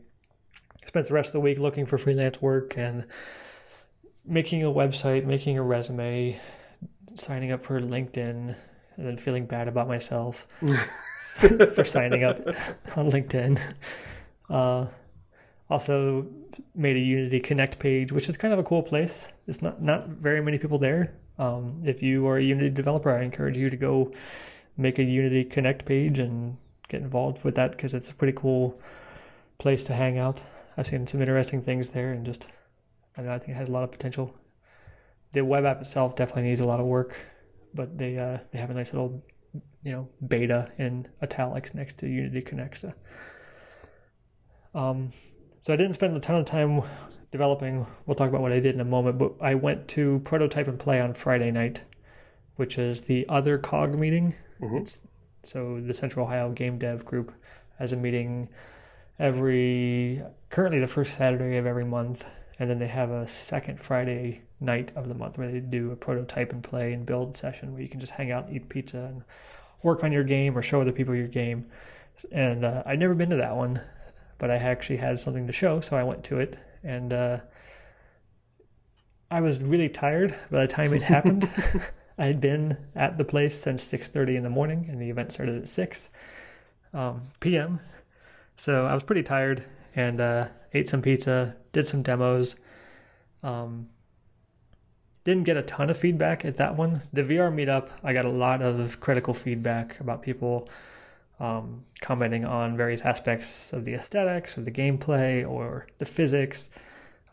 Spent 0.86 1.06
the 1.06 1.14
rest 1.14 1.28
of 1.28 1.32
the 1.34 1.40
week 1.40 1.58
looking 1.58 1.86
for 1.86 1.98
freelance 1.98 2.42
work 2.42 2.76
and 2.76 3.04
making 4.24 4.62
a 4.62 4.66
website, 4.66 5.24
making 5.24 5.58
a 5.58 5.62
resume, 5.62 6.38
signing 7.14 7.52
up 7.52 7.64
for 7.64 7.80
LinkedIn, 7.80 8.54
and 8.96 9.06
then 9.06 9.16
feeling 9.16 9.46
bad 9.46 9.68
about 9.68 9.88
myself 9.88 10.46
for 11.74 11.84
signing 11.84 12.24
up 12.24 12.38
on 12.96 13.10
LinkedIn. 13.10 13.60
Uh, 14.50 14.86
also 15.70 16.26
made 16.74 16.96
a 16.96 17.00
Unity 17.00 17.40
Connect 17.40 17.78
page, 17.78 18.12
which 18.12 18.28
is 18.28 18.36
kind 18.36 18.52
of 18.52 18.60
a 18.60 18.62
cool 18.62 18.82
place. 18.82 19.28
It's 19.46 19.62
not 19.62 19.82
not 19.82 20.08
very 20.08 20.42
many 20.42 20.58
people 20.58 20.78
there. 20.78 21.14
Um, 21.38 21.82
if 21.84 22.02
you 22.02 22.26
are 22.26 22.36
a 22.36 22.42
Unity 22.42 22.70
developer, 22.70 23.10
I 23.10 23.22
encourage 23.22 23.56
you 23.56 23.70
to 23.70 23.76
go 23.76 24.12
make 24.76 24.98
a 24.98 25.02
Unity 25.02 25.44
Connect 25.44 25.84
page 25.84 26.18
and 26.18 26.56
get 26.93 27.03
involved 27.03 27.43
with 27.43 27.55
that 27.57 27.72
because 27.72 27.95
it's 27.95 28.11
a 28.11 28.14
pretty 28.14 28.34
cool 28.34 28.80
place 29.59 29.82
to 29.84 29.95
hang 29.95 30.18
out. 30.18 30.43
I've 30.76 30.86
seen 30.86 31.07
some 31.07 31.20
interesting 31.20 31.61
things 31.62 31.90
there, 31.90 32.12
and 32.12 32.24
just 32.24 32.47
I, 33.16 33.22
know, 33.22 33.32
I 33.32 33.38
think 33.38 33.51
it 33.51 33.57
has 33.57 33.68
a 33.68 33.72
lot 33.72 33.84
of 33.84 33.90
potential. 33.90 34.34
The 35.32 35.45
web 35.45 35.64
app 35.64 35.80
itself 35.80 36.14
definitely 36.14 36.45
needs 36.51 36.61
a 36.61 36.68
lot 36.68 36.80
of 36.80 36.86
work, 36.86 37.16
but 37.74 37.99
they 37.99 38.16
uh, 38.18 38.38
they 38.53 38.59
have 38.59 38.70
a 38.70 38.74
nice 38.74 38.93
little 38.93 39.22
you 39.82 39.93
know 39.93 40.07
beta 40.28 40.70
in 40.78 41.09
italics 41.22 41.74
next 41.74 41.99
to 41.99 42.07
Unity 42.07 42.43
Connect. 42.43 42.80
So. 42.80 42.93
Um, 44.74 45.11
so 45.61 45.72
I 45.72 45.76
didn't 45.76 45.95
spend 45.95 46.16
a 46.16 46.20
ton 46.20 46.36
of 46.36 46.45
time 46.47 46.82
developing. 47.30 47.86
We'll 48.07 48.14
talk 48.14 48.28
about 48.28 48.40
what 48.40 48.53
I 48.53 48.61
did 48.61 48.74
in 48.74 48.80
a 48.80 48.84
moment, 48.84 49.18
but 49.18 49.34
I 49.40 49.55
went 49.55 49.88
to 49.88 50.20
prototype 50.24 50.68
and 50.68 50.78
play 50.78 51.01
on 51.01 51.14
Friday 51.14 51.51
night, 51.51 51.82
which 52.57 52.78
is 52.78 53.03
the 53.03 53.26
other 53.28 53.59
COGG 53.59 53.99
meeting. 53.99 54.34
Mhm. 54.61 54.82
It's, 54.82 55.01
so 55.43 55.80
the 55.80 55.95
Central 55.95 56.26
Ohio 56.26 56.51
Game 56.51 56.78
Dev 56.78 57.05
Group 57.05 57.32
has 57.78 57.93
a 57.93 57.97
meeting 57.97 58.49
every 59.18 60.22
currently 60.51 60.80
the 60.80 60.86
first 60.86 61.16
Saturday 61.16 61.57
of 61.57 61.66
every 61.66 61.84
month, 61.84 62.24
and 62.59 62.68
then 62.68 62.78
they 62.78 62.86
have 62.86 63.11
a 63.11 63.26
second 63.26 63.80
Friday 63.80 64.43
night 64.61 64.93
of 64.97 65.09
the 65.09 65.14
month 65.14 65.38
where 65.38 65.51
they 65.51 65.61
do 65.61 65.90
a 65.90 65.97
prototype 65.97 66.53
and 66.53 66.62
play 66.62 66.93
and 66.93 67.05
build 67.05 67.36
session 67.36 67.72
where 67.72 67.82
you 67.82 67.88
can 67.88 68.01
just 68.01 68.12
hang 68.12 68.30
out, 68.30 68.47
and 68.47 68.57
eat 68.57 68.68
pizza, 68.68 68.99
and 68.99 69.22
work 69.82 70.05
on 70.05 70.12
your 70.12 70.24
game 70.24 70.57
or 70.57 70.62
show 70.62 70.80
other 70.80 70.93
people 70.93 71.14
your 71.14 71.28
game. 71.28 71.66
And 72.30 72.64
uh, 72.64 72.82
I'd 72.86 72.99
never 73.01 73.14
been 73.14 73.30
to 73.30 73.36
that 73.36 73.57
one, 73.57 73.80
but 74.38 74.51
I 74.51 74.57
actually 74.57 74.99
had 74.99 75.18
something 75.18 75.47
to 75.47 75.53
show, 75.53 75.80
so 75.80 75.97
I 75.97 76.05
went 76.05 76.22
to 76.24 76.38
it, 76.38 76.59
and 76.84 77.12
uh, 77.12 77.38
I 79.30 79.40
was 79.40 79.59
really 79.61 79.88
tired 79.88 80.36
by 80.51 80.61
the 80.61 80.68
time 80.68 80.93
it 80.93 81.03
happened. 81.03 81.49
I 82.22 82.26
had 82.26 82.40
been 82.40 82.76
at 82.94 83.18
the 83.18 83.24
place 83.24 83.60
since 83.60 83.82
6:30 83.82 84.36
in 84.36 84.42
the 84.44 84.48
morning, 84.48 84.86
and 84.88 85.02
the 85.02 85.10
event 85.10 85.32
started 85.32 85.60
at 85.60 85.66
6 85.66 86.08
um, 86.94 87.22
p.m. 87.40 87.80
So 88.54 88.86
I 88.86 88.94
was 88.94 89.02
pretty 89.02 89.24
tired, 89.24 89.64
and 89.96 90.20
uh, 90.20 90.46
ate 90.72 90.88
some 90.88 91.02
pizza, 91.02 91.56
did 91.72 91.88
some 91.88 92.04
demos. 92.04 92.54
Um, 93.42 93.88
didn't 95.24 95.42
get 95.42 95.56
a 95.56 95.62
ton 95.62 95.90
of 95.90 95.96
feedback 95.96 96.44
at 96.44 96.58
that 96.58 96.76
one. 96.76 97.02
The 97.12 97.22
VR 97.24 97.52
meetup, 97.52 97.88
I 98.04 98.12
got 98.12 98.24
a 98.24 98.30
lot 98.30 98.62
of 98.62 99.00
critical 99.00 99.34
feedback 99.34 99.98
about 99.98 100.22
people 100.22 100.68
um, 101.40 101.82
commenting 102.02 102.44
on 102.44 102.76
various 102.76 103.00
aspects 103.00 103.72
of 103.72 103.84
the 103.84 103.94
aesthetics 103.94 104.56
or 104.56 104.62
the 104.62 104.70
gameplay 104.70 105.44
or 105.44 105.88
the 105.98 106.06
physics. 106.06 106.70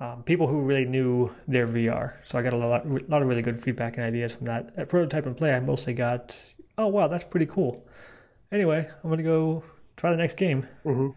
Um, 0.01 0.23
people 0.23 0.47
who 0.47 0.61
really 0.61 0.85
knew 0.85 1.29
their 1.47 1.67
VR. 1.67 2.13
So 2.25 2.39
I 2.39 2.41
got 2.41 2.53
a 2.53 2.57
lot, 2.57 2.85
a 2.85 2.89
lot 3.09 3.21
of 3.21 3.27
really 3.27 3.41
good 3.41 3.61
feedback 3.61 3.97
and 3.97 4.05
ideas 4.05 4.33
from 4.33 4.45
that. 4.45 4.71
At 4.77 4.87
Prototype 4.87 5.25
and 5.25 5.35
Play, 5.35 5.53
I 5.53 5.59
mostly 5.59 5.93
got, 5.93 6.37
oh 6.77 6.87
wow, 6.87 7.07
that's 7.07 7.25
pretty 7.25 7.47
cool. 7.47 7.85
anyway, 8.51 8.89
I'm 9.03 9.09
gonna 9.09 9.23
go 9.23 9.63
try 9.97 10.11
the 10.11 10.17
next 10.17 10.37
game. 10.37 10.65
Mhm. 10.85 11.15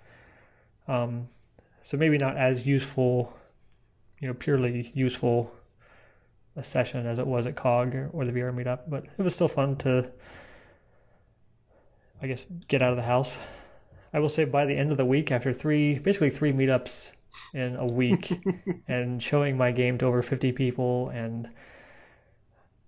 Um, 0.88 1.26
so 1.82 1.96
maybe 1.96 2.18
not 2.18 2.36
as 2.36 2.66
useful, 2.66 3.32
you 4.20 4.28
know, 4.28 4.34
purely 4.34 4.90
useful 4.94 5.52
a 6.56 6.62
session 6.62 7.06
as 7.06 7.18
it 7.18 7.26
was 7.26 7.46
at 7.46 7.54
COGG 7.56 7.94
or, 7.94 8.10
or 8.12 8.24
the 8.24 8.32
VR 8.32 8.52
meetup, 8.52 8.80
but 8.88 9.04
it 9.16 9.22
was 9.22 9.34
still 9.34 9.48
fun 9.48 9.76
to, 9.76 10.10
I 12.20 12.26
guess, 12.26 12.44
get 12.68 12.82
out 12.82 12.90
of 12.90 12.96
the 12.96 13.02
house. 13.04 13.38
I 14.12 14.18
will 14.18 14.28
say 14.28 14.44
by 14.44 14.66
the 14.66 14.76
end 14.76 14.90
of 14.90 14.98
the 14.98 15.04
week, 15.06 15.32
after 15.32 15.52
three, 15.52 15.98
basically 15.98 16.28
three 16.30 16.52
meetups 16.52 17.12
in 17.54 17.76
a 17.76 17.86
week, 17.86 18.40
and 18.88 19.22
showing 19.22 19.56
my 19.56 19.72
game 19.72 19.98
to 19.98 20.06
over 20.06 20.22
50 20.22 20.52
people 20.52 21.08
and 21.10 21.48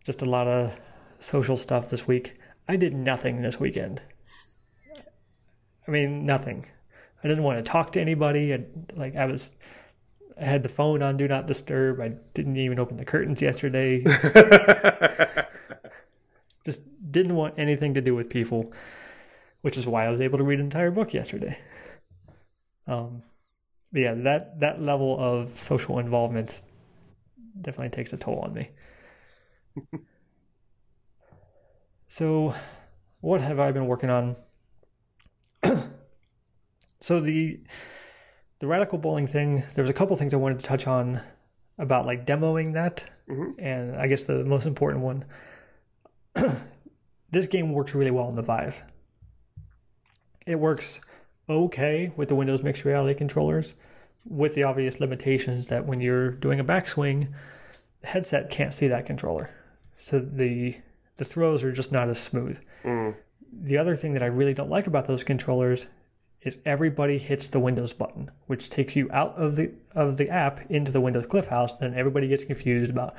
just 0.04 0.22
a 0.22 0.26
lot 0.26 0.46
of 0.46 0.78
social 1.18 1.56
stuff 1.56 1.88
this 1.88 2.06
week, 2.06 2.38
I 2.68 2.76
did 2.76 2.94
nothing 2.94 3.42
this 3.42 3.58
weekend. 3.58 4.02
I 5.86 5.90
mean, 5.90 6.24
nothing. 6.24 6.66
I 7.22 7.28
didn't 7.28 7.44
want 7.44 7.58
to 7.58 7.70
talk 7.70 7.92
to 7.92 8.00
anybody. 8.00 8.54
I, 8.54 8.64
like 8.94 9.16
I 9.16 9.26
was, 9.26 9.50
I 10.40 10.44
had 10.44 10.62
the 10.62 10.68
phone 10.68 11.02
on 11.02 11.16
do 11.16 11.26
not 11.28 11.46
disturb. 11.46 12.00
I 12.00 12.12
didn't 12.34 12.56
even 12.56 12.78
open 12.78 12.96
the 12.96 13.04
curtains 13.04 13.42
yesterday. 13.42 14.02
Just 16.64 16.82
didn't 17.10 17.34
want 17.34 17.54
anything 17.58 17.94
to 17.94 18.00
do 18.00 18.14
with 18.14 18.30
people, 18.30 18.72
which 19.62 19.76
is 19.76 19.86
why 19.86 20.06
I 20.06 20.10
was 20.10 20.20
able 20.20 20.38
to 20.38 20.44
read 20.44 20.58
an 20.58 20.64
entire 20.66 20.90
book 20.90 21.12
yesterday. 21.12 21.58
Um, 22.86 23.22
but 23.94 24.02
yeah, 24.02 24.14
that 24.14 24.58
that 24.58 24.82
level 24.82 25.16
of 25.20 25.56
social 25.56 26.00
involvement 26.00 26.60
definitely 27.60 27.90
takes 27.90 28.12
a 28.12 28.16
toll 28.16 28.40
on 28.40 28.52
me. 28.52 28.70
so, 32.08 32.52
what 33.20 33.40
have 33.40 33.60
I 33.60 33.70
been 33.70 33.86
working 33.86 34.10
on? 34.10 34.34
so 37.00 37.20
the 37.20 37.60
the 38.58 38.66
radical 38.66 38.98
bowling 38.98 39.28
thing, 39.28 39.62
there 39.76 39.82
was 39.82 39.90
a 39.90 39.94
couple 39.94 40.16
things 40.16 40.34
I 40.34 40.38
wanted 40.38 40.58
to 40.58 40.64
touch 40.64 40.88
on 40.88 41.20
about 41.78 42.04
like 42.04 42.26
demoing 42.26 42.72
that, 42.74 43.04
Mhm. 43.28 43.54
and 43.58 43.94
I 43.96 44.08
guess 44.08 44.24
the 44.24 44.44
most 44.44 44.66
important 44.66 45.04
one. 45.04 45.24
this 47.30 47.46
game 47.46 47.72
works 47.72 47.94
really 47.94 48.10
well 48.10 48.26
on 48.26 48.34
the 48.34 48.42
Vive. 48.42 48.82
It 50.46 50.56
works 50.56 50.98
okay 51.48 52.12
with 52.16 52.28
the 52.28 52.34
Windows 52.34 52.62
Mixed 52.62 52.84
Reality 52.84 53.14
controllers, 53.14 53.74
with 54.26 54.54
the 54.54 54.64
obvious 54.64 55.00
limitations 55.00 55.66
that 55.66 55.86
when 55.86 56.00
you're 56.00 56.30
doing 56.30 56.60
a 56.60 56.64
backswing, 56.64 57.28
the 58.00 58.06
headset 58.06 58.50
can't 58.50 58.74
see 58.74 58.88
that 58.88 59.06
controller, 59.06 59.50
so 59.96 60.18
the 60.18 60.76
the 61.16 61.24
throws 61.24 61.62
are 61.62 61.72
just 61.72 61.92
not 61.92 62.08
as 62.08 62.18
smooth. 62.18 62.58
Mm. 62.84 63.14
The 63.62 63.78
other 63.78 63.96
thing 63.96 64.14
that 64.14 64.22
I 64.22 64.26
really 64.26 64.54
don't 64.54 64.70
like 64.70 64.86
about 64.86 65.06
those 65.06 65.22
controllers 65.22 65.86
is 66.42 66.58
everybody 66.66 67.18
hits 67.18 67.46
the 67.46 67.60
Windows 67.60 67.92
button, 67.92 68.30
which 68.46 68.68
takes 68.68 68.94
you 68.94 69.08
out 69.12 69.34
of 69.36 69.56
the 69.56 69.72
of 69.94 70.16
the 70.16 70.28
app 70.28 70.70
into 70.70 70.92
the 70.92 71.00
Windows 71.00 71.26
Cliff 71.26 71.46
House. 71.46 71.76
Then 71.76 71.94
everybody 71.94 72.28
gets 72.28 72.44
confused 72.44 72.90
about 72.90 73.16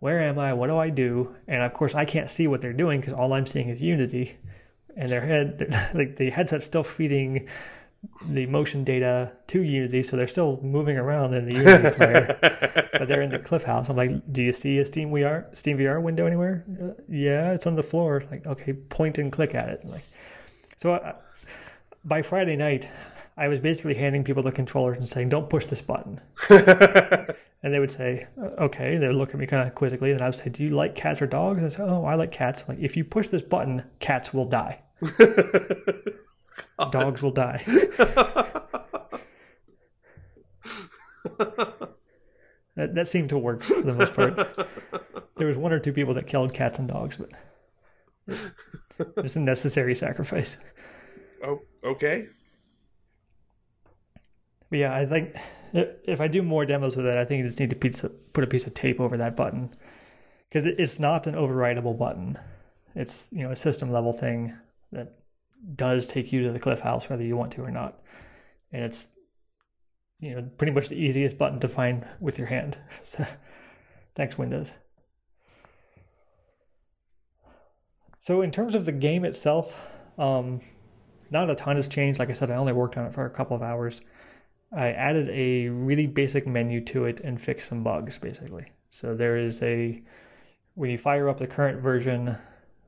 where 0.00 0.20
am 0.20 0.38
I, 0.38 0.52
what 0.52 0.66
do 0.66 0.76
I 0.76 0.90
do, 0.90 1.34
and 1.48 1.62
of 1.62 1.72
course 1.72 1.94
I 1.94 2.04
can't 2.04 2.30
see 2.30 2.46
what 2.46 2.60
they're 2.60 2.72
doing 2.72 3.00
because 3.00 3.14
all 3.14 3.32
I'm 3.32 3.46
seeing 3.46 3.68
is 3.68 3.80
Unity, 3.80 4.36
and 4.96 5.10
their 5.10 5.20
head 5.20 5.90
like 5.94 6.16
the 6.16 6.30
headset's 6.30 6.66
still 6.66 6.84
feeding 6.84 7.48
the 8.28 8.46
motion 8.46 8.84
data 8.84 9.32
to 9.48 9.62
Unity, 9.62 10.02
so 10.02 10.16
they're 10.16 10.26
still 10.26 10.60
moving 10.62 10.96
around 10.96 11.34
in 11.34 11.46
the 11.46 11.54
Unity 11.54 11.90
player 11.96 12.38
but 12.98 13.08
they're 13.08 13.22
in 13.22 13.30
the 13.30 13.38
cliff 13.38 13.62
house. 13.62 13.88
I'm 13.88 13.96
like, 13.96 14.10
do 14.32 14.42
you 14.42 14.52
see 14.52 14.78
a 14.78 14.84
Steam 14.84 15.10
VR 15.10 15.54
Steam 15.56 15.78
VR 15.78 16.00
window 16.02 16.26
anywhere? 16.26 16.64
Uh, 16.82 17.02
yeah, 17.08 17.52
it's 17.52 17.66
on 17.66 17.76
the 17.76 17.82
floor. 17.82 18.24
Like, 18.30 18.46
okay, 18.46 18.72
point 18.72 19.18
and 19.18 19.30
click 19.30 19.54
at 19.54 19.68
it. 19.68 19.84
Like, 19.84 20.04
so 20.76 20.94
I, 20.94 21.14
by 22.04 22.22
Friday 22.22 22.56
night, 22.56 22.88
I 23.36 23.48
was 23.48 23.60
basically 23.60 23.94
handing 23.94 24.24
people 24.24 24.42
the 24.42 24.52
controllers 24.52 24.98
and 24.98 25.08
saying, 25.08 25.28
"Don't 25.28 25.50
push 25.50 25.66
this 25.66 25.82
button." 25.82 26.20
and 26.50 27.74
they 27.74 27.78
would 27.78 27.92
say, 27.92 28.26
"Uh, 28.40 28.64
"Okay." 28.64 28.96
They'd 28.96 29.12
look 29.12 29.30
at 29.30 29.40
me 29.40 29.46
kind 29.46 29.66
of 29.66 29.74
quizzically, 29.74 30.12
and 30.12 30.22
I 30.22 30.26
would 30.26 30.34
say, 30.34 30.48
"Do 30.48 30.64
you 30.64 30.70
like 30.70 30.94
cats 30.94 31.20
or 31.20 31.26
dogs?" 31.26 31.58
And 31.58 31.66
I 31.66 31.68
say, 31.68 31.82
"Oh, 31.82 32.04
I 32.04 32.14
like 32.14 32.32
cats." 32.32 32.62
I'm 32.62 32.76
like, 32.76 32.84
if 32.84 32.96
you 32.96 33.04
push 33.04 33.28
this 33.28 33.42
button, 33.42 33.82
cats 33.98 34.32
will 34.32 34.46
die. 34.46 34.80
Dogs 36.90 37.22
will 37.22 37.30
die. 37.30 37.62
that, 42.76 42.94
that 42.94 43.08
seemed 43.08 43.30
to 43.30 43.38
work 43.38 43.62
for 43.62 43.80
the 43.80 43.92
most 43.92 44.14
part. 44.14 44.68
There 45.36 45.46
was 45.46 45.58
one 45.58 45.70
or 45.70 45.78
two 45.78 45.92
people 45.92 46.14
that 46.14 46.26
killed 46.26 46.54
cats 46.54 46.78
and 46.78 46.88
dogs, 46.88 47.18
but 47.18 47.30
it's 49.18 49.36
a 49.36 49.40
necessary 49.40 49.94
sacrifice. 49.94 50.56
oh, 51.44 51.60
okay. 51.84 52.26
But 54.70 54.78
yeah, 54.78 54.94
I 54.94 55.04
think 55.04 55.36
if 55.74 56.22
I 56.22 56.28
do 56.28 56.42
more 56.42 56.64
demos 56.64 56.96
with 56.96 57.06
it, 57.06 57.18
I 57.18 57.26
think 57.26 57.44
I 57.44 57.46
just 57.46 57.60
need 57.60 57.68
to 57.68 58.06
of, 58.06 58.32
put 58.32 58.44
a 58.44 58.46
piece 58.46 58.66
of 58.66 58.72
tape 58.72 58.98
over 58.98 59.18
that 59.18 59.36
button 59.36 59.74
because 60.48 60.64
it's 60.64 60.98
not 60.98 61.26
an 61.26 61.34
overridable 61.34 61.98
button. 61.98 62.38
It's 62.94 63.28
you 63.30 63.42
know 63.42 63.50
a 63.50 63.56
system 63.56 63.92
level 63.92 64.12
thing 64.12 64.54
that 64.92 65.18
does 65.74 66.06
take 66.06 66.32
you 66.32 66.42
to 66.44 66.52
the 66.52 66.58
cliff 66.58 66.80
house 66.80 67.08
whether 67.08 67.24
you 67.24 67.36
want 67.36 67.52
to 67.52 67.62
or 67.62 67.70
not, 67.70 68.00
and 68.72 68.84
it's 68.84 69.08
you 70.20 70.34
know 70.34 70.48
pretty 70.58 70.72
much 70.72 70.88
the 70.88 70.96
easiest 70.96 71.38
button 71.38 71.60
to 71.60 71.68
find 71.68 72.06
with 72.20 72.38
your 72.38 72.46
hand. 72.46 72.78
So, 73.04 73.24
thanks 74.14 74.38
Windows. 74.38 74.70
So 78.18 78.42
in 78.42 78.50
terms 78.50 78.74
of 78.74 78.86
the 78.86 78.92
game 78.92 79.24
itself, 79.24 79.86
um, 80.18 80.60
not 81.30 81.48
a 81.48 81.54
ton 81.54 81.76
has 81.76 81.86
changed. 81.86 82.18
Like 82.18 82.30
I 82.30 82.32
said, 82.32 82.50
I 82.50 82.56
only 82.56 82.72
worked 82.72 82.96
on 82.96 83.06
it 83.06 83.14
for 83.14 83.24
a 83.24 83.30
couple 83.30 83.54
of 83.54 83.62
hours. 83.62 84.00
I 84.72 84.88
added 84.88 85.30
a 85.30 85.68
really 85.68 86.08
basic 86.08 86.46
menu 86.46 86.80
to 86.86 87.04
it 87.04 87.20
and 87.20 87.40
fixed 87.40 87.68
some 87.68 87.84
bugs, 87.84 88.18
basically. 88.18 88.66
So 88.90 89.14
there 89.14 89.36
is 89.36 89.62
a 89.62 90.02
when 90.74 90.90
you 90.90 90.98
fire 90.98 91.28
up 91.28 91.38
the 91.38 91.46
current 91.46 91.80
version, 91.80 92.36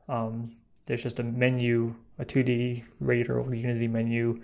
um, 0.09 0.51
there's 0.87 1.03
just 1.03 1.21
a 1.21 1.23
menu, 1.23 1.95
a 2.19 2.25
2D 2.25 2.85
regular 3.01 3.41
old 3.41 3.55
Unity 3.55 3.89
menu, 3.89 4.41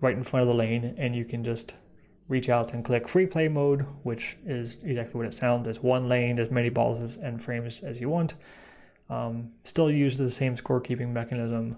right 0.00 0.16
in 0.16 0.22
front 0.22 0.42
of 0.42 0.48
the 0.48 0.54
lane, 0.54 0.94
and 0.98 1.14
you 1.14 1.24
can 1.24 1.44
just 1.44 1.74
reach 2.28 2.48
out 2.48 2.74
and 2.74 2.84
click 2.84 3.08
free 3.08 3.26
play 3.26 3.48
mode, 3.48 3.86
which 4.02 4.36
is 4.46 4.76
exactly 4.82 5.14
what 5.18 5.26
it 5.26 5.34
sounds. 5.34 5.66
It's 5.66 5.82
one 5.82 6.08
lane, 6.08 6.38
as 6.38 6.50
many 6.50 6.68
balls 6.68 7.16
and 7.16 7.42
frames 7.42 7.80
as 7.80 8.00
you 8.00 8.08
want. 8.08 8.34
Um, 9.10 9.50
still 9.64 9.90
use 9.90 10.18
the 10.18 10.28
same 10.28 10.54
scorekeeping 10.54 11.08
mechanism, 11.08 11.76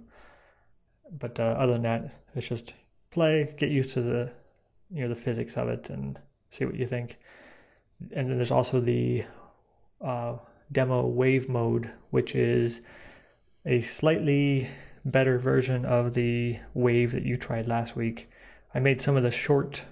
but 1.18 1.38
uh, 1.38 1.54
other 1.58 1.74
than 1.74 1.82
that, 1.82 2.22
it's 2.34 2.48
just 2.48 2.74
play, 3.10 3.54
get 3.56 3.70
used 3.70 3.92
to 3.94 4.02
the 4.02 4.32
you 4.92 5.02
know 5.02 5.08
the 5.08 5.14
physics 5.14 5.56
of 5.56 5.68
it, 5.68 5.90
and 5.90 6.18
see 6.50 6.64
what 6.64 6.74
you 6.74 6.86
think. 6.86 7.18
And 8.12 8.28
then 8.28 8.36
there's 8.36 8.50
also 8.50 8.80
the 8.80 9.24
uh, 10.00 10.36
demo 10.72 11.06
wave 11.06 11.48
mode, 11.48 11.92
which 12.10 12.34
is 12.34 12.80
a 13.66 13.80
slightly 13.80 14.68
better 15.04 15.38
version 15.38 15.84
of 15.84 16.14
the 16.14 16.58
wave 16.74 17.12
that 17.12 17.22
you 17.24 17.36
tried 17.36 17.66
last 17.66 17.96
week. 17.96 18.30
I 18.74 18.80
made 18.80 19.00
some 19.00 19.16
of 19.16 19.22
the 19.22 19.30
short 19.30 19.82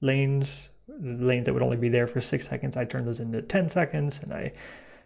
lanes, 0.00 0.70
the 0.88 1.14
lanes 1.24 1.46
that 1.46 1.52
would 1.52 1.62
only 1.62 1.76
be 1.76 1.88
there 1.88 2.06
for 2.06 2.20
six 2.20 2.48
seconds. 2.48 2.76
I 2.76 2.84
turned 2.84 3.06
those 3.06 3.20
into 3.20 3.42
ten 3.42 3.68
seconds, 3.68 4.20
and 4.22 4.32
I 4.32 4.52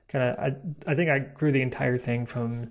kind 0.09 0.24
of 0.24 0.38
I 0.38 0.93
I 0.93 0.95
think 0.95 1.11
I 1.11 1.18
grew 1.18 1.53
the 1.53 1.62
entire 1.62 1.99
thing 1.99 2.24
from 2.26 2.70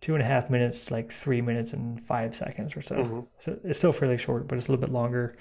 two 0.00 0.14
and 0.14 0.22
a 0.22 0.26
half 0.26 0.50
minutes 0.50 0.84
to 0.86 0.94
like 0.94 1.10
three 1.10 1.40
minutes 1.40 1.72
and 1.72 2.00
five 2.00 2.34
seconds 2.34 2.76
or 2.76 2.82
so. 2.82 2.96
Mhm. 2.96 3.26
So 3.38 3.58
it's 3.64 3.78
still 3.78 3.92
fairly 3.92 4.18
short, 4.18 4.46
but 4.48 4.58
it's 4.58 4.68
a 4.68 4.70
little 4.70 4.84
bit 4.84 4.92
longer, 4.92 5.36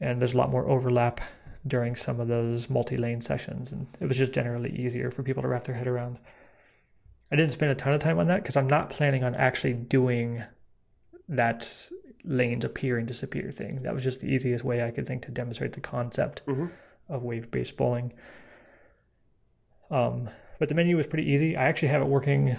and 0.00 0.20
there's 0.20 0.34
a 0.34 0.38
lot 0.38 0.50
more 0.50 0.66
overlap 0.68 1.20
during 1.66 1.94
some 1.96 2.20
of 2.20 2.28
those 2.28 2.70
multi-lane 2.70 3.20
sessions, 3.20 3.72
and 3.72 3.86
it 4.00 4.06
was 4.06 4.16
just 4.16 4.32
generally 4.32 4.70
easier 4.70 5.10
for 5.10 5.22
people 5.22 5.42
to 5.42 5.48
wrap 5.48 5.64
their 5.64 5.74
head 5.74 5.86
around. 5.86 6.18
I 7.30 7.36
didn't 7.36 7.52
spend 7.52 7.70
a 7.70 7.74
ton 7.76 7.92
of 7.92 8.00
time 8.00 8.18
on 8.18 8.26
that 8.26 8.42
because 8.42 8.56
I'm 8.56 8.66
not 8.66 8.90
planning 8.90 9.22
on 9.22 9.34
actually 9.34 9.74
doing 9.74 10.42
that 11.28 11.88
lanes 12.24 12.64
appear 12.64 12.98
and 12.98 13.06
disappear 13.06 13.50
thing. 13.52 13.82
That 13.82 13.94
was 13.94 14.02
just 14.02 14.20
the 14.20 14.26
easiest 14.26 14.64
way 14.64 14.82
I 14.82 14.90
could 14.90 15.06
think 15.06 15.22
to 15.22 15.30
demonstrate 15.30 15.72
the 15.72 15.80
concept 15.80 16.42
Mhm. 16.46 16.70
of 17.08 17.22
wave-based 17.22 17.76
bowling. 17.76 18.12
Um, 19.90 20.28
but 20.58 20.68
the 20.68 20.74
menu 20.74 20.96
was 20.96 21.06
pretty 21.06 21.28
easy. 21.30 21.56
I 21.56 21.68
actually 21.68 21.88
have 21.88 22.02
it 22.02 22.06
working. 22.08 22.56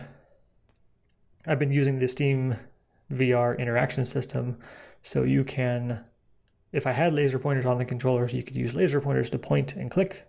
I've 1.45 1.59
been 1.59 1.72
using 1.72 1.99
the 1.99 2.07
Steam 2.07 2.55
VR 3.11 3.57
interaction 3.57 4.05
system, 4.05 4.57
so 5.01 5.24
you 5.24 5.43
can, 5.43 6.03
if 6.72 6.88
I 6.88 6.91
had 6.91 7.13
laser 7.13 7.39
pointers 7.39 7.65
on 7.65 7.78
the 7.78 7.86
controllers, 7.86 8.34
you 8.34 8.43
could 8.43 8.55
use 8.55 8.74
laser 8.74 9.01
pointers 9.01 9.30
to 9.32 9.39
point 9.39 9.76
and 9.76 9.91
click 9.91 10.24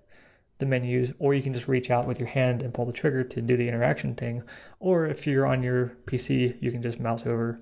the 0.63 0.67
menus, 0.67 1.13
or 1.19 1.35
you 1.35 1.43
can 1.43 1.53
just 1.53 1.69
reach 1.69 1.91
out 1.91 2.07
with 2.07 2.19
your 2.19 2.29
hand 2.29 2.63
and 2.63 2.73
pull 2.73 2.87
the 2.87 2.93
trigger 2.93 3.25
to 3.25 3.43
do 3.43 3.57
the 3.57 3.69
interaction 3.69 4.15
thing. 4.15 4.43
Or 4.81 5.07
if 5.07 5.27
you're 5.27 5.47
on 5.47 5.63
your 5.63 5.97
PC, 6.07 6.57
you 6.63 6.71
can 6.71 6.83
just 6.83 7.01
mouse 7.01 7.27
over 7.27 7.61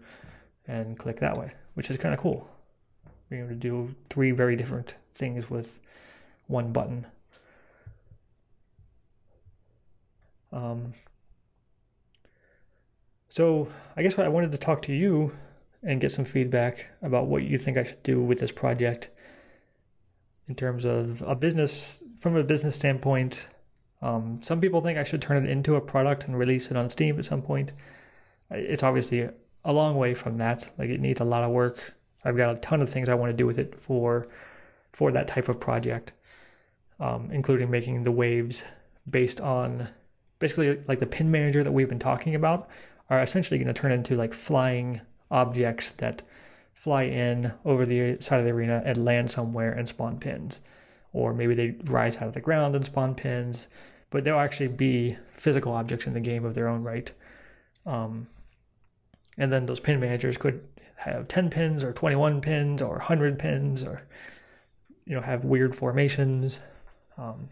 and 0.68 0.98
click 0.98 1.18
that 1.20 1.36
way, 1.36 1.52
which 1.74 1.90
is 1.90 1.96
kind 1.96 2.14
of 2.14 2.20
cool. 2.20 2.48
Being 3.28 3.42
able 3.42 3.50
to 3.50 3.56
do 3.56 3.94
three 4.10 4.30
very 4.30 4.56
different 4.56 4.94
things 5.12 5.48
with 5.48 5.80
one 6.46 6.72
button. 6.72 7.06
Um, 10.52 10.92
So 13.30 13.68
I 13.96 14.02
guess 14.02 14.16
what 14.16 14.26
I 14.26 14.28
wanted 14.28 14.50
to 14.52 14.58
talk 14.58 14.82
to 14.82 14.92
you 14.92 15.32
and 15.82 16.00
get 16.00 16.10
some 16.10 16.24
feedback 16.24 16.86
about 17.00 17.28
what 17.28 17.44
you 17.44 17.56
think 17.56 17.78
I 17.78 17.84
should 17.84 18.02
do 18.02 18.20
with 18.20 18.40
this 18.40 18.50
project 18.50 19.08
in 20.48 20.56
terms 20.56 20.84
of 20.84 21.22
a 21.22 21.36
business 21.36 22.00
from 22.20 22.36
a 22.36 22.44
business 22.44 22.76
standpoint. 22.76 23.46
Um, 24.02 24.40
some 24.42 24.60
people 24.60 24.82
think 24.82 24.98
I 24.98 25.04
should 25.04 25.22
turn 25.22 25.44
it 25.44 25.50
into 25.50 25.74
a 25.74 25.80
product 25.80 26.24
and 26.24 26.38
release 26.38 26.70
it 26.70 26.76
on 26.76 26.90
Steam 26.90 27.18
at 27.18 27.24
some 27.24 27.42
point. 27.42 27.72
It's 28.50 28.82
obviously 28.82 29.28
a 29.64 29.72
long 29.72 29.96
way 29.96 30.14
from 30.14 30.36
that. 30.38 30.70
Like 30.78 30.90
it 30.90 31.00
needs 31.00 31.20
a 31.20 31.24
lot 31.24 31.42
of 31.42 31.50
work. 31.50 31.94
I've 32.24 32.36
got 32.36 32.56
a 32.56 32.60
ton 32.60 32.82
of 32.82 32.90
things 32.90 33.08
I 33.08 33.14
want 33.14 33.30
to 33.30 33.36
do 33.36 33.46
with 33.46 33.58
it 33.58 33.74
for 33.78 34.28
for 34.92 35.12
that 35.12 35.28
type 35.28 35.48
of 35.48 35.60
project, 35.60 36.12
um, 36.98 37.30
including 37.30 37.70
making 37.70 38.02
the 38.02 38.12
waves 38.12 38.64
based 39.08 39.40
on 39.40 39.88
basically 40.40 40.78
like 40.88 40.98
the 40.98 41.06
pin 41.06 41.30
manager 41.30 41.64
that 41.64 41.72
we've 41.72 41.88
been 41.88 41.98
talking 41.98 42.34
about 42.34 42.68
are 43.08 43.22
essentially 43.22 43.58
going 43.58 43.72
to 43.72 43.80
turn 43.80 43.92
into 43.92 44.16
like 44.16 44.34
flying 44.34 45.00
objects 45.30 45.92
that 45.92 46.22
fly 46.74 47.04
in 47.04 47.52
over 47.64 47.86
the 47.86 48.20
side 48.20 48.40
of 48.40 48.44
the 48.44 48.50
arena 48.50 48.82
and 48.84 49.04
land 49.04 49.30
somewhere 49.30 49.72
and 49.72 49.88
spawn 49.88 50.18
pins. 50.18 50.60
Or 51.12 51.32
maybe 51.34 51.54
they 51.54 51.76
rise 51.84 52.16
out 52.16 52.28
of 52.28 52.34
the 52.34 52.40
ground 52.40 52.76
and 52.76 52.84
spawn 52.84 53.14
pins, 53.14 53.66
but 54.10 54.24
they'll 54.24 54.38
actually 54.38 54.68
be 54.68 55.16
physical 55.34 55.72
objects 55.72 56.06
in 56.06 56.14
the 56.14 56.20
game 56.20 56.44
of 56.44 56.54
their 56.54 56.68
own 56.68 56.82
right. 56.82 57.10
Um, 57.86 58.28
and 59.38 59.52
then 59.52 59.66
those 59.66 59.80
pin 59.80 59.98
managers 60.00 60.36
could 60.36 60.66
have 60.96 61.28
10 61.28 61.50
pins 61.50 61.82
or 61.82 61.92
21 61.92 62.40
pins 62.40 62.82
or 62.82 62.96
100 62.96 63.38
pins 63.38 63.82
or, 63.82 64.02
you 65.06 65.14
know, 65.14 65.22
have 65.22 65.44
weird 65.44 65.74
formations. 65.74 66.60
Um, 67.16 67.48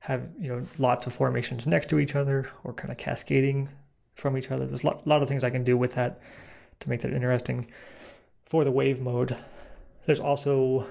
have 0.00 0.28
you 0.40 0.48
know 0.48 0.64
lots 0.78 1.06
of 1.06 1.12
formations 1.12 1.66
next 1.66 1.88
to 1.90 1.98
each 1.98 2.14
other 2.14 2.48
or 2.64 2.72
kind 2.72 2.90
of 2.90 2.98
cascading 2.98 3.68
from 4.14 4.36
each 4.36 4.50
other. 4.50 4.66
There's 4.66 4.82
a 4.82 4.86
lot, 4.86 5.06
lot 5.06 5.22
of 5.22 5.28
things 5.28 5.44
I 5.44 5.50
can 5.50 5.64
do 5.64 5.76
with 5.76 5.94
that 5.94 6.20
to 6.80 6.88
make 6.88 7.00
that 7.02 7.12
interesting. 7.12 7.70
For 8.44 8.64
the 8.64 8.70
wave 8.70 9.00
mode, 9.00 9.36
there's 10.06 10.20
also 10.20 10.86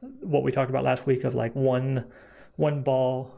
what 0.00 0.42
we 0.42 0.52
talked 0.52 0.70
about 0.70 0.84
last 0.84 1.06
week 1.06 1.24
of 1.24 1.34
like 1.34 1.54
one 1.54 2.06
one 2.56 2.82
ball, 2.82 3.32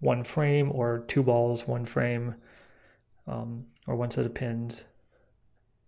one 0.00 0.24
frame, 0.24 0.70
or 0.72 1.04
two 1.06 1.22
balls, 1.22 1.66
one 1.66 1.84
frame, 1.84 2.34
um, 3.26 3.66
or 3.86 3.96
one 3.96 4.10
set 4.10 4.24
of 4.24 4.34
pins, 4.34 4.84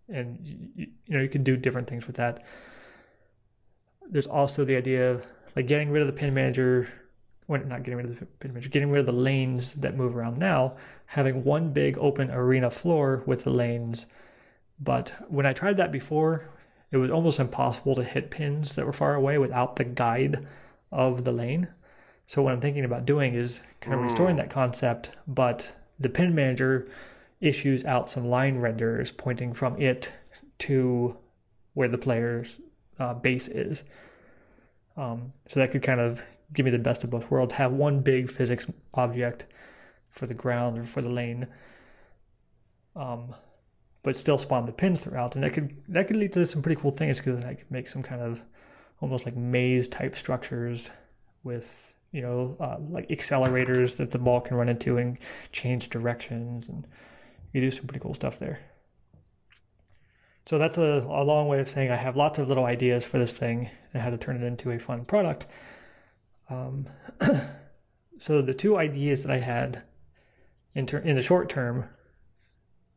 and 0.08 0.38
you, 0.42 0.86
you 1.06 1.16
know 1.16 1.20
you 1.20 1.28
can 1.28 1.42
do 1.42 1.56
different 1.56 1.88
things 1.88 2.06
with 2.06 2.16
that. 2.16 2.44
There's 4.10 4.26
also 4.26 4.64
the 4.64 4.76
idea 4.76 5.10
of 5.10 5.26
like 5.56 5.66
getting 5.66 5.90
rid 5.90 6.02
of 6.02 6.06
the 6.06 6.12
pin 6.12 6.34
manager 6.34 6.88
when 7.46 7.68
not 7.68 7.82
getting 7.82 7.96
rid 7.96 8.06
of 8.06 8.18
the 8.18 8.26
pin 8.26 8.52
manager, 8.52 8.70
getting 8.70 8.90
rid 8.90 9.00
of 9.00 9.06
the 9.06 9.12
lanes 9.12 9.74
that 9.74 9.96
move 9.96 10.16
around 10.16 10.38
now, 10.38 10.76
having 11.06 11.44
one 11.44 11.72
big 11.72 11.98
open 11.98 12.30
arena 12.30 12.70
floor 12.70 13.22
with 13.26 13.44
the 13.44 13.50
lanes. 13.50 14.06
But 14.80 15.12
when 15.28 15.46
I 15.46 15.52
tried 15.52 15.76
that 15.76 15.92
before, 15.92 16.50
it 16.94 16.98
was 16.98 17.10
almost 17.10 17.40
impossible 17.40 17.94
to 17.96 18.04
hit 18.04 18.30
pins 18.30 18.74
that 18.74 18.86
were 18.86 18.92
far 18.92 19.14
away 19.14 19.38
without 19.38 19.76
the 19.76 19.84
guide 19.84 20.46
of 20.90 21.24
the 21.24 21.32
lane. 21.32 21.68
So 22.26 22.42
what 22.42 22.52
I'm 22.52 22.60
thinking 22.60 22.84
about 22.84 23.04
doing 23.04 23.34
is 23.34 23.60
kind 23.80 23.94
of 23.94 24.00
mm. 24.00 24.04
restoring 24.04 24.36
that 24.36 24.50
concept, 24.50 25.10
but 25.26 25.72
the 25.98 26.08
pin 26.08 26.34
manager 26.34 26.88
issues 27.40 27.84
out 27.84 28.10
some 28.10 28.28
line 28.28 28.58
renders 28.58 29.12
pointing 29.12 29.52
from 29.52 29.80
it 29.80 30.10
to 30.60 31.16
where 31.74 31.88
the 31.88 31.98
player's 31.98 32.58
uh, 32.98 33.14
base 33.14 33.48
is. 33.48 33.82
Um, 34.96 35.32
so 35.48 35.60
that 35.60 35.72
could 35.72 35.82
kind 35.82 36.00
of 36.00 36.22
give 36.52 36.64
me 36.64 36.70
the 36.70 36.78
best 36.78 37.04
of 37.04 37.10
both 37.10 37.30
worlds. 37.30 37.52
Have 37.54 37.72
one 37.72 38.00
big 38.00 38.30
physics 38.30 38.66
object 38.94 39.44
for 40.08 40.26
the 40.26 40.34
ground 40.34 40.78
or 40.78 40.84
for 40.84 41.02
the 41.02 41.08
lane, 41.08 41.48
um, 42.94 43.34
but 44.04 44.16
still 44.16 44.38
spawn 44.38 44.66
the 44.66 44.72
pins 44.72 45.02
throughout, 45.02 45.34
and 45.34 45.42
that 45.42 45.52
could 45.52 45.74
that 45.88 46.06
could 46.06 46.16
lead 46.16 46.32
to 46.34 46.46
some 46.46 46.62
pretty 46.62 46.80
cool 46.80 46.92
things 46.92 47.18
because 47.18 47.40
I 47.40 47.54
could 47.54 47.70
make 47.70 47.88
some 47.88 48.02
kind 48.02 48.20
of 48.22 48.40
almost 49.00 49.24
like 49.24 49.36
maze 49.36 49.88
type 49.88 50.14
structures 50.14 50.90
with 51.42 51.94
you 52.12 52.22
know 52.22 52.56
uh, 52.60 52.76
like 52.90 53.08
accelerators 53.08 53.96
that 53.96 54.12
the 54.12 54.18
ball 54.18 54.40
can 54.40 54.56
run 54.56 54.68
into 54.68 54.98
and 54.98 55.18
change 55.50 55.88
directions, 55.88 56.68
and 56.68 56.86
you 57.52 57.60
do 57.60 57.70
some 57.72 57.86
pretty 57.86 58.00
cool 58.00 58.14
stuff 58.14 58.38
there. 58.38 58.60
So 60.46 60.58
that's 60.58 60.76
a, 60.76 61.06
a 61.08 61.24
long 61.24 61.48
way 61.48 61.58
of 61.60 61.70
saying 61.70 61.90
I 61.90 61.96
have 61.96 62.16
lots 62.16 62.38
of 62.38 62.48
little 62.48 62.66
ideas 62.66 63.04
for 63.04 63.18
this 63.18 63.36
thing 63.36 63.70
and 63.94 64.02
how 64.02 64.10
to 64.10 64.18
turn 64.18 64.36
it 64.36 64.42
into 64.42 64.70
a 64.70 64.78
fun 64.78 65.06
product. 65.06 65.46
Um, 66.50 66.86
so 68.18 68.42
the 68.42 68.52
two 68.52 68.76
ideas 68.76 69.22
that 69.22 69.32
I 69.32 69.38
had 69.38 69.82
in, 70.74 70.86
ter- 70.86 70.98
in 70.98 71.16
the 71.16 71.22
short 71.22 71.48
term, 71.48 71.88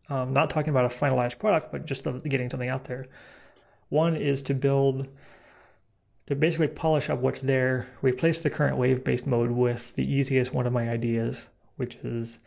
um, 0.09 0.33
not 0.33 0.49
talking 0.49 0.69
about 0.69 0.85
a 0.85 0.89
finalized 0.89 1.39
product, 1.39 1.71
but 1.71 1.85
just 1.85 2.03
the, 2.03 2.13
getting 2.13 2.49
something 2.49 2.69
out 2.69 2.85
there. 2.85 3.07
One 3.89 4.15
is 4.15 4.41
to 4.43 4.53
build, 4.53 5.07
to 6.27 6.35
basically 6.35 6.67
polish 6.67 7.09
up 7.09 7.19
what's 7.19 7.41
there, 7.41 7.89
replace 8.01 8.41
the 8.41 8.49
current 8.49 8.77
wave 8.77 9.03
based 9.03 9.27
mode 9.27 9.51
with 9.51 9.93
the 9.95 10.11
easiest 10.11 10.53
one 10.53 10.67
of 10.67 10.73
my 10.73 10.89
ideas, 10.89 11.47
which 11.77 11.95
is 11.97 12.39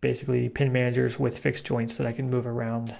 basically 0.00 0.48
pin 0.48 0.72
managers 0.72 1.18
with 1.18 1.38
fixed 1.38 1.64
joints 1.64 1.96
that 1.96 2.06
I 2.06 2.12
can 2.12 2.30
move 2.30 2.46
around. 2.46 2.94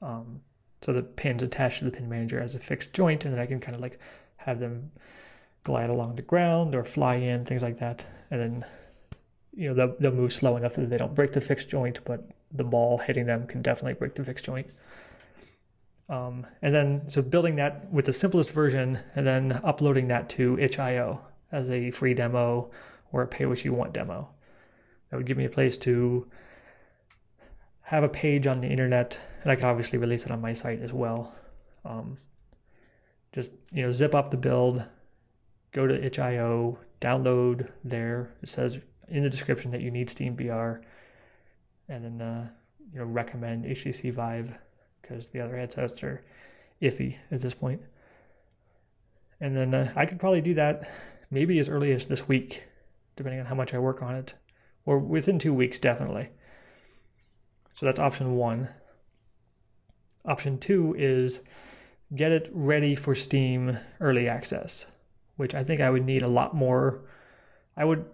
Um, 0.00 0.40
so 0.82 0.92
the 0.92 1.02
pins 1.02 1.42
attached 1.42 1.80
to 1.80 1.84
the 1.84 1.90
pin 1.90 2.08
manager 2.08 2.40
as 2.40 2.54
a 2.54 2.60
fixed 2.60 2.92
joint, 2.92 3.24
and 3.24 3.34
then 3.34 3.40
I 3.40 3.46
can 3.46 3.60
kind 3.60 3.74
of 3.74 3.80
like 3.80 3.98
have 4.36 4.60
them 4.60 4.92
glide 5.64 5.90
along 5.90 6.14
the 6.14 6.22
ground 6.22 6.74
or 6.74 6.84
fly 6.84 7.16
in, 7.16 7.44
things 7.44 7.62
like 7.62 7.78
that. 7.80 8.06
And 8.30 8.40
then, 8.40 8.64
you 9.54 9.68
know, 9.68 9.74
they'll, 9.74 9.96
they'll 9.98 10.12
move 10.12 10.32
slow 10.32 10.56
enough 10.56 10.76
that 10.76 10.88
they 10.88 10.96
don't 10.96 11.14
break 11.14 11.32
the 11.32 11.40
fixed 11.40 11.68
joint, 11.68 11.98
but 12.04 12.28
the 12.52 12.64
ball 12.64 12.98
hitting 12.98 13.26
them 13.26 13.46
can 13.46 13.62
definitely 13.62 13.94
break 13.94 14.14
the 14.14 14.24
fixed 14.24 14.44
joint. 14.44 14.68
Um, 16.08 16.46
and 16.62 16.74
then, 16.74 17.02
so 17.08 17.20
building 17.20 17.56
that 17.56 17.92
with 17.92 18.06
the 18.06 18.12
simplest 18.12 18.50
version 18.50 18.98
and 19.14 19.26
then 19.26 19.60
uploading 19.62 20.08
that 20.08 20.28
to 20.30 20.58
itch.io 20.58 21.20
as 21.52 21.68
a 21.70 21.90
free 21.90 22.14
demo 22.14 22.70
or 23.12 23.22
a 23.22 23.26
pay 23.26 23.46
what 23.46 23.64
you 23.64 23.72
want 23.72 23.92
demo. 23.92 24.28
That 25.10 25.16
would 25.16 25.26
give 25.26 25.36
me 25.36 25.44
a 25.44 25.50
place 25.50 25.76
to 25.78 26.26
have 27.82 28.04
a 28.04 28.08
page 28.08 28.46
on 28.46 28.60
the 28.60 28.68
internet, 28.68 29.18
and 29.42 29.50
I 29.50 29.56
can 29.56 29.64
obviously 29.64 29.98
release 29.98 30.24
it 30.24 30.30
on 30.30 30.40
my 30.40 30.52
site 30.52 30.80
as 30.82 30.92
well. 30.92 31.34
Um, 31.84 32.18
just 33.32 33.50
you 33.72 33.82
know, 33.82 33.92
zip 33.92 34.14
up 34.14 34.30
the 34.30 34.36
build, 34.36 34.84
go 35.72 35.86
to 35.86 36.04
itch.io, 36.04 36.78
download 37.00 37.70
there. 37.84 38.34
It 38.42 38.48
says 38.48 38.78
in 39.08 39.22
the 39.22 39.30
description 39.30 39.70
that 39.70 39.80
you 39.80 39.90
need 39.90 40.08
SteamVR, 40.08 40.82
and 41.88 42.04
then 42.04 42.20
uh, 42.20 42.48
you 42.92 42.98
know 42.98 43.04
recommend 43.04 43.64
HTC 43.64 44.12
Vive 44.12 44.52
because 45.00 45.28
the 45.28 45.40
other 45.40 45.56
headsets 45.56 46.02
are 46.02 46.24
iffy 46.82 47.16
at 47.30 47.40
this 47.40 47.54
point. 47.54 47.80
And 49.40 49.56
then 49.56 49.74
uh, 49.74 49.92
I 49.94 50.06
could 50.06 50.18
probably 50.18 50.40
do 50.40 50.54
that 50.54 50.90
maybe 51.30 51.58
as 51.58 51.68
early 51.68 51.92
as 51.92 52.06
this 52.06 52.26
week, 52.26 52.64
depending 53.16 53.40
on 53.40 53.46
how 53.46 53.54
much 53.54 53.74
I 53.74 53.78
work 53.78 54.02
on 54.02 54.14
it, 54.14 54.34
or 54.84 54.98
within 54.98 55.38
two 55.38 55.54
weeks, 55.54 55.78
definitely. 55.78 56.30
So 57.74 57.86
that's 57.86 58.00
option 58.00 58.34
one. 58.34 58.68
Option 60.24 60.58
two 60.58 60.94
is 60.98 61.42
get 62.14 62.32
it 62.32 62.50
ready 62.52 62.94
for 62.94 63.14
Steam 63.14 63.78
early 64.00 64.28
access 64.28 64.86
which 65.38 65.54
I 65.54 65.64
think 65.64 65.80
I 65.80 65.88
would 65.88 66.04
need 66.04 66.22
a 66.22 66.28
lot 66.28 66.54
more. 66.54 67.00
I 67.76 67.84
would 67.84 68.04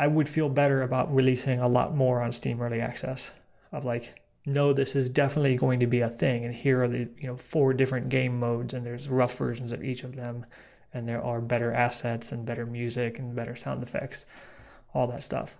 I 0.00 0.06
would 0.06 0.30
feel 0.30 0.48
better 0.48 0.80
about 0.80 1.14
releasing 1.14 1.60
a 1.60 1.68
lot 1.68 1.94
more 1.94 2.22
on 2.22 2.32
Steam 2.32 2.62
Early 2.62 2.80
Access 2.80 3.32
of 3.70 3.84
like, 3.84 4.18
no, 4.46 4.72
this 4.72 4.96
is 4.96 5.10
definitely 5.10 5.56
going 5.56 5.78
to 5.80 5.86
be 5.86 6.00
a 6.00 6.08
thing, 6.08 6.46
and 6.46 6.54
here 6.54 6.82
are 6.82 6.88
the 6.88 7.06
you 7.18 7.26
know 7.26 7.36
four 7.36 7.74
different 7.74 8.08
game 8.08 8.40
modes, 8.40 8.72
and 8.72 8.86
there's 8.86 9.10
rough 9.10 9.36
versions 9.36 9.72
of 9.72 9.84
each 9.84 10.02
of 10.02 10.16
them, 10.16 10.46
and 10.94 11.06
there 11.06 11.22
are 11.22 11.42
better 11.42 11.70
assets 11.74 12.32
and 12.32 12.46
better 12.46 12.64
music 12.64 13.18
and 13.18 13.36
better 13.36 13.54
sound 13.54 13.82
effects, 13.82 14.24
all 14.94 15.06
that 15.08 15.22
stuff. 15.22 15.58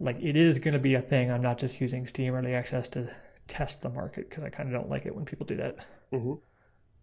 Like 0.00 0.16
it 0.20 0.34
is 0.34 0.58
going 0.58 0.74
to 0.74 0.80
be 0.80 0.94
a 0.94 1.00
thing. 1.00 1.30
I'm 1.30 1.40
not 1.40 1.58
just 1.58 1.80
using 1.80 2.04
Steam 2.08 2.34
Early 2.34 2.54
Access 2.54 2.88
to 2.88 3.14
test 3.46 3.80
the 3.80 3.90
market 3.90 4.28
because 4.28 4.42
I 4.42 4.50
kind 4.50 4.68
of 4.68 4.72
don't 4.74 4.90
like 4.90 5.06
it 5.06 5.14
when 5.14 5.24
people 5.24 5.46
do 5.46 5.56
that. 5.58 5.76
Mm-hmm. 6.12 6.34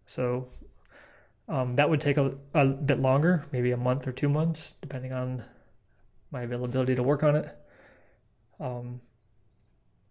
So 0.06 0.50
um, 1.48 1.76
that 1.76 1.88
would 1.88 2.02
take 2.02 2.18
a, 2.18 2.34
a 2.52 2.66
bit 2.66 3.00
longer, 3.00 3.46
maybe 3.50 3.70
a 3.70 3.78
month 3.78 4.06
or 4.06 4.12
two 4.12 4.28
months, 4.28 4.74
depending 4.82 5.14
on 5.14 5.42
my 6.30 6.42
availability 6.42 6.94
to 6.94 7.02
work 7.02 7.22
on 7.22 7.36
it. 7.36 7.56
Um, 8.58 9.00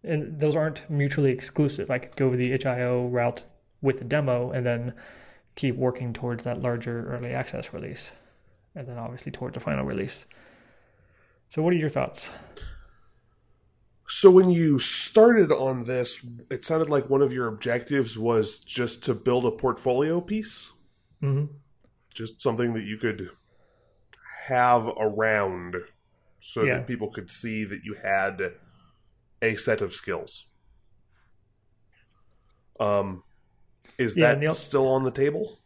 and 0.04 0.40
those 0.40 0.56
aren't 0.56 0.90
mutually 0.90 1.32
exclusive. 1.32 1.92
I 1.92 2.00
could 2.00 2.16
go 2.16 2.36
the 2.36 2.52
itch.io 2.52 3.08
route 3.08 3.44
with 3.82 4.00
the 4.00 4.06
demo 4.06 4.52
and 4.52 4.66
then 4.66 4.94
keep 5.56 5.76
working 5.76 6.14
towards 6.14 6.44
that 6.46 6.62
larger 6.62 7.12
early 7.14 7.32
access 7.32 7.74
release, 7.74 8.12
and 8.76 8.88
then 8.88 8.98
obviously 8.98 9.32
towards 9.32 9.56
the 9.56 9.60
final 9.60 9.86
release. 9.86 10.26
So, 11.50 11.62
what 11.62 11.74
are 11.74 11.78
your 11.78 11.90
thoughts? 11.90 12.30
So, 14.08 14.32
when 14.32 14.50
you 14.50 14.80
started 14.80 15.52
on 15.52 15.84
this, 15.84 16.26
it 16.50 16.64
sounded 16.64 16.90
like 16.90 17.10
one 17.10 17.22
of 17.22 17.34
your 17.34 17.48
objectives 17.48 18.18
was 18.18 18.60
just 18.60 19.04
to 19.04 19.14
build 19.14 19.46
a 19.46 19.52
portfolio 19.52 20.22
piece. 20.22 20.72
Mm-hmm. 21.22 21.54
Just 22.14 22.42
something 22.42 22.74
that 22.74 22.84
you 22.84 22.98
could 22.98 23.30
have 24.46 24.88
around 24.98 25.76
so 26.40 26.64
yeah. 26.64 26.76
that 26.76 26.88
people 26.88 27.10
could 27.12 27.30
see 27.32 27.64
that 27.66 27.84
you 27.84 27.96
had 28.02 28.54
a 29.42 29.56
set 29.56 29.82
of 29.82 29.94
skills. 29.94 30.46
Um, 32.80 33.24
is 33.98 34.16
Yeah, 34.16 34.34
that 34.36 34.54
still 34.56 34.88
on 34.88 35.04
the 35.04 35.12
table? 35.12 35.58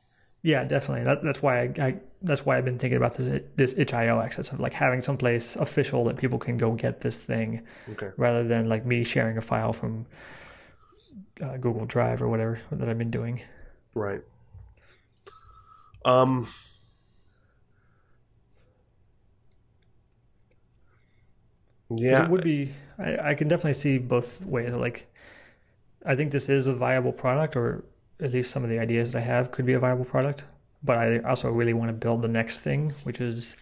Yeah, 0.42 0.66
definitely. 0.66 1.06
That, 1.06 1.24
that's 1.24 1.42
why 1.42 1.62
I, 1.62 1.74
I 1.80 1.96
that's 2.22 2.46
why 2.46 2.58
I've 2.58 2.66
been 2.66 2.78
thinking 2.80 2.98
about 2.98 3.16
this 3.16 3.42
this 3.56 3.74
itch.io 3.78 4.20
access 4.20 4.52
of 4.52 4.60
like 4.60 4.74
having 4.74 5.02
someplace 5.02 5.56
official 5.56 6.04
that 6.06 6.18
people 6.18 6.38
can 6.38 6.58
go 6.58 6.74
get 6.74 7.00
this 7.02 7.18
thing, 7.18 7.66
Okay. 7.92 8.12
rather 8.18 8.44
than 8.44 8.68
like 8.68 8.86
me 8.86 9.04
sharing 9.04 9.38
a 9.38 9.42
file 9.42 9.74
from 9.74 10.06
uh, 11.42 11.58
Google 11.58 11.86
Drive 11.86 12.22
or 12.22 12.28
whatever 12.30 12.60
that 12.72 12.88
I've 12.90 12.98
been 12.98 13.12
doing. 13.12 13.42
Right. 13.96 14.24
Um. 16.06 16.48
Yeah. 21.98 22.26
it 22.26 22.32
would 22.32 22.44
be. 22.44 22.74
I, 22.98 23.32
I 23.32 23.34
can 23.36 23.48
definitely 23.48 23.74
see 23.74 23.98
both 23.98 24.46
ways. 24.46 24.74
Like, 24.74 25.08
I 26.06 26.16
think 26.16 26.32
this 26.32 26.50
is 26.50 26.68
a 26.68 26.74
viable 26.74 27.14
product, 27.14 27.56
or 27.56 27.84
at 28.20 28.32
least 28.32 28.52
some 28.52 28.64
of 28.64 28.70
the 28.70 28.80
ideas 28.80 29.12
that 29.12 29.20
I 29.20 29.22
have 29.22 29.52
could 29.52 29.66
be 29.66 29.74
a 29.74 29.80
viable 29.80 30.06
product. 30.06 30.44
But 30.84 30.98
I 30.98 31.20
also 31.20 31.50
really 31.50 31.74
want 31.74 31.90
to 31.90 31.94
build 31.94 32.22
the 32.22 32.28
next 32.28 32.60
thing, 32.60 32.94
which 33.04 33.22
is 33.22 33.56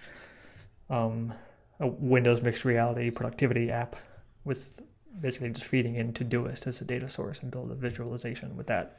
um, 0.89 1.33
a 1.79 1.87
Windows 1.87 2.41
mixed 2.41 2.65
reality 2.65 3.09
productivity 3.11 3.71
app 3.71 3.95
with 4.43 4.81
basically 5.19 5.49
just 5.49 5.65
feeding 5.65 5.95
in 5.95 6.13
Todoist 6.13 6.67
as 6.67 6.81
a 6.81 6.85
data 6.85 7.09
source 7.09 7.39
and 7.41 7.51
build 7.51 7.71
a 7.71 7.75
visualization 7.75 8.55
with 8.55 8.67
that. 8.67 8.97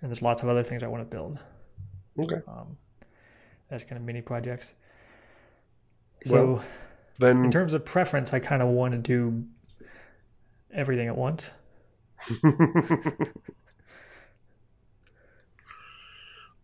And 0.00 0.10
there's 0.10 0.22
lots 0.22 0.42
of 0.42 0.48
other 0.48 0.62
things 0.62 0.82
I 0.82 0.86
want 0.86 1.08
to 1.08 1.16
build 1.16 1.42
okay. 2.18 2.40
um, 2.48 2.76
as 3.70 3.82
kind 3.82 3.96
of 3.96 4.02
mini 4.02 4.22
projects. 4.22 4.74
So. 6.24 6.32
Well, 6.32 6.64
Then 7.18 7.44
In 7.44 7.50
terms 7.50 7.72
of 7.72 7.84
preference, 7.84 8.32
I 8.34 8.40
kind 8.40 8.62
of 8.62 8.68
want 8.68 8.92
to 8.92 8.98
do 8.98 9.44
everything 10.72 11.08
at 11.08 11.16
once. 11.16 11.50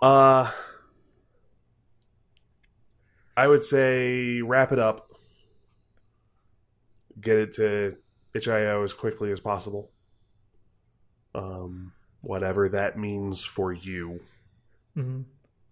uh 0.02 0.50
I 3.36 3.48
would 3.48 3.62
say 3.62 4.42
wrap 4.42 4.72
it 4.72 4.78
up. 4.78 5.10
Get 7.20 7.38
it 7.38 7.52
to 7.54 7.96
itch.io 8.34 8.82
as 8.82 8.92
quickly 8.94 9.30
as 9.30 9.40
possible. 9.40 9.90
Um 11.34 11.92
whatever 12.20 12.68
that 12.68 12.98
means 12.98 13.42
for 13.44 13.72
you 13.72 14.20
hmm 14.94 15.22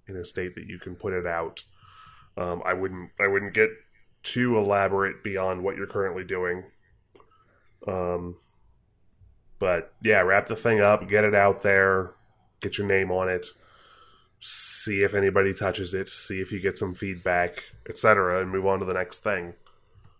in 0.08 0.16
a 0.16 0.24
state 0.24 0.54
that 0.56 0.66
you 0.66 0.78
can 0.78 0.96
put 0.96 1.12
it 1.12 1.26
out. 1.26 1.62
Um 2.36 2.62
I 2.64 2.72
wouldn't 2.74 3.10
I 3.20 3.26
wouldn't 3.28 3.54
get 3.54 3.70
too 4.22 4.56
elaborate 4.56 5.22
beyond 5.22 5.62
what 5.62 5.76
you're 5.76 5.86
currently 5.86 6.24
doing. 6.24 6.64
Um 7.86 8.36
but 9.58 9.92
yeah, 10.02 10.20
wrap 10.20 10.46
the 10.46 10.56
thing 10.56 10.80
up, 10.80 11.08
get 11.08 11.24
it 11.24 11.34
out 11.34 11.62
there, 11.62 12.12
get 12.60 12.78
your 12.78 12.86
name 12.86 13.10
on 13.10 13.28
it, 13.28 13.48
see 14.40 15.02
if 15.02 15.14
anybody 15.14 15.52
touches 15.52 15.92
it, 15.92 16.08
see 16.08 16.40
if 16.40 16.50
you 16.50 16.60
get 16.60 16.78
some 16.78 16.94
feedback, 16.94 17.64
etc., 17.88 18.40
and 18.40 18.50
move 18.50 18.66
on 18.66 18.78
to 18.78 18.86
the 18.86 18.94
next 18.94 19.18
thing, 19.18 19.54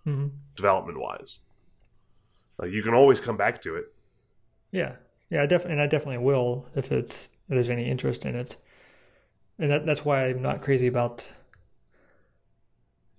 hmm 0.05 0.29
development 0.57 1.01
wise. 1.01 1.39
Uh, 2.63 2.67
you 2.67 2.83
can 2.83 2.93
always 2.93 3.19
come 3.19 3.39
back 3.39 3.63
to 3.63 3.77
it. 3.77 3.87
Yeah, 4.71 4.97
yeah, 5.31 5.43
I 5.43 5.47
def- 5.47 5.65
and 5.65 5.81
I 5.81 5.87
definitely 5.87 6.19
will 6.19 6.67
if 6.77 6.93
it's 6.93 7.25
if 7.49 7.55
there's 7.55 7.71
any 7.71 7.89
interest 7.91 8.27
in 8.27 8.37
it, 8.37 8.57
and 9.59 9.71
that 9.71 9.87
that's 9.87 10.05
why 10.05 10.27
I'm 10.27 10.43
not 10.43 10.61
crazy 10.61 10.87
about 10.87 11.33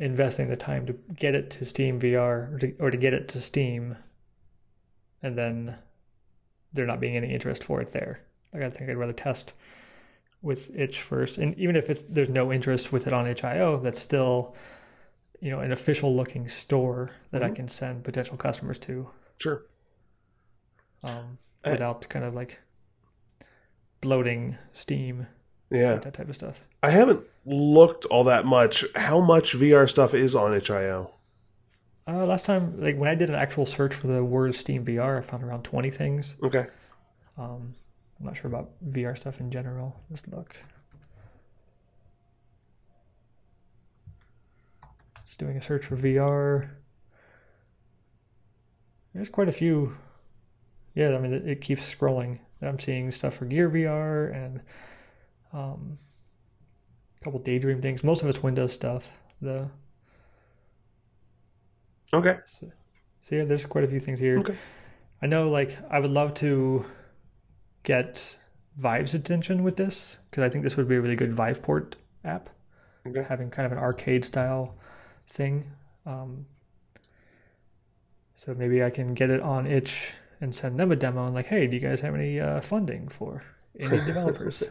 investing 0.02 0.50
the 0.50 0.56
time 0.58 0.86
to 0.88 0.94
get 1.16 1.36
it 1.36 1.50
to 1.52 1.66
Steam 1.66 2.00
VR 2.00 2.54
or 2.54 2.60
to, 2.60 2.76
or 2.80 2.92
to 2.92 2.98
get 2.98 3.14
it 3.14 3.28
to 3.30 3.40
Steam, 3.42 3.96
and 5.22 5.38
then 5.38 5.76
there 6.74 6.86
not 6.86 7.00
being 7.00 7.16
any 7.16 7.34
interest 7.34 7.64
for 7.64 7.82
it 7.82 7.92
there. 7.92 8.22
Like 8.54 8.64
I 8.64 8.70
think 8.70 8.90
I'd 8.90 8.98
rather 8.98 9.14
test 9.14 9.54
with 10.42 10.72
itch 10.76 11.02
first, 11.02 11.38
and 11.38 11.58
even 11.58 11.76
if 11.76 11.90
it's 11.90 12.04
there's 12.10 12.30
no 12.30 12.52
interest 12.52 12.92
with 12.92 13.08
it 13.08 13.14
on 13.14 13.28
itch.io, 13.28 13.78
that's 13.78 14.00
still 14.00 14.56
you 15.40 15.52
know 15.52 15.60
an 15.60 15.72
official 15.72 16.16
looking 16.16 16.50
store 16.50 17.12
that 17.32 17.44
I 17.44 17.50
Mhm. 17.50 17.56
can 17.56 17.68
send 17.68 18.04
potential 18.04 18.38
customers 18.38 18.80
to 18.80 19.10
Sure. 19.38 19.66
um, 21.04 21.38
without 21.64 22.08
kind 22.10 22.26
of 22.26 22.34
like 22.34 22.60
bloating 24.02 24.58
Steam, 24.74 25.28
Yeah. 25.70 25.96
that 25.96 26.14
type 26.14 26.30
of 26.30 26.36
stuff. 26.36 26.62
I 26.84 26.90
haven't 26.90 27.26
looked 27.46 28.06
all 28.06 28.24
that 28.26 28.46
much. 28.46 28.86
How 28.96 29.20
much 29.20 29.54
VR 29.54 29.90
stuff 29.90 30.14
is 30.14 30.36
on 30.36 30.54
itch.io? 30.54 31.12
Uh, 32.08 32.26
last 32.26 32.46
time, 32.46 32.82
like 32.82 32.98
when 32.98 33.10
I 33.10 33.16
did 33.16 33.30
an 33.30 33.36
actual 33.36 33.66
search 33.66 33.94
for 33.94 34.08
the 34.08 34.24
word 34.24 34.56
Steam 34.56 34.84
VR, 34.84 35.20
I 35.20 35.22
found 35.22 35.44
around 35.44 35.64
20 35.64 35.92
things. 35.92 36.36
Okay. 36.44 36.66
Um, 37.38 37.74
I'm 38.20 38.26
not 38.26 38.36
sure 38.36 38.48
about 38.50 38.72
VR 38.90 39.18
stuff 39.18 39.40
in 39.40 39.52
general. 39.52 39.96
Let's 40.10 40.28
look. 40.28 40.56
Just 45.28 45.40
doing 45.40 45.58
a 45.58 45.62
search 45.62 45.86
for 45.86 45.96
VR. 45.96 46.70
There's 49.14 49.30
quite 49.30 49.50
a 49.50 49.54
few. 49.54 49.96
Yeah, 50.96 51.16
I 51.16 51.20
mean, 51.20 51.34
it, 51.34 51.48
it 51.48 51.62
keeps 51.62 51.94
scrolling. 51.94 52.40
I'm 52.62 52.80
seeing 52.80 53.12
stuff 53.12 53.36
for 53.36 53.46
Gear 53.46 53.70
VR 53.70 54.36
and 54.36 54.62
um, 55.54 55.98
a 57.22 57.24
couple 57.24 57.40
Daydream 57.40 57.82
things. 57.82 58.04
Most 58.04 58.22
of 58.22 58.28
it's 58.30 58.42
Windows 58.42 58.74
stuff. 58.74 59.12
though. 59.42 59.70
Okay. 62.14 62.38
so 62.50 62.68
yeah, 63.32 63.46
there's 63.46 63.66
quite 63.66 63.84
a 63.84 63.88
few 63.88 64.00
things 64.00 64.20
here. 64.20 64.38
Okay. 64.40 64.56
I 65.22 65.28
know, 65.28 65.50
like, 65.50 65.78
I 65.90 66.00
would 66.00 66.12
love 66.12 66.34
to 66.36 66.84
get 67.84 68.38
Vive's 68.78 69.14
attention 69.14 69.64
with 69.64 69.78
this 69.78 70.18
because 70.30 70.44
I 70.44 70.50
think 70.50 70.64
this 70.64 70.76
would 70.78 70.88
be 70.88 70.96
a 70.96 71.02
really 71.02 71.16
good 71.16 71.32
Viveport 71.32 71.94
app, 72.26 72.50
Okay. 73.08 73.24
having 73.28 73.50
kind 73.50 73.66
of 73.66 73.72
an 73.72 73.78
arcade 73.78 74.26
style 74.26 74.76
thing. 75.28 75.72
Um, 76.06 76.46
so 78.36 78.54
maybe 78.56 78.84
I 78.84 78.90
can 78.90 79.14
get 79.14 79.30
it 79.30 79.42
on 79.42 79.66
itch 79.68 80.14
and 80.42 80.54
send 80.54 80.80
them 80.80 80.92
a 80.92 80.96
demo 80.96 81.26
and 81.26 81.36
like, 81.36 81.46
hey, 81.48 81.68
do 81.68 81.76
you 81.76 81.82
guys 81.82 82.02
have 82.02 82.16
any 82.16 82.40
uh, 82.40 82.60
funding 82.62 83.08
for 83.08 83.44
indie 83.80 84.04
developers? 84.08 84.64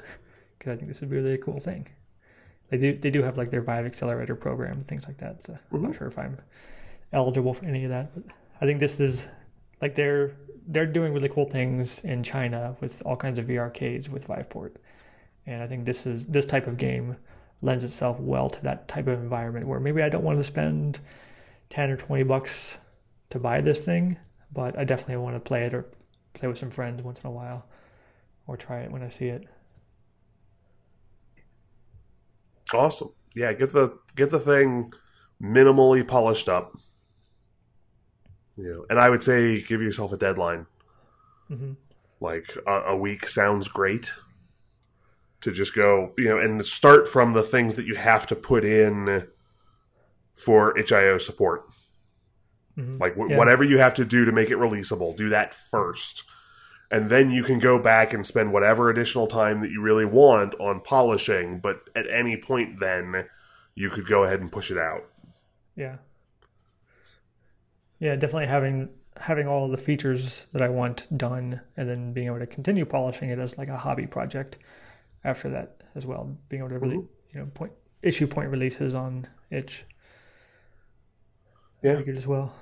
Because 0.58 0.72
I 0.72 0.76
think 0.76 0.88
this 0.88 1.00
would 1.00 1.10
be 1.10 1.18
a 1.18 1.22
really 1.22 1.38
cool 1.38 1.58
thing. 1.60 1.86
They 2.70 2.78
do 2.78 2.96
they 2.96 3.10
do 3.10 3.22
have 3.22 3.36
like 3.36 3.50
their 3.50 3.60
Vive 3.62 3.84
Accelerator 3.86 4.34
program 4.36 4.72
and 4.78 4.86
things 4.86 5.04
like 5.06 5.18
that. 5.18 5.44
So 5.44 5.58
I'm 5.72 5.82
not 5.82 5.92
Mhm. 5.92 5.98
sure 5.98 6.06
if 6.08 6.18
I'm 6.18 6.38
eligible 7.12 7.52
for 7.52 7.64
any 7.66 7.84
of 7.84 7.90
that, 7.90 8.14
but 8.14 8.24
I 8.60 8.66
think 8.66 8.78
this 8.80 9.00
is 9.00 9.28
like 9.82 9.94
they're 9.94 10.32
they're 10.68 10.86
doing 10.86 11.12
really 11.12 11.28
cool 11.28 11.46
things 11.46 12.04
in 12.04 12.22
China 12.22 12.76
with 12.80 13.02
all 13.04 13.16
kinds 13.16 13.38
of 13.38 13.46
VR 13.46 13.62
arcades 13.62 14.08
with 14.08 14.28
Viveport, 14.28 14.76
and 15.46 15.62
I 15.62 15.66
think 15.66 15.84
this 15.84 16.06
is 16.06 16.26
this 16.26 16.46
type 16.46 16.66
of 16.68 16.76
game 16.76 17.16
lends 17.62 17.82
itself 17.84 18.20
well 18.20 18.48
to 18.48 18.62
that 18.62 18.86
type 18.88 19.06
of 19.08 19.20
environment 19.20 19.66
where 19.66 19.80
maybe 19.80 20.02
I 20.02 20.08
don't 20.08 20.24
want 20.24 20.38
to 20.38 20.44
spend 20.44 21.00
ten 21.70 21.90
or 21.90 21.96
twenty 21.96 22.22
bucks 22.22 22.78
to 23.30 23.38
buy 23.40 23.60
this 23.60 23.84
thing, 23.84 24.16
but 24.52 24.78
I 24.78 24.84
definitely 24.84 25.16
want 25.16 25.34
to 25.36 25.40
play 25.40 25.64
it 25.64 25.74
or 25.74 25.86
play 26.34 26.46
with 26.48 26.58
some 26.58 26.70
friends 26.70 27.02
once 27.02 27.20
in 27.20 27.26
a 27.26 27.30
while, 27.32 27.66
or 28.46 28.56
try 28.56 28.80
it 28.80 28.92
when 28.92 29.02
I 29.02 29.08
see 29.08 29.26
it. 29.28 29.48
Awesome. 32.72 33.10
Yeah, 33.34 33.52
get 33.52 33.72
the 33.72 33.98
get 34.16 34.30
the 34.30 34.38
thing 34.40 34.92
minimally 35.42 36.06
polished 36.06 36.48
up. 36.48 36.76
You 38.56 38.64
know, 38.72 38.86
and 38.90 38.98
I 38.98 39.08
would 39.08 39.22
say 39.22 39.62
give 39.62 39.80
yourself 39.80 40.12
a 40.12 40.16
deadline. 40.16 40.66
hmm 41.48 41.72
Like 42.20 42.56
a, 42.66 42.80
a 42.88 42.96
week 42.96 43.26
sounds 43.28 43.68
great. 43.68 44.12
To 45.42 45.50
just 45.52 45.74
go, 45.74 46.12
you 46.18 46.24
know, 46.28 46.38
and 46.38 46.64
start 46.66 47.08
from 47.08 47.32
the 47.32 47.42
things 47.42 47.76
that 47.76 47.86
you 47.86 47.94
have 47.94 48.26
to 48.26 48.36
put 48.36 48.62
in 48.64 49.26
for 50.34 50.76
itch.io 50.78 51.16
support. 51.18 51.62
hmm 52.74 52.98
Like 52.98 53.14
wh- 53.14 53.30
Yeah. 53.30 53.38
whatever 53.38 53.64
you 53.64 53.78
have 53.78 53.94
to 53.94 54.04
do 54.04 54.26
to 54.26 54.32
make 54.32 54.50
it 54.50 54.58
releasable, 54.58 55.16
do 55.16 55.30
that 55.30 55.54
first. 55.54 56.24
And 56.90 57.08
then 57.08 57.30
you 57.30 57.44
can 57.44 57.60
go 57.60 57.78
back 57.78 58.12
and 58.12 58.26
spend 58.26 58.52
whatever 58.52 58.90
additional 58.90 59.28
time 59.28 59.60
that 59.60 59.70
you 59.70 59.80
really 59.80 60.04
want 60.04 60.54
on 60.58 60.80
polishing, 60.80 61.60
but 61.60 61.82
at 61.94 62.10
any 62.10 62.36
point 62.36 62.80
then 62.80 63.26
you 63.74 63.90
could 63.90 64.06
go 64.06 64.24
ahead 64.24 64.40
and 64.40 64.50
push 64.50 64.70
it 64.70 64.78
out. 64.78 65.04
Yeah. 65.76 65.96
Yeah, 68.00 68.16
definitely 68.16 68.48
having 68.48 68.88
having 69.16 69.46
all 69.46 69.68
the 69.68 69.76
features 69.76 70.46
that 70.52 70.62
I 70.62 70.68
want 70.68 71.06
done 71.16 71.60
and 71.76 71.88
then 71.88 72.12
being 72.12 72.26
able 72.26 72.38
to 72.38 72.46
continue 72.46 72.84
polishing 72.84 73.28
it 73.28 73.38
as 73.38 73.58
like 73.58 73.68
a 73.68 73.76
hobby 73.76 74.06
project 74.06 74.58
after 75.24 75.50
that 75.50 75.82
as 75.94 76.06
well. 76.06 76.36
Being 76.48 76.62
able 76.62 76.70
to 76.70 76.78
really, 76.78 76.96
mm-hmm. 76.96 77.38
you 77.38 77.40
know, 77.40 77.46
point 77.52 77.72
issue 78.02 78.26
point 78.26 78.50
releases 78.50 78.94
on 78.94 79.28
itch. 79.50 79.84
Yeah. 81.82 82.00
Good 82.02 82.16
as 82.16 82.26
well. 82.26 82.54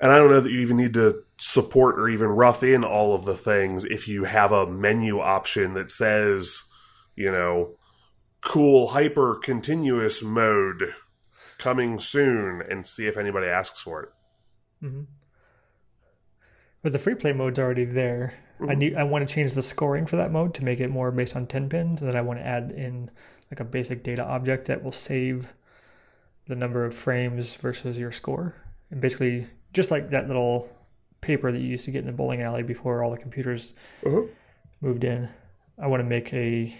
And 0.00 0.10
I 0.10 0.16
don't 0.16 0.30
know 0.30 0.40
that 0.40 0.50
you 0.50 0.60
even 0.60 0.78
need 0.78 0.94
to 0.94 1.24
support 1.38 1.98
or 1.98 2.08
even 2.08 2.28
rough 2.28 2.62
in 2.62 2.84
all 2.84 3.14
of 3.14 3.24
the 3.24 3.36
things 3.36 3.84
if 3.84 4.08
you 4.08 4.24
have 4.24 4.52
a 4.52 4.66
menu 4.66 5.20
option 5.20 5.74
that 5.74 5.90
says, 5.90 6.62
you 7.16 7.30
know, 7.30 7.76
cool 8.42 8.88
hyper 8.88 9.34
continuous 9.36 10.22
mode 10.22 10.94
coming 11.58 12.00
soon 12.00 12.62
and 12.62 12.86
see 12.86 13.06
if 13.06 13.16
anybody 13.18 13.46
asks 13.46 13.82
for 13.82 14.02
it. 14.02 14.08
hmm 14.80 15.02
But 16.82 16.92
the 16.92 16.98
free 16.98 17.14
play 17.14 17.32
mode's 17.32 17.58
already 17.58 17.84
there. 17.86 18.34
I 18.68 18.74
Mm-hmm. 18.74 18.74
need 18.74 18.94
I 18.94 19.02
want 19.04 19.26
to 19.26 19.34
change 19.34 19.54
the 19.54 19.62
scoring 19.62 20.04
for 20.06 20.16
that 20.16 20.30
mode 20.30 20.52
to 20.54 20.64
make 20.64 20.78
it 20.80 20.90
more 20.90 21.10
based 21.10 21.34
on 21.34 21.46
10 21.46 21.68
pins. 21.70 22.00
And 22.00 22.08
then 22.10 22.16
I 22.16 22.20
want 22.22 22.38
to 22.38 22.46
add 22.46 22.70
in 22.72 23.10
like 23.50 23.60
a 23.60 23.64
basic 23.64 24.02
data 24.02 24.22
object 24.24 24.66
that 24.66 24.82
will 24.84 24.92
save 24.92 25.48
the 26.46 26.56
number 26.56 26.84
of 26.84 26.94
frames 26.94 27.54
versus 27.54 27.98
your 27.98 28.12
score. 28.12 28.54
And 28.90 29.00
basically 29.00 29.46
just 29.72 29.90
like 29.90 30.10
that 30.10 30.26
little 30.28 30.68
paper 31.20 31.52
that 31.52 31.58
you 31.58 31.68
used 31.68 31.84
to 31.84 31.90
get 31.90 32.00
in 32.00 32.06
the 32.06 32.12
bowling 32.12 32.42
alley 32.42 32.62
before 32.62 33.02
all 33.02 33.10
the 33.10 33.16
computers 33.18 33.74
Uh-huh. 34.06 34.22
moved 34.80 35.04
in. 35.04 35.28
I 35.78 35.86
want 35.86 36.00
to 36.00 36.08
make 36.08 36.32
a 36.32 36.74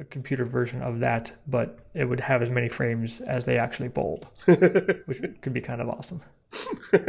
a 0.00 0.04
computer 0.04 0.44
version 0.44 0.80
of 0.80 1.00
that, 1.00 1.32
but 1.48 1.80
it 1.92 2.04
would 2.04 2.20
have 2.20 2.40
as 2.40 2.50
many 2.50 2.68
frames 2.68 3.20
as 3.20 3.44
they 3.44 3.58
actually 3.58 3.88
bowled, 3.88 4.26
which 4.44 5.20
could 5.40 5.52
be 5.52 5.60
kind 5.60 5.80
of 5.80 5.88
awesome. 5.88 6.20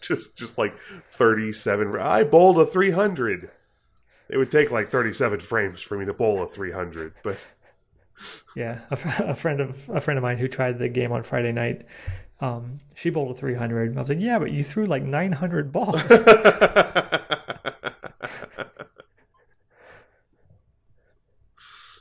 just 0.00 0.36
just 0.36 0.56
like 0.56 0.78
37 1.10 1.96
i 1.98 2.22
bowled 2.22 2.58
a 2.58 2.64
300 2.64 3.50
it 4.28 4.36
would 4.36 4.50
take 4.50 4.70
like 4.70 4.88
37 4.88 5.40
frames 5.40 5.82
for 5.82 5.98
me 5.98 6.06
to 6.06 6.14
bowl 6.14 6.40
a 6.42 6.46
300 6.46 7.14
but 7.24 7.36
Yeah, 8.54 8.80
a, 8.90 8.98
a 9.30 9.34
friend 9.34 9.60
of 9.60 9.88
a 9.88 10.00
friend 10.00 10.18
of 10.18 10.22
mine 10.22 10.38
who 10.38 10.48
tried 10.48 10.78
the 10.78 10.88
game 10.88 11.12
on 11.12 11.22
Friday 11.22 11.52
night, 11.52 11.86
um, 12.40 12.78
she 12.94 13.10
bowled 13.10 13.36
a 13.36 13.38
300. 13.38 13.96
I 13.96 14.00
was 14.00 14.08
like, 14.08 14.20
yeah, 14.20 14.38
but 14.38 14.50
you 14.50 14.64
threw 14.64 14.86
like 14.86 15.02
900 15.02 15.72
balls. 15.72 16.00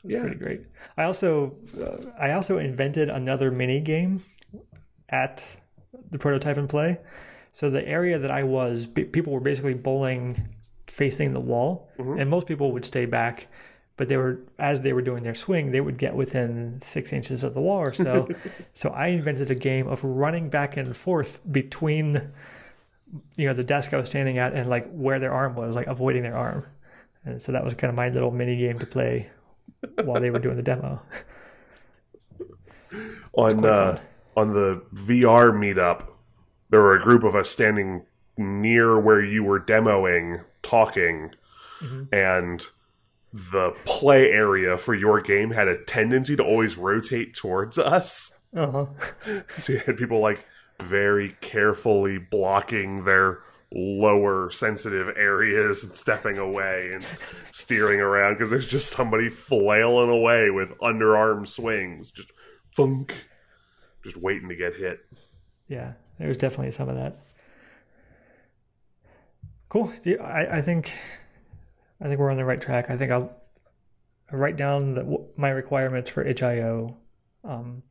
yeah 0.03 0.21
Pretty 0.21 0.35
great. 0.35 0.61
I 0.97 1.03
also 1.03 1.55
uh, 1.81 1.97
I 2.19 2.31
also 2.33 2.57
invented 2.57 3.09
another 3.09 3.51
mini 3.51 3.79
game 3.81 4.21
at 5.09 5.57
the 6.11 6.17
prototype 6.17 6.57
and 6.57 6.69
play. 6.69 6.99
So 7.51 7.69
the 7.69 7.87
area 7.87 8.19
that 8.19 8.31
I 8.31 8.43
was, 8.43 8.85
b- 8.85 9.05
people 9.05 9.31
were 9.31 9.39
basically 9.39 9.73
bowling 9.73 10.49
facing 10.87 11.33
the 11.33 11.39
wall, 11.39 11.89
and 11.97 12.29
most 12.29 12.47
people 12.47 12.71
would 12.73 12.85
stay 12.85 13.05
back. 13.05 13.47
But 13.97 14.09
they 14.09 14.17
were, 14.17 14.39
as 14.59 14.81
they 14.81 14.91
were 14.91 15.01
doing 15.01 15.23
their 15.23 15.35
swing, 15.35 15.71
they 15.71 15.79
would 15.79 15.97
get 15.97 16.15
within 16.15 16.79
six 16.81 17.13
inches 17.13 17.45
of 17.45 17.53
the 17.53 17.61
wall 17.61 17.79
or 17.79 17.93
so. 17.93 18.27
so 18.73 18.89
I 18.89 19.07
invented 19.07 19.51
a 19.51 19.55
game 19.55 19.87
of 19.87 20.03
running 20.03 20.49
back 20.49 20.75
and 20.75 20.95
forth 20.95 21.39
between, 21.49 22.29
you 23.37 23.47
know, 23.47 23.53
the 23.53 23.63
desk 23.63 23.93
I 23.93 23.97
was 23.97 24.09
standing 24.09 24.37
at 24.37 24.53
and 24.53 24.69
like 24.69 24.89
where 24.91 25.19
their 25.19 25.31
arm 25.31 25.55
was, 25.55 25.75
like 25.75 25.87
avoiding 25.87 26.23
their 26.23 26.35
arm. 26.35 26.65
And 27.23 27.41
so 27.41 27.53
that 27.53 27.63
was 27.63 27.73
kind 27.73 27.89
of 27.89 27.95
my 27.95 28.09
little 28.09 28.31
mini 28.31 28.57
game 28.57 28.79
to 28.79 28.85
play 28.85 29.29
while 30.03 30.19
they 30.19 30.29
were 30.29 30.39
doing 30.39 30.57
the 30.57 30.63
demo. 30.63 31.01
on 33.33 33.65
uh, 33.65 33.99
on 34.35 34.53
the 34.53 34.81
VR 34.93 35.51
meetup, 35.51 36.07
there 36.69 36.81
were 36.81 36.95
a 36.95 37.01
group 37.01 37.23
of 37.23 37.35
us 37.35 37.49
standing 37.49 38.05
near 38.37 38.99
where 38.99 39.23
you 39.23 39.43
were 39.43 39.59
demoing, 39.59 40.43
talking, 40.61 41.31
Mhm. 41.81 42.13
and 42.13 42.65
the 43.35 43.71
play 43.83 44.31
area 44.31 44.77
for 44.77 44.93
your 44.93 45.19
game 45.19 45.51
had 45.51 45.67
a 45.67 45.83
tendency 45.83 46.37
to 46.37 46.43
always 46.43 46.77
rotate 46.77 47.33
towards 47.33 47.77
us. 47.77 48.39
Uh 48.55 48.71
huh. 48.71 48.85
So 49.59 49.73
you 49.73 49.79
had 49.79 49.97
people 49.97 50.21
like 50.21 50.45
very 50.81 51.35
carefully 51.41 52.17
blocking 52.17 53.03
their 53.03 53.39
lower 53.73 54.49
sensitive 54.51 55.09
areas 55.17 55.83
and 55.83 55.93
stepping 55.93 56.37
away 56.37 56.91
and 56.93 57.05
steering 57.51 57.99
around 57.99 58.35
because 58.35 58.49
there's 58.49 58.69
just 58.69 58.91
somebody 58.91 59.27
flailing 59.27 60.09
away 60.09 60.49
with 60.49 60.77
underarm 60.79 61.45
swings, 61.45 62.11
just 62.11 62.31
thunk, 62.77 63.27
just 64.01 64.15
waiting 64.15 64.47
to 64.47 64.55
get 64.55 64.75
hit. 64.75 64.99
Yeah, 65.67 65.93
there's 66.19 66.37
definitely 66.37 66.71
some 66.71 66.87
of 66.87 66.95
that. 66.95 67.19
Cool. 69.67 69.91
I, 70.21 70.47
I 70.51 70.61
think 70.61 70.93
I 72.01 72.07
think 72.07 72.19
we're 72.19 72.31
on 72.31 72.37
the 72.37 72.45
right 72.45 72.61
track. 72.61 72.89
I 72.89 72.97
think 72.97 73.11
I'll 73.11 73.35
write 74.31 74.57
down 74.57 74.93
the, 74.93 75.25
my 75.37 75.49
requirements 75.49 76.09
for 76.09 76.23
itch.io, 76.23 76.95
um, 77.43 77.83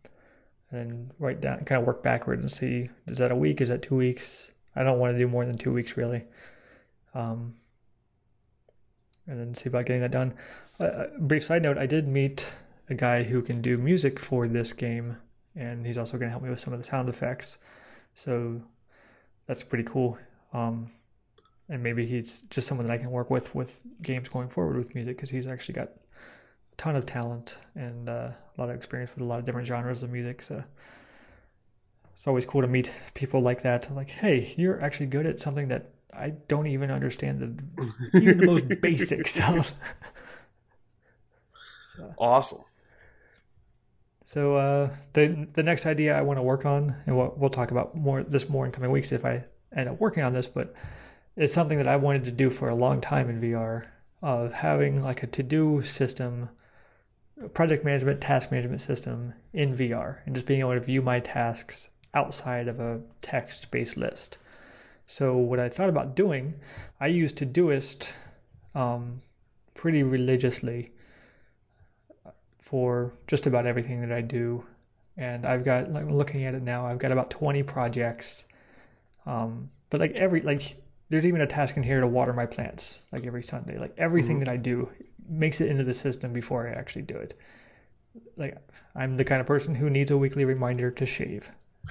and 0.71 1.13
write 1.19 1.41
down 1.41 1.59
kind 1.65 1.81
of 1.81 1.87
work 1.87 2.03
backwards 2.03 2.43
and 2.43 2.51
see 2.51 2.91
is 3.07 3.19
that 3.19 3.31
a 3.31 3.37
week? 3.37 3.61
Is 3.61 3.69
that 3.69 3.83
two 3.83 3.97
weeks? 3.97 4.51
I 4.77 4.83
don't 4.83 4.99
want 4.99 5.15
to 5.15 5.19
do 5.19 5.29
more 5.29 5.47
than 5.47 5.57
two 5.57 5.73
weeks 5.73 5.97
really. 5.97 6.25
Um, 7.15 7.55
and 9.27 9.39
then 9.39 9.55
see 9.55 9.69
about 9.69 9.87
getting 9.87 10.03
that 10.03 10.11
done. 10.11 10.35
Uh, 10.81 10.85
Uh, 10.85 11.07
brief 11.21 11.45
side 11.45 11.63
note: 11.63 11.79
I 11.79 11.87
did 11.87 12.09
meet 12.09 12.45
a 12.91 12.95
guy 12.95 13.23
who 13.23 13.41
can 13.41 13.63
do 13.63 13.79
music 13.79 14.19
for 14.19 14.49
this 14.49 14.73
game, 14.73 15.17
and 15.55 15.87
he's 15.87 15.97
also 15.97 16.19
going 16.19 16.27
to 16.27 16.31
help 16.31 16.43
me 16.43 16.51
with 16.51 16.61
some 16.61 16.75
of 16.75 16.81
the 16.81 16.85
sound 16.85 17.09
effects. 17.09 17.59
So 18.15 18.61
that's 19.47 19.63
pretty 19.65 19.85
cool. 19.85 20.19
Um, 20.53 20.91
and 21.69 21.83
maybe 21.83 22.07
he's 22.07 22.43
just 22.51 22.67
someone 22.67 22.87
that 22.87 22.93
I 22.93 22.99
can 22.99 23.11
work 23.11 23.31
with 23.31 23.55
with 23.55 23.81
games 24.03 24.29
going 24.29 24.49
forward 24.49 24.77
with 24.77 24.95
music 24.95 25.17
because 25.17 25.31
he's 25.31 25.47
actually 25.47 25.75
got 25.75 25.89
a 25.89 26.77
ton 26.77 26.97
of 26.97 27.07
talent 27.07 27.59
and 27.75 28.09
uh, 28.09 28.31
a 28.57 28.61
lot 28.61 28.69
of 28.69 28.77
experience 28.77 29.11
with 29.15 29.23
a 29.23 29.25
lot 29.25 29.39
of 29.39 29.45
different 29.45 29.67
genres 29.67 30.03
of 30.03 30.11
music. 30.11 30.43
So 30.47 30.62
it's 32.15 32.27
always 32.27 32.45
cool 32.45 32.62
to 32.62 32.69
meet 32.69 32.91
people 33.15 33.41
like 33.41 33.62
that. 33.62 33.95
Like, 33.95 34.11
hey, 34.11 34.55
you're 34.57 34.81
actually 34.81 35.07
good 35.07 35.27
at 35.27 35.41
something 35.41 35.69
that 35.69 35.91
I 36.12 36.31
don't 36.31 36.67
even 36.67 36.91
understand 36.91 37.41
the 37.41 38.19
even 38.19 38.39
the 38.39 38.47
most 38.47 38.81
basics 38.81 39.41
of. 39.49 39.73
Awesome. 42.19 42.62
So 44.25 44.57
uh, 44.57 44.91
the 45.12 45.49
the 45.53 45.62
next 45.62 45.87
idea 45.87 46.17
I 46.17 46.23
want 46.23 46.39
to 46.39 46.43
work 46.43 46.65
on, 46.65 46.95
and 47.07 47.17
we'll, 47.17 47.35
we'll 47.37 47.51
talk 47.51 47.71
about 47.71 47.95
more 47.97 48.23
this 48.23 48.49
more 48.49 48.65
in 48.65 48.73
coming 48.73 48.91
weeks 48.91 49.12
if 49.12 49.25
I 49.25 49.45
end 49.75 49.89
up 49.89 50.01
working 50.01 50.23
on 50.23 50.33
this, 50.33 50.47
but 50.47 50.75
it's 51.37 51.53
something 51.53 51.78
that 51.78 51.89
I 51.89 51.97
wanted 51.97 52.24
to 52.24 52.30
do 52.30 52.51
for 52.51 52.68
a 52.68 52.74
long 52.74 53.01
time 53.01 53.28
in 53.28 53.41
VR 53.41 53.87
of 54.22 54.53
having 54.53 55.03
like 55.03 55.22
a 55.22 55.26
to 55.26 55.43
do 55.43 55.82
system, 55.82 56.49
project 57.53 57.85
management, 57.85 58.20
task 58.20 58.51
management 58.51 58.80
system 58.80 59.35
in 59.53 59.76
VR, 59.76 60.18
and 60.26 60.35
just 60.35 60.47
being 60.47 60.61
able 60.61 60.74
to 60.74 60.80
view 60.80 61.03
my 61.03 61.20
tasks 61.20 61.89
outside 62.14 62.68
of 62.68 62.80
a 62.80 63.01
text 63.20 63.70
based 63.70 63.97
list. 63.97 64.39
So 65.07 65.37
what 65.37 65.61
I 65.61 65.68
thought 65.68 65.89
about 65.89 66.14
doing, 66.14 66.55
I 67.01 67.09
use 67.09 67.32
Todoist 67.32 68.09
um, 68.74 69.20
pretty 69.74 70.03
religiously 70.03 70.93
for 72.59 73.12
just 73.26 73.47
about 73.47 73.66
everything 73.66 74.01
that 74.01 74.12
I 74.12 74.22
do. 74.22 74.64
And 75.16 75.45
I've 75.45 75.64
got 75.64 75.93
like 75.93 76.07
looking 76.09 76.45
at 76.45 76.55
it 76.55 76.62
now, 76.62 76.87
I've 76.87 76.99
got 76.99 77.12
about 77.12 77.30
20 77.30 77.62
projects. 77.64 78.45
Um, 79.26 79.68
but 79.91 80.01
like 80.01 80.12
every 80.12 80.41
like 80.41 80.76
there's 81.09 81.25
even 81.25 81.41
a 81.41 81.47
task 81.47 81.77
in 81.77 81.83
here 81.83 82.01
to 82.01 82.07
water 82.07 82.33
my 82.33 82.47
plants 82.47 82.99
like 83.13 83.25
every 83.27 83.43
Sunday. 83.43 83.79
Like 83.79 83.95
everything 83.99 84.39
that 84.41 84.49
I 84.49 84.57
do 84.57 84.89
makes 85.29 85.61
it 85.61 85.69
into 85.69 85.85
the 85.85 85.95
system 85.95 86.33
before 86.33 86.69
I 86.69 86.73
actually 86.73 87.03
do 87.03 87.17
it. 87.17 87.39
Like 88.37 88.57
I'm 88.95 89.17
the 89.17 89.25
kind 89.25 89.41
of 89.41 89.47
person 89.47 89.75
who 89.75 89.91
needs 89.91 90.11
a 90.11 90.17
weekly 90.19 90.45
reminder 90.45 90.91
to 90.91 91.07
shave. 91.07 91.51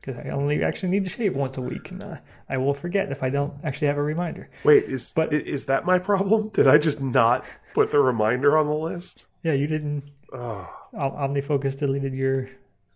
Because 0.00 0.16
I 0.24 0.30
only 0.30 0.64
actually 0.64 0.88
need 0.88 1.04
to 1.04 1.10
shave 1.10 1.36
once 1.36 1.58
a 1.58 1.60
week, 1.60 1.90
and 1.90 2.02
uh, 2.02 2.16
I 2.48 2.56
will 2.56 2.72
forget 2.72 3.12
if 3.12 3.22
I 3.22 3.28
don't 3.28 3.52
actually 3.62 3.88
have 3.88 3.98
a 3.98 4.02
reminder. 4.02 4.48
Wait, 4.64 4.84
is 4.84 5.12
But- 5.14 5.30
is 5.30 5.66
that 5.66 5.84
my 5.84 5.98
problem? 5.98 6.48
Did 6.48 6.66
I 6.66 6.78
just 6.78 7.02
not 7.02 7.44
put 7.74 7.90
the 7.92 8.00
reminder 8.00 8.56
on 8.56 8.66
the 8.66 8.74
list? 8.74 9.26
Yeah, 9.42 9.52
you 9.52 9.66
didn't 9.66 10.04
Oh, 10.32 10.66
OmniFocus 10.94 11.76
deleted 11.76 12.14
your 12.14 12.48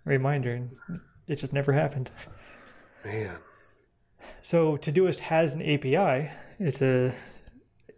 reminder, 0.07 0.55
and 0.55 0.71
it 1.29 1.37
just 1.37 1.53
never 1.53 1.75
happened. 1.75 2.11
man. 3.05 3.37
So 4.45 4.77
Todoist 4.77 5.21
has 5.21 5.55
an 5.55 5.63
API. 5.63 6.31
It's 6.59 6.83
a, 6.83 7.15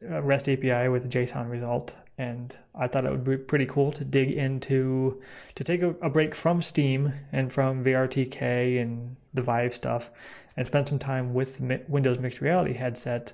a 0.09 0.23
REST 0.23 0.49
API 0.49 0.87
with 0.87 1.05
a 1.05 1.09
JSON 1.09 1.51
result, 1.51 1.97
and 2.19 2.57
I 2.73 2.87
thought 2.87 3.05
it 3.05 3.11
would 3.11 3.25
be 3.25 3.37
pretty 3.37 3.67
cool 3.67 3.91
to 3.91 4.05
dig 4.05 4.31
into 4.31 5.21
to 5.57 5.65
take 5.65 5.83
a, 5.83 5.89
a 6.01 6.09
break 6.09 6.37
from 6.37 6.63
Steam 6.63 7.13
and 7.33 7.53
from 7.53 7.83
VRTK 7.83 8.81
and 8.81 9.17
the 9.35 9.43
Vive 9.43 9.75
stuff, 9.75 10.13
and 10.57 10.65
spend 10.65 10.87
some 10.87 11.01
time 11.01 11.35
with 11.35 11.61
Mi- 11.61 11.83
Windows 11.89 12.21
Mixed 12.21 12.41
Reality 12.41 12.75
headset 12.75 13.33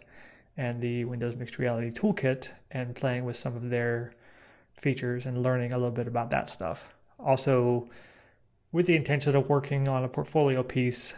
and 0.57 0.81
the 0.81 1.05
Windows 1.05 1.37
Mixed 1.37 1.59
Reality 1.59 1.91
toolkit, 1.91 2.49
and 2.71 2.97
playing 2.97 3.27
with 3.27 3.37
some 3.37 3.55
of 3.55 3.69
their 3.69 4.15
features 4.81 5.27
and 5.27 5.43
learning 5.43 5.75
a 5.75 5.77
little 5.77 5.91
bit 5.91 6.09
about 6.09 6.31
that 6.31 6.49
stuff. 6.49 6.95
Also, 7.21 7.91
with 8.73 8.87
the 8.87 8.97
intention 8.97 9.37
of 9.37 9.51
working 9.51 9.87
on 9.87 10.03
a 10.03 10.09
portfolio 10.09 10.63
piece 10.63 11.13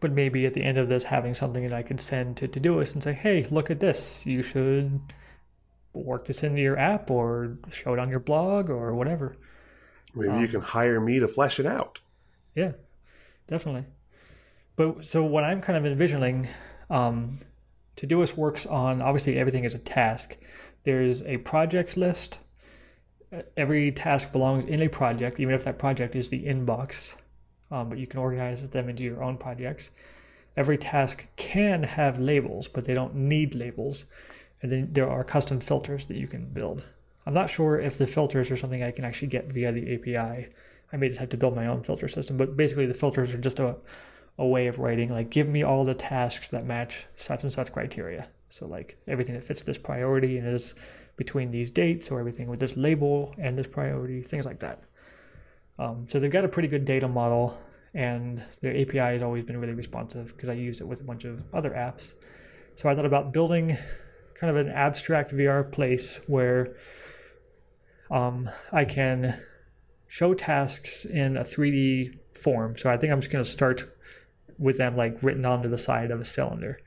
but 0.00 0.12
maybe 0.12 0.46
at 0.46 0.54
the 0.54 0.62
end 0.62 0.78
of 0.78 0.88
this 0.88 1.04
having 1.04 1.34
something 1.34 1.64
that 1.64 1.72
I 1.72 1.82
could 1.82 2.00
send 2.00 2.36
to 2.38 2.48
Todoist 2.48 2.94
and 2.94 3.02
say, 3.02 3.12
"Hey, 3.12 3.46
look 3.50 3.70
at 3.70 3.80
this. 3.80 4.24
You 4.26 4.42
should 4.42 5.00
work 5.92 6.26
this 6.26 6.42
into 6.42 6.60
your 6.60 6.78
app 6.78 7.10
or 7.10 7.56
show 7.70 7.94
it 7.94 7.98
on 7.98 8.10
your 8.10 8.20
blog 8.20 8.70
or 8.70 8.94
whatever." 8.94 9.36
Maybe 10.14 10.28
Um, 10.30 10.40
you 10.40 10.48
can 10.48 10.60
hire 10.60 11.00
me 11.00 11.18
to 11.18 11.28
flesh 11.28 11.60
it 11.60 11.66
out. 11.66 12.00
Yeah, 12.54 12.72
definitely. 13.48 13.84
But 14.76 15.04
so 15.04 15.24
what 15.24 15.44
I'm 15.44 15.60
kind 15.60 15.76
of 15.76 15.86
envisioning, 15.86 16.48
um, 16.90 17.38
Todoist 17.96 18.36
works 18.36 18.66
on 18.66 19.00
obviously 19.00 19.38
everything 19.38 19.64
is 19.64 19.74
a 19.74 19.78
task. 19.78 20.36
There's 20.84 21.22
a 21.22 21.38
projects 21.38 21.96
list. 21.96 22.38
Every 23.56 23.90
task 23.90 24.32
belongs 24.32 24.64
in 24.66 24.80
a 24.82 24.88
project, 24.88 25.40
even 25.40 25.54
if 25.54 25.64
that 25.64 25.78
project 25.78 26.14
is 26.14 26.28
the 26.28 26.44
inbox 26.44 27.14
um, 27.70 27.88
but 27.88 27.98
you 27.98 28.06
can 28.06 28.20
organize 28.20 28.68
them 28.68 28.88
into 28.88 29.02
your 29.02 29.22
own 29.22 29.36
projects. 29.36 29.90
Every 30.56 30.78
task 30.78 31.26
can 31.36 31.82
have 31.82 32.18
labels, 32.18 32.68
but 32.68 32.84
they 32.84 32.94
don't 32.94 33.14
need 33.14 33.54
labels. 33.54 34.06
And 34.62 34.72
then 34.72 34.88
there 34.92 35.08
are 35.08 35.22
custom 35.24 35.60
filters 35.60 36.06
that 36.06 36.16
you 36.16 36.26
can 36.26 36.46
build. 36.46 36.82
I'm 37.26 37.34
not 37.34 37.50
sure 37.50 37.78
if 37.78 37.98
the 37.98 38.06
filters 38.06 38.50
are 38.50 38.56
something 38.56 38.82
I 38.82 38.92
can 38.92 39.04
actually 39.04 39.28
get 39.28 39.52
via 39.52 39.72
the 39.72 39.94
API. 39.94 40.48
I 40.92 40.96
may 40.96 41.08
just 41.08 41.20
have 41.20 41.28
to 41.30 41.36
build 41.36 41.56
my 41.56 41.66
own 41.66 41.82
filter 41.82 42.08
system, 42.08 42.36
but 42.36 42.56
basically 42.56 42.86
the 42.86 42.94
filters 42.94 43.34
are 43.34 43.38
just 43.38 43.58
a, 43.58 43.76
a 44.38 44.46
way 44.46 44.68
of 44.68 44.78
writing 44.78 45.08
like 45.08 45.30
give 45.30 45.48
me 45.48 45.62
all 45.62 45.84
the 45.84 45.94
tasks 45.94 46.48
that 46.50 46.64
match 46.64 47.06
such 47.16 47.42
and 47.42 47.52
such 47.52 47.72
criteria. 47.72 48.28
So 48.48 48.66
like 48.66 48.96
everything 49.08 49.34
that 49.34 49.44
fits 49.44 49.62
this 49.62 49.78
priority 49.78 50.38
and 50.38 50.46
is 50.46 50.74
between 51.16 51.50
these 51.50 51.70
dates 51.70 52.10
or 52.10 52.20
everything 52.20 52.48
with 52.48 52.60
this 52.60 52.76
label 52.76 53.34
and 53.38 53.58
this 53.58 53.66
priority, 53.66 54.22
things 54.22 54.44
like 54.46 54.60
that. 54.60 54.84
Um, 55.78 56.06
so 56.06 56.18
they've 56.18 56.30
got 56.30 56.44
a 56.44 56.48
pretty 56.48 56.68
good 56.68 56.84
data 56.84 57.06
model 57.06 57.58
and 57.94 58.42
their 58.60 58.76
API 58.76 58.98
has 58.98 59.22
always 59.22 59.44
been 59.44 59.58
really 59.58 59.74
responsive 59.74 60.28
because 60.28 60.48
I 60.48 60.54
used 60.54 60.80
it 60.80 60.84
with 60.86 61.00
a 61.00 61.04
bunch 61.04 61.24
of 61.24 61.42
other 61.52 61.70
apps. 61.70 62.14
So 62.74 62.88
I 62.88 62.94
thought 62.94 63.06
about 63.06 63.32
building 63.32 63.76
kind 64.34 64.50
of 64.50 64.56
an 64.56 64.70
abstract 64.70 65.32
VR 65.32 65.70
place 65.70 66.20
where 66.26 66.76
um, 68.10 68.50
I 68.70 68.84
can 68.84 69.40
show 70.08 70.34
tasks 70.34 71.04
in 71.04 71.36
a 71.36 71.42
3D 71.42 72.18
form. 72.34 72.76
So 72.76 72.90
I 72.90 72.96
think 72.96 73.12
I'm 73.12 73.20
just 73.20 73.32
going 73.32 73.44
to 73.44 73.50
start 73.50 73.96
with 74.58 74.78
them 74.78 74.96
like 74.96 75.22
written 75.22 75.44
onto 75.44 75.68
the 75.68 75.78
side 75.78 76.10
of 76.10 76.20
a 76.20 76.24
cylinder. 76.24 76.80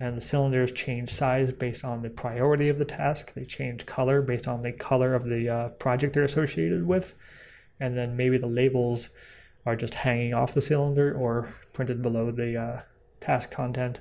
And 0.00 0.16
the 0.16 0.20
cylinders 0.20 0.72
change 0.72 1.10
size 1.10 1.52
based 1.52 1.84
on 1.84 2.02
the 2.02 2.10
priority 2.10 2.68
of 2.68 2.78
the 2.78 2.84
task. 2.84 3.34
They 3.34 3.44
change 3.44 3.86
color 3.86 4.22
based 4.22 4.48
on 4.48 4.62
the 4.62 4.72
color 4.72 5.14
of 5.14 5.24
the 5.24 5.48
uh, 5.48 5.68
project 5.70 6.14
they're 6.14 6.24
associated 6.24 6.86
with. 6.86 7.14
And 7.82 7.98
then 7.98 8.16
maybe 8.16 8.38
the 8.38 8.46
labels 8.46 9.08
are 9.66 9.74
just 9.74 9.92
hanging 9.94 10.34
off 10.34 10.54
the 10.54 10.60
cylinder 10.60 11.14
or 11.14 11.52
printed 11.72 12.00
below 12.00 12.30
the 12.30 12.56
uh, 12.56 12.80
task 13.20 13.50
content. 13.50 14.00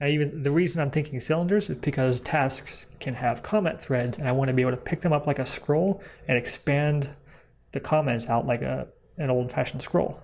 And 0.00 0.10
even 0.10 0.42
the 0.42 0.50
reason 0.50 0.82
I'm 0.82 0.90
thinking 0.90 1.18
cylinders 1.18 1.70
is 1.70 1.76
because 1.76 2.20
tasks 2.20 2.84
can 3.00 3.14
have 3.14 3.42
comment 3.42 3.80
threads, 3.80 4.18
and 4.18 4.28
I 4.28 4.32
want 4.32 4.48
to 4.48 4.54
be 4.54 4.60
able 4.60 4.72
to 4.72 4.76
pick 4.76 5.00
them 5.00 5.14
up 5.14 5.26
like 5.26 5.38
a 5.38 5.46
scroll 5.46 6.02
and 6.28 6.36
expand 6.36 7.08
the 7.70 7.80
comments 7.80 8.26
out 8.28 8.46
like 8.46 8.60
a 8.60 8.88
an 9.16 9.30
old-fashioned 9.30 9.80
scroll. 9.80 10.20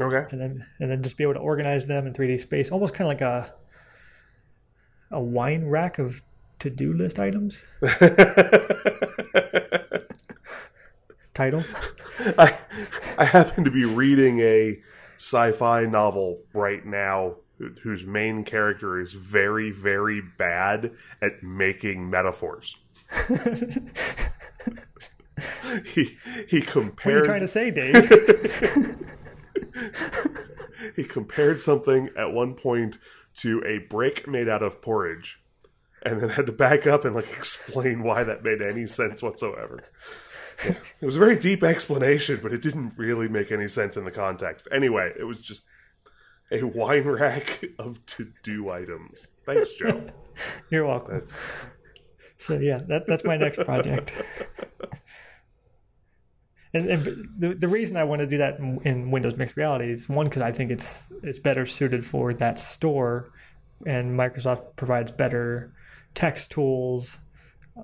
Okay. 0.00 0.26
And 0.30 0.40
then 0.40 0.66
and 0.80 0.90
then 0.90 1.02
just 1.02 1.16
be 1.16 1.22
able 1.22 1.34
to 1.34 1.40
organize 1.40 1.86
them 1.86 2.06
in 2.08 2.12
3D 2.12 2.40
space, 2.40 2.72
almost 2.72 2.94
kind 2.94 3.06
of 3.06 3.14
like 3.14 3.20
a 3.20 3.54
a 5.10 5.20
wine 5.20 5.64
rack 5.64 5.98
of 5.98 6.22
to-do 6.58 6.92
list 6.92 7.18
items. 7.20 7.64
Title. 11.38 11.62
I 12.36 12.58
I 13.16 13.24
happen 13.24 13.62
to 13.62 13.70
be 13.70 13.84
reading 13.84 14.40
a 14.40 14.82
sci-fi 15.18 15.84
novel 15.86 16.40
right 16.52 16.84
now 16.84 17.36
whose 17.84 18.04
main 18.04 18.42
character 18.42 19.00
is 19.00 19.12
very 19.12 19.70
very 19.70 20.20
bad 20.20 20.96
at 21.22 21.40
making 21.44 22.10
metaphors. 22.10 22.74
he 25.84 26.18
he 26.48 26.60
compared. 26.60 27.04
What 27.04 27.14
are 27.14 27.18
you 27.18 27.24
trying 27.24 27.40
to 27.42 27.46
say, 27.46 27.70
Dave? 27.70 28.98
he 30.96 31.04
compared 31.04 31.60
something 31.60 32.10
at 32.16 32.32
one 32.32 32.54
point 32.54 32.98
to 33.36 33.62
a 33.64 33.78
brick 33.78 34.26
made 34.26 34.48
out 34.48 34.64
of 34.64 34.82
porridge, 34.82 35.40
and 36.02 36.18
then 36.18 36.30
had 36.30 36.46
to 36.46 36.52
back 36.52 36.84
up 36.84 37.04
and 37.04 37.14
like 37.14 37.30
explain 37.36 38.02
why 38.02 38.24
that 38.24 38.42
made 38.42 38.60
any 38.60 38.88
sense 38.88 39.22
whatsoever. 39.22 39.84
It 41.00 41.04
was 41.06 41.16
a 41.16 41.20
very 41.20 41.36
deep 41.36 41.62
explanation, 41.62 42.40
but 42.42 42.52
it 42.52 42.60
didn't 42.60 42.94
really 42.96 43.28
make 43.28 43.52
any 43.52 43.68
sense 43.68 43.96
in 43.96 44.04
the 44.04 44.10
context. 44.10 44.66
Anyway, 44.72 45.12
it 45.18 45.24
was 45.24 45.40
just 45.40 45.62
a 46.50 46.64
wine 46.64 47.04
rack 47.04 47.64
of 47.78 48.04
to-do 48.06 48.68
items. 48.70 49.28
Thanks, 49.46 49.74
Joe. 49.74 50.06
You're 50.70 50.86
welcome. 50.86 51.14
That's 51.14 51.40
So 52.36 52.54
yeah, 52.54 52.80
that, 52.88 53.06
that's 53.06 53.24
my 53.24 53.36
next 53.36 53.58
project. 53.64 54.12
And, 56.74 56.90
and 56.90 57.28
the, 57.38 57.54
the 57.54 57.68
reason 57.68 57.96
I 57.96 58.04
want 58.04 58.20
to 58.20 58.26
do 58.26 58.36
that 58.38 58.58
in, 58.58 58.80
in 58.84 59.10
Windows 59.10 59.36
Mixed 59.36 59.56
Reality 59.56 59.90
is 59.90 60.08
one 60.08 60.26
because 60.26 60.42
I 60.42 60.52
think 60.52 60.70
it's 60.70 61.06
it's 61.22 61.38
better 61.38 61.64
suited 61.64 62.04
for 62.04 62.34
that 62.34 62.58
store, 62.58 63.30
and 63.86 64.18
Microsoft 64.18 64.76
provides 64.76 65.10
better 65.10 65.72
text 66.14 66.50
tools 66.50 67.16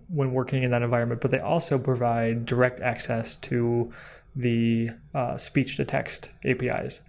when 0.08 0.32
working 0.32 0.62
in 0.62 0.70
that 0.70 0.82
environment. 0.82 1.20
But 1.20 1.30
they 1.30 1.40
also 1.40 1.78
provide 1.78 2.46
direct 2.46 2.80
access 2.80 3.36
to 3.36 3.92
the 4.36 4.90
uh, 5.14 5.36
speech 5.36 5.76
to 5.76 5.84
text 5.84 6.30
APIs, 6.44 7.00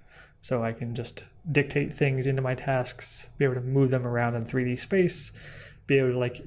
so 0.42 0.64
I 0.64 0.74
can 0.74 0.94
just 0.94 1.24
dictate 1.52 1.94
things 1.94 2.28
into 2.28 2.42
my 2.42 2.56
tasks, 2.56 3.28
be 3.38 3.46
able 3.46 3.56
to 3.56 3.62
move 3.62 3.92
them 3.92 4.06
around 4.06 4.36
in 4.36 4.46
3D 4.46 4.80
space, 4.80 5.32
be 5.88 5.98
able 5.98 6.12
to 6.12 6.20
like 6.20 6.42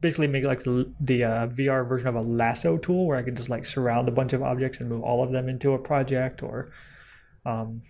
basically 0.00 0.26
make 0.26 0.44
like 0.44 0.62
the, 0.62 0.90
the 1.00 1.24
uh, 1.24 1.46
VR 1.48 1.86
version 1.86 2.08
of 2.08 2.14
a 2.14 2.20
lasso 2.20 2.78
tool 2.78 3.06
where 3.06 3.18
I 3.18 3.22
can 3.22 3.36
just 3.36 3.50
like 3.50 3.66
surround 3.66 4.08
a 4.08 4.12
bunch 4.12 4.32
of 4.32 4.42
objects 4.42 4.78
and 4.80 4.88
move 4.88 5.02
all 5.02 5.22
of 5.22 5.32
them 5.32 5.48
into 5.48 5.74
a 5.74 5.78
project 5.78 6.42
or 6.42 6.70
um, 7.44 7.82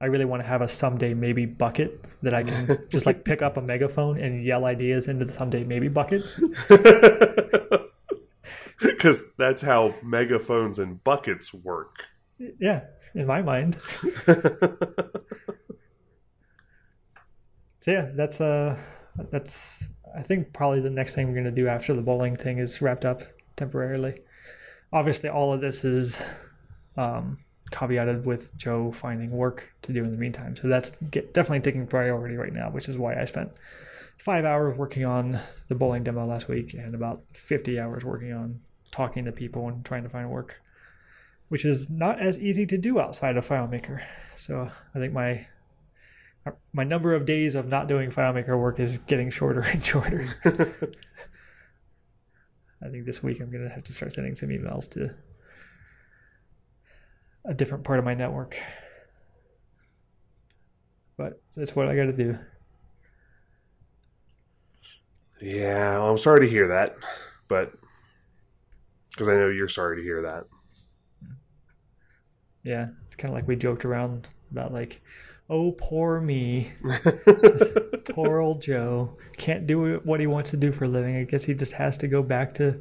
I 0.00 0.06
really 0.06 0.24
want 0.24 0.42
to 0.42 0.48
have 0.48 0.62
a 0.62 0.68
someday 0.68 1.12
maybe 1.14 1.44
bucket 1.46 2.04
that 2.22 2.32
I 2.32 2.42
can 2.42 2.78
just 2.88 3.06
like 3.06 3.24
pick 3.24 3.42
up 3.42 3.56
a 3.56 3.62
megaphone 3.62 4.18
and 4.18 4.42
yell 4.42 4.64
ideas 4.64 5.08
into 5.08 5.24
the 5.24 5.32
someday 5.32 5.64
maybe 5.64 5.88
bucket. 5.88 6.24
because 8.80 9.24
that's 9.36 9.62
how 9.62 9.94
megaphones 10.02 10.78
and 10.78 11.02
buckets 11.04 11.52
work. 11.52 12.04
Yeah, 12.58 12.84
in 13.14 13.26
my 13.26 13.42
mind. 13.42 13.76
So 17.80 17.92
yeah, 17.92 18.10
that's 18.14 18.40
uh 18.40 18.76
that's 19.30 19.84
I 20.14 20.22
think 20.22 20.52
probably 20.52 20.80
the 20.80 20.90
next 20.90 21.14
thing 21.14 21.28
we're 21.28 21.34
gonna 21.34 21.50
do 21.50 21.66
after 21.66 21.94
the 21.94 22.02
bowling 22.02 22.36
thing 22.36 22.58
is 22.58 22.80
wrapped 22.82 23.04
up 23.04 23.22
temporarily. 23.56 24.18
Obviously, 24.92 25.28
all 25.30 25.52
of 25.52 25.60
this 25.60 25.84
is 25.84 26.22
um, 26.96 27.38
caveated 27.70 28.24
with 28.24 28.56
Joe 28.56 28.90
finding 28.92 29.30
work 29.30 29.72
to 29.82 29.92
do 29.92 30.04
in 30.04 30.10
the 30.10 30.16
meantime. 30.16 30.56
So 30.56 30.68
that's 30.68 30.92
get, 31.10 31.32
definitely 31.34 31.60
taking 31.60 31.86
priority 31.86 32.36
right 32.36 32.52
now, 32.52 32.70
which 32.70 32.88
is 32.88 32.98
why 32.98 33.20
I 33.20 33.24
spent 33.24 33.50
five 34.16 34.44
hours 34.44 34.76
working 34.76 35.04
on 35.04 35.38
the 35.68 35.74
bowling 35.74 36.04
demo 36.04 36.26
last 36.26 36.48
week 36.48 36.74
and 36.74 36.94
about 36.94 37.22
50 37.32 37.80
hours 37.80 38.04
working 38.04 38.32
on 38.32 38.60
talking 38.90 39.24
to 39.24 39.32
people 39.32 39.68
and 39.68 39.84
trying 39.84 40.02
to 40.02 40.08
find 40.08 40.28
work, 40.30 40.60
which 41.48 41.64
is 41.64 41.88
not 41.88 42.20
as 42.20 42.38
easy 42.38 42.66
to 42.66 42.76
do 42.76 43.00
outside 43.00 43.36
of 43.36 43.46
FileMaker. 43.46 44.02
So 44.36 44.70
I 44.94 44.98
think 44.98 45.12
my 45.12 45.46
my 46.72 46.84
number 46.84 47.12
of 47.14 47.26
days 47.26 47.54
of 47.54 47.68
not 47.68 47.86
doing 47.86 48.10
FileMaker 48.10 48.58
work 48.58 48.80
is 48.80 48.98
getting 48.98 49.30
shorter 49.30 49.60
and 49.60 49.84
shorter. 49.84 50.26
I 52.82 52.88
think 52.88 53.04
this 53.04 53.22
week 53.22 53.40
I'm 53.40 53.50
going 53.50 53.62
to 53.62 53.68
have 53.68 53.84
to 53.84 53.92
start 53.92 54.14
sending 54.14 54.34
some 54.34 54.48
emails 54.48 54.88
to 54.92 55.14
a 57.44 57.54
different 57.54 57.84
part 57.84 57.98
of 57.98 58.04
my 58.04 58.14
network. 58.14 58.56
But 61.16 61.40
that's 61.54 61.76
what 61.76 61.88
I 61.88 61.96
got 61.96 62.06
to 62.06 62.12
do. 62.12 62.38
Yeah, 65.40 65.98
well, 65.98 66.10
I'm 66.10 66.18
sorry 66.18 66.40
to 66.40 66.48
hear 66.48 66.68
that, 66.68 66.96
but 67.48 67.72
because 69.10 69.28
I 69.28 69.36
know 69.36 69.48
you're 69.48 69.68
sorry 69.68 69.96
to 69.96 70.02
hear 70.02 70.22
that. 70.22 70.44
Yeah, 72.62 72.88
it's 73.06 73.16
kind 73.16 73.32
of 73.32 73.36
like 73.36 73.48
we 73.48 73.56
joked 73.56 73.84
around 73.84 74.28
about 74.50 74.72
like, 74.72 75.00
oh, 75.48 75.72
poor 75.72 76.20
me, 76.20 76.72
poor 78.10 78.40
old 78.40 78.60
Joe 78.60 79.16
can't 79.36 79.66
do 79.66 80.00
what 80.04 80.20
he 80.20 80.26
wants 80.26 80.50
to 80.50 80.56
do 80.56 80.70
for 80.72 80.84
a 80.84 80.88
living. 80.88 81.16
I 81.16 81.24
guess 81.24 81.44
he 81.44 81.54
just 81.54 81.72
has 81.72 81.96
to 81.98 82.08
go 82.08 82.22
back 82.22 82.54
to 82.54 82.80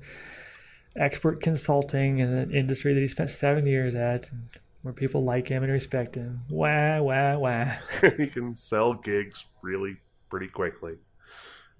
expert 0.96 1.42
consulting 1.42 2.20
in 2.20 2.30
an 2.30 2.52
industry 2.52 2.94
that 2.94 3.00
he 3.00 3.08
spent 3.08 3.30
seven 3.30 3.66
years 3.66 3.96
at, 3.96 4.30
and 4.32 4.50
where 4.82 4.94
people 4.94 5.24
like 5.24 5.48
him 5.48 5.64
and 5.64 5.72
respect 5.72 6.16
him. 6.16 6.42
Wah 6.50 7.02
wah 7.02 7.38
wah. 7.38 7.72
he 8.18 8.28
can 8.28 8.56
sell 8.56 8.94
gigs 8.94 9.46
really 9.62 9.98
pretty 10.30 10.48
quickly. 10.48 10.94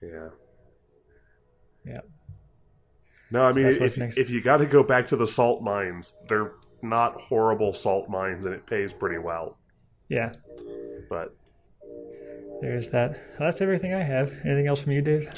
Yeah. 0.02 0.30
Yeah. 1.86 2.02
No, 3.32 3.46
I 3.46 3.52
So 3.52 3.60
mean, 3.60 3.68
if, 3.68 4.18
if 4.18 4.30
you 4.30 4.42
got 4.42 4.58
to 4.58 4.66
go 4.66 4.84
back 4.84 5.08
to 5.10 5.16
the 5.16 5.28
salt 5.28 5.62
mines, 5.62 6.14
they're 6.28 6.54
not 6.82 7.20
horrible 7.22 7.74
salt 7.74 8.10
mines, 8.10 8.46
and 8.46 8.56
it 8.56 8.66
pays 8.66 8.92
pretty 8.92 9.20
well. 9.20 9.58
Yeah. 10.10 10.34
But 11.10 11.36
There's 12.62 12.90
that. 12.90 13.12
Well, 13.12 13.50
that's 13.50 13.62
everything 13.62 13.94
I 13.94 14.02
have. 14.02 14.32
Anything 14.46 14.68
else 14.68 14.82
from 14.82 14.94
you, 14.94 15.02
Dave? 15.02 15.32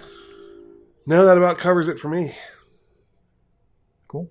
no, 1.05 1.25
that 1.25 1.37
about 1.37 1.57
covers 1.57 1.87
it 1.87 1.99
for 1.99 2.07
me. 2.07 2.33
Cool. 4.11 4.29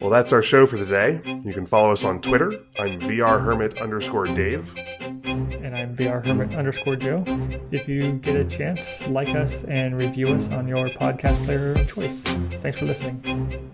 Well, 0.00 0.10
that's 0.10 0.32
our 0.32 0.42
show 0.42 0.66
for 0.66 0.76
today. 0.76 1.20
You 1.44 1.52
can 1.52 1.66
follow 1.66 1.92
us 1.92 2.02
on 2.02 2.20
Twitter. 2.20 2.64
I'm 2.80 2.98
vrhermit 2.98 3.80
underscore 3.80 4.26
Dave. 4.26 4.74
And 4.98 5.76
I'm 5.76 5.94
VR 5.94 6.26
Hermit 6.26 6.56
underscore 6.56 6.96
Joe. 6.96 7.22
If 7.70 7.88
you 7.88 8.14
get 8.14 8.34
a 8.34 8.44
chance, 8.44 9.06
like 9.06 9.28
us 9.36 9.62
and 9.64 9.96
review 9.96 10.30
us 10.30 10.48
on 10.48 10.66
your 10.66 10.88
podcast 10.88 11.46
player 11.46 11.70
of 11.70 11.76
choice. 11.76 12.22
Thanks 12.60 12.80
for 12.80 12.86
listening. 12.86 13.67